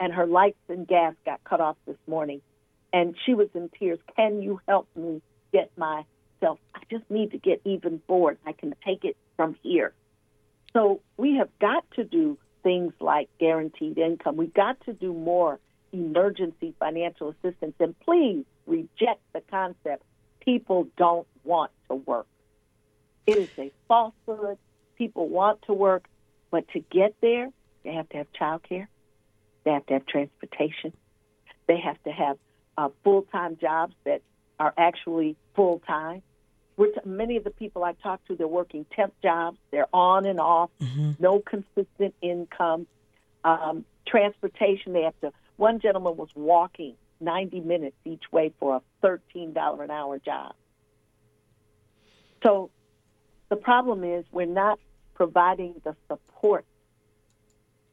and 0.00 0.12
her 0.12 0.26
lights 0.26 0.58
and 0.68 0.86
gas 0.86 1.14
got 1.24 1.44
cut 1.44 1.60
off 1.60 1.76
this 1.86 1.96
morning. 2.06 2.40
And 2.92 3.14
she 3.24 3.34
was 3.34 3.48
in 3.54 3.70
tears. 3.78 3.98
Can 4.16 4.42
you 4.42 4.60
help 4.66 4.88
me 4.96 5.20
get 5.52 5.70
myself? 5.76 6.58
I 6.74 6.80
just 6.90 7.10
need 7.10 7.32
to 7.32 7.38
get 7.38 7.60
even 7.64 7.98
board. 8.06 8.38
I 8.46 8.52
can 8.52 8.74
take 8.84 9.04
it 9.04 9.16
from 9.36 9.56
here. 9.62 9.92
So 10.72 11.00
we 11.16 11.36
have 11.36 11.48
got 11.58 11.84
to 11.92 12.04
do 12.04 12.38
things 12.62 12.92
like 13.00 13.28
guaranteed 13.38 13.98
income. 13.98 14.36
We've 14.36 14.54
got 14.54 14.80
to 14.86 14.92
do 14.92 15.12
more 15.12 15.58
emergency 15.92 16.74
financial 16.78 17.30
assistance. 17.30 17.74
And 17.80 17.98
please 18.00 18.44
reject 18.66 19.20
the 19.32 19.42
concept 19.50 20.02
people 20.46 20.86
don't 20.96 21.26
want 21.44 21.72
to 21.90 21.96
work. 21.96 22.26
It 23.26 23.36
is 23.38 23.50
a 23.58 23.72
falsehood. 23.88 24.56
People 24.96 25.28
want 25.28 25.60
to 25.62 25.74
work, 25.74 26.06
but 26.50 26.66
to 26.68 26.80
get 26.80 27.14
there, 27.20 27.50
they 27.84 27.92
have 27.92 28.08
to 28.10 28.18
have 28.18 28.32
child 28.32 28.62
care. 28.62 28.88
They 29.64 29.72
have 29.72 29.84
to 29.86 29.94
have 29.94 30.06
transportation. 30.06 30.92
They 31.66 31.80
have 31.80 32.02
to 32.04 32.10
have 32.10 32.38
uh, 32.76 32.88
full 33.04 33.22
time 33.22 33.56
jobs 33.60 33.94
that 34.04 34.22
are 34.58 34.74
actually 34.76 35.36
full 35.54 35.80
time. 35.86 36.22
T- 36.78 36.92
many 37.04 37.36
of 37.36 37.44
the 37.44 37.50
people 37.50 37.84
I 37.84 37.92
talk 37.94 38.24
to, 38.26 38.36
they're 38.36 38.46
working 38.46 38.84
temp 38.94 39.14
jobs. 39.22 39.58
They're 39.70 39.88
on 39.92 40.26
and 40.26 40.38
off, 40.38 40.70
mm-hmm. 40.80 41.12
no 41.18 41.40
consistent 41.40 42.14
income. 42.20 42.86
Um, 43.44 43.84
transportation, 44.06 44.92
they 44.92 45.02
have 45.02 45.18
to. 45.20 45.32
One 45.56 45.80
gentleman 45.80 46.16
was 46.16 46.28
walking 46.34 46.96
90 47.20 47.60
minutes 47.60 47.96
each 48.04 48.24
way 48.30 48.52
for 48.58 48.76
a 48.76 49.06
$13 49.06 49.82
an 49.82 49.90
hour 49.90 50.18
job. 50.18 50.54
So 52.42 52.70
the 53.48 53.56
problem 53.56 54.04
is 54.04 54.24
we're 54.30 54.46
not 54.46 54.78
providing 55.14 55.80
the 55.84 55.96
support 56.08 56.64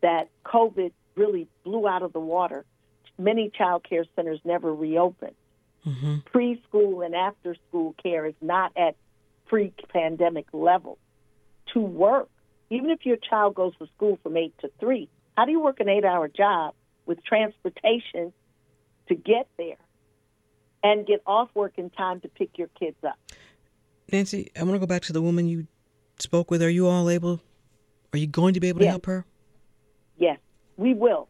that 0.01 0.29
COVID 0.45 0.91
really 1.15 1.47
blew 1.63 1.87
out 1.87 2.01
of 2.03 2.11
the 2.13 2.19
water. 2.19 2.65
Many 3.17 3.51
child 3.55 3.85
care 3.87 4.05
centers 4.15 4.39
never 4.43 4.73
reopened. 4.73 5.35
Mm-hmm. 5.85 6.15
Preschool 6.33 7.05
and 7.05 7.13
after 7.13 7.55
school 7.67 7.93
care 8.01 8.25
is 8.25 8.35
not 8.41 8.71
at 8.77 8.95
pre 9.45 9.73
pandemic 9.89 10.47
levels. 10.53 10.97
To 11.73 11.79
work, 11.79 12.29
even 12.69 12.89
if 12.89 13.05
your 13.05 13.17
child 13.17 13.55
goes 13.55 13.73
to 13.77 13.87
school 13.95 14.19
from 14.23 14.37
8 14.37 14.53
to 14.61 14.71
3, 14.79 15.09
how 15.37 15.45
do 15.45 15.51
you 15.51 15.59
work 15.59 15.79
an 15.79 15.89
eight 15.89 16.05
hour 16.05 16.27
job 16.27 16.73
with 17.05 17.23
transportation 17.23 18.33
to 19.07 19.15
get 19.15 19.47
there 19.57 19.77
and 20.83 21.05
get 21.05 21.21
off 21.25 21.49
work 21.53 21.73
in 21.77 21.89
time 21.89 22.21
to 22.21 22.27
pick 22.27 22.57
your 22.57 22.69
kids 22.79 22.97
up? 23.03 23.17
Nancy, 24.11 24.51
I 24.57 24.63
want 24.63 24.75
to 24.75 24.79
go 24.79 24.85
back 24.85 25.01
to 25.03 25.13
the 25.13 25.21
woman 25.21 25.47
you 25.47 25.67
spoke 26.19 26.51
with. 26.51 26.61
Are 26.61 26.69
you 26.69 26.87
all 26.87 27.09
able? 27.09 27.41
Are 28.13 28.17
you 28.17 28.27
going 28.27 28.53
to 28.53 28.59
be 28.59 28.69
able 28.69 28.81
to 28.81 28.87
help 28.87 29.05
her? 29.07 29.25
Yes, 30.17 30.37
we 30.77 30.93
will. 30.93 31.27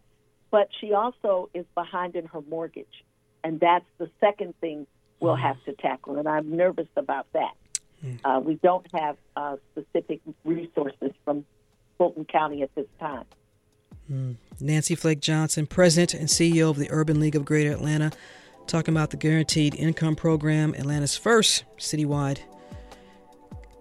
But 0.54 0.70
she 0.80 0.94
also 0.94 1.50
is 1.56 1.66
behind 1.74 2.16
in 2.16 2.28
her 2.28 2.42
mortgage. 2.48 3.04
And 3.44 3.60
that's 3.60 3.88
the 3.98 4.08
second 4.20 4.54
thing 4.62 4.86
we'll 5.20 5.36
have 5.36 5.58
to 5.66 5.74
tackle. 5.74 6.18
And 6.20 6.28
I'm 6.30 6.56
nervous 6.56 6.86
about 6.96 7.26
that. 7.34 7.56
Mm. 8.06 8.20
Uh, 8.24 8.40
we 8.40 8.54
don't 8.62 8.86
have 8.94 9.18
uh, 9.36 9.56
specific 9.72 10.22
resources 10.46 11.10
from 11.26 11.44
Fulton 11.98 12.26
County 12.26 12.62
at 12.62 12.70
this 12.76 12.86
time. 13.00 13.26
Mm. 14.12 14.36
Nancy 14.60 14.94
Flake 14.94 15.22
Johnson, 15.22 15.66
President 15.66 16.14
and 16.14 16.30
CEO 16.30 16.70
of 16.70 16.78
the 16.78 16.92
Urban 16.92 17.20
League 17.20 17.36
of 17.36 17.46
Greater 17.46 17.72
Atlanta, 17.72 18.12
talking 18.68 18.94
about 18.94 19.10
the 19.10 19.18
Guaranteed 19.18 19.74
Income 19.74 20.18
Program, 20.18 20.76
Atlanta's 20.76 21.18
first 21.18 21.64
citywide 21.80 22.38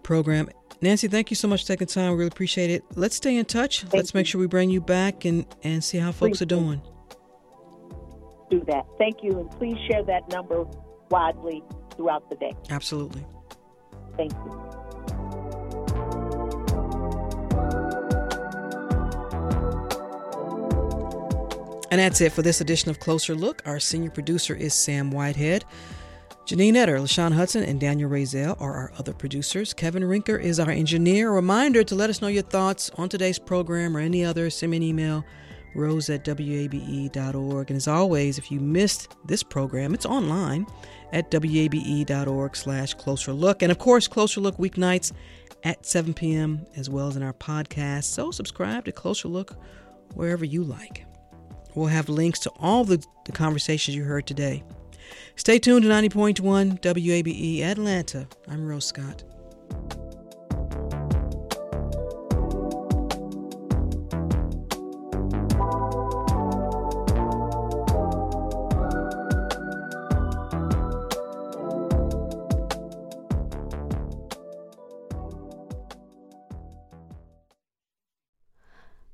program. 0.03 0.49
Nancy, 0.83 1.07
thank 1.07 1.31
you 1.31 1.37
so 1.37 1.47
much 1.47 1.63
for 1.63 1.69
taking 1.69 1.87
time. 1.87 2.11
We 2.11 2.19
really 2.19 2.27
appreciate 2.27 2.69
it. 2.69 2.85
Let's 2.97 3.15
stay 3.15 3.37
in 3.37 3.45
touch. 3.45 3.83
Thank 3.83 3.95
Let's 3.95 4.13
you. 4.13 4.19
make 4.19 4.27
sure 4.27 4.41
we 4.41 4.49
bring 4.49 4.69
you 4.69 4.81
back 4.81 5.25
and, 5.25 5.47
and 5.63 5.83
see 5.83 5.99
how 5.99 6.11
folks 6.11 6.39
please 6.39 6.43
are 6.43 6.47
doing. 6.47 6.83
Do 8.51 8.65
that. 8.67 8.85
Thank 8.99 9.23
you. 9.23 9.39
And 9.39 9.51
please 9.53 9.79
share 9.89 10.03
that 10.03 10.29
number 10.31 10.65
widely 11.09 11.63
throughout 11.95 12.29
the 12.29 12.35
day. 12.35 12.53
Absolutely. 12.69 13.25
Thank 14.17 14.33
you. 14.33 14.59
And 21.93 22.01
that's 22.01 22.21
it 22.21 22.33
for 22.33 22.43
this 22.43 22.61
edition 22.61 22.91
of 22.91 22.99
Closer 22.99 23.37
Look. 23.37 23.63
Our 23.67 23.79
senior 23.79 24.11
producer 24.11 24.55
is 24.55 24.75
Sam 24.75 25.13
Whitehead. 25.13 25.65
Janine 26.45 26.75
Etter, 26.75 26.99
LaShawn 26.99 27.33
Hudson, 27.33 27.63
and 27.63 27.81
Daniel 27.81 28.11
Razel 28.11 28.61
are 28.61 28.75
our 28.75 28.93
other 28.99 29.13
producers. 29.13 29.73
Kevin 29.73 30.03
Rinker 30.03 30.43
is 30.43 30.59
our 30.59 30.71
engineer. 30.71 31.31
A 31.31 31.33
reminder 31.33 31.85
to 31.85 31.95
let 31.95 32.11
us 32.11 32.21
know 32.21 32.27
your 32.27 32.43
thoughts 32.43 32.91
on 32.97 33.09
today's 33.09 33.39
program 33.39 33.97
or 33.97 34.01
any 34.01 34.25
other. 34.25 34.51
Send 34.51 34.73
me 34.73 34.79
an 34.79 34.83
email, 34.83 35.25
rose 35.77 36.11
at 36.11 36.27
wabe.org. 36.27 37.71
And 37.71 37.77
as 37.77 37.87
always, 37.87 38.39
if 38.39 38.51
you 38.51 38.59
missed 38.59 39.15
this 39.25 39.45
program, 39.45 39.95
it's 39.95 40.05
online 40.05 40.67
at 41.13 41.33
wabe.org 41.33 42.57
slash 42.57 42.95
closer 42.95 43.33
look. 43.33 43.63
And 43.63 43.71
of 43.71 43.79
course, 43.79 44.09
Closer 44.09 44.41
Look 44.41 44.57
weeknights 44.57 45.13
at 45.63 45.87
7 45.87 46.13
p.m. 46.13 46.67
as 46.75 46.91
well 46.91 47.07
as 47.07 47.15
in 47.15 47.23
our 47.23 47.35
podcast. 47.35 48.05
So 48.05 48.33
subscribe 48.33 48.87
to 48.87 48.93
Closer 48.93 49.29
Look 49.29 49.55
wherever 50.15 50.45
you 50.45 50.65
like. 50.65 51.07
We'll 51.77 51.87
have 51.87 52.09
links 52.09 52.41
to 52.41 52.51
all 52.59 52.83
the, 52.83 53.03
the 53.27 53.33
conversations 53.33 53.97
you 53.97 54.03
heard 54.03 54.27
today. 54.27 54.65
Stay 55.37 55.59
tuned 55.59 55.85
to 55.85 55.89
90.1 55.89 56.81
WABE 56.81 57.63
Atlanta. 57.63 58.27
I'm 58.49 58.67
Rose 58.67 58.87
Scott. 58.87 59.25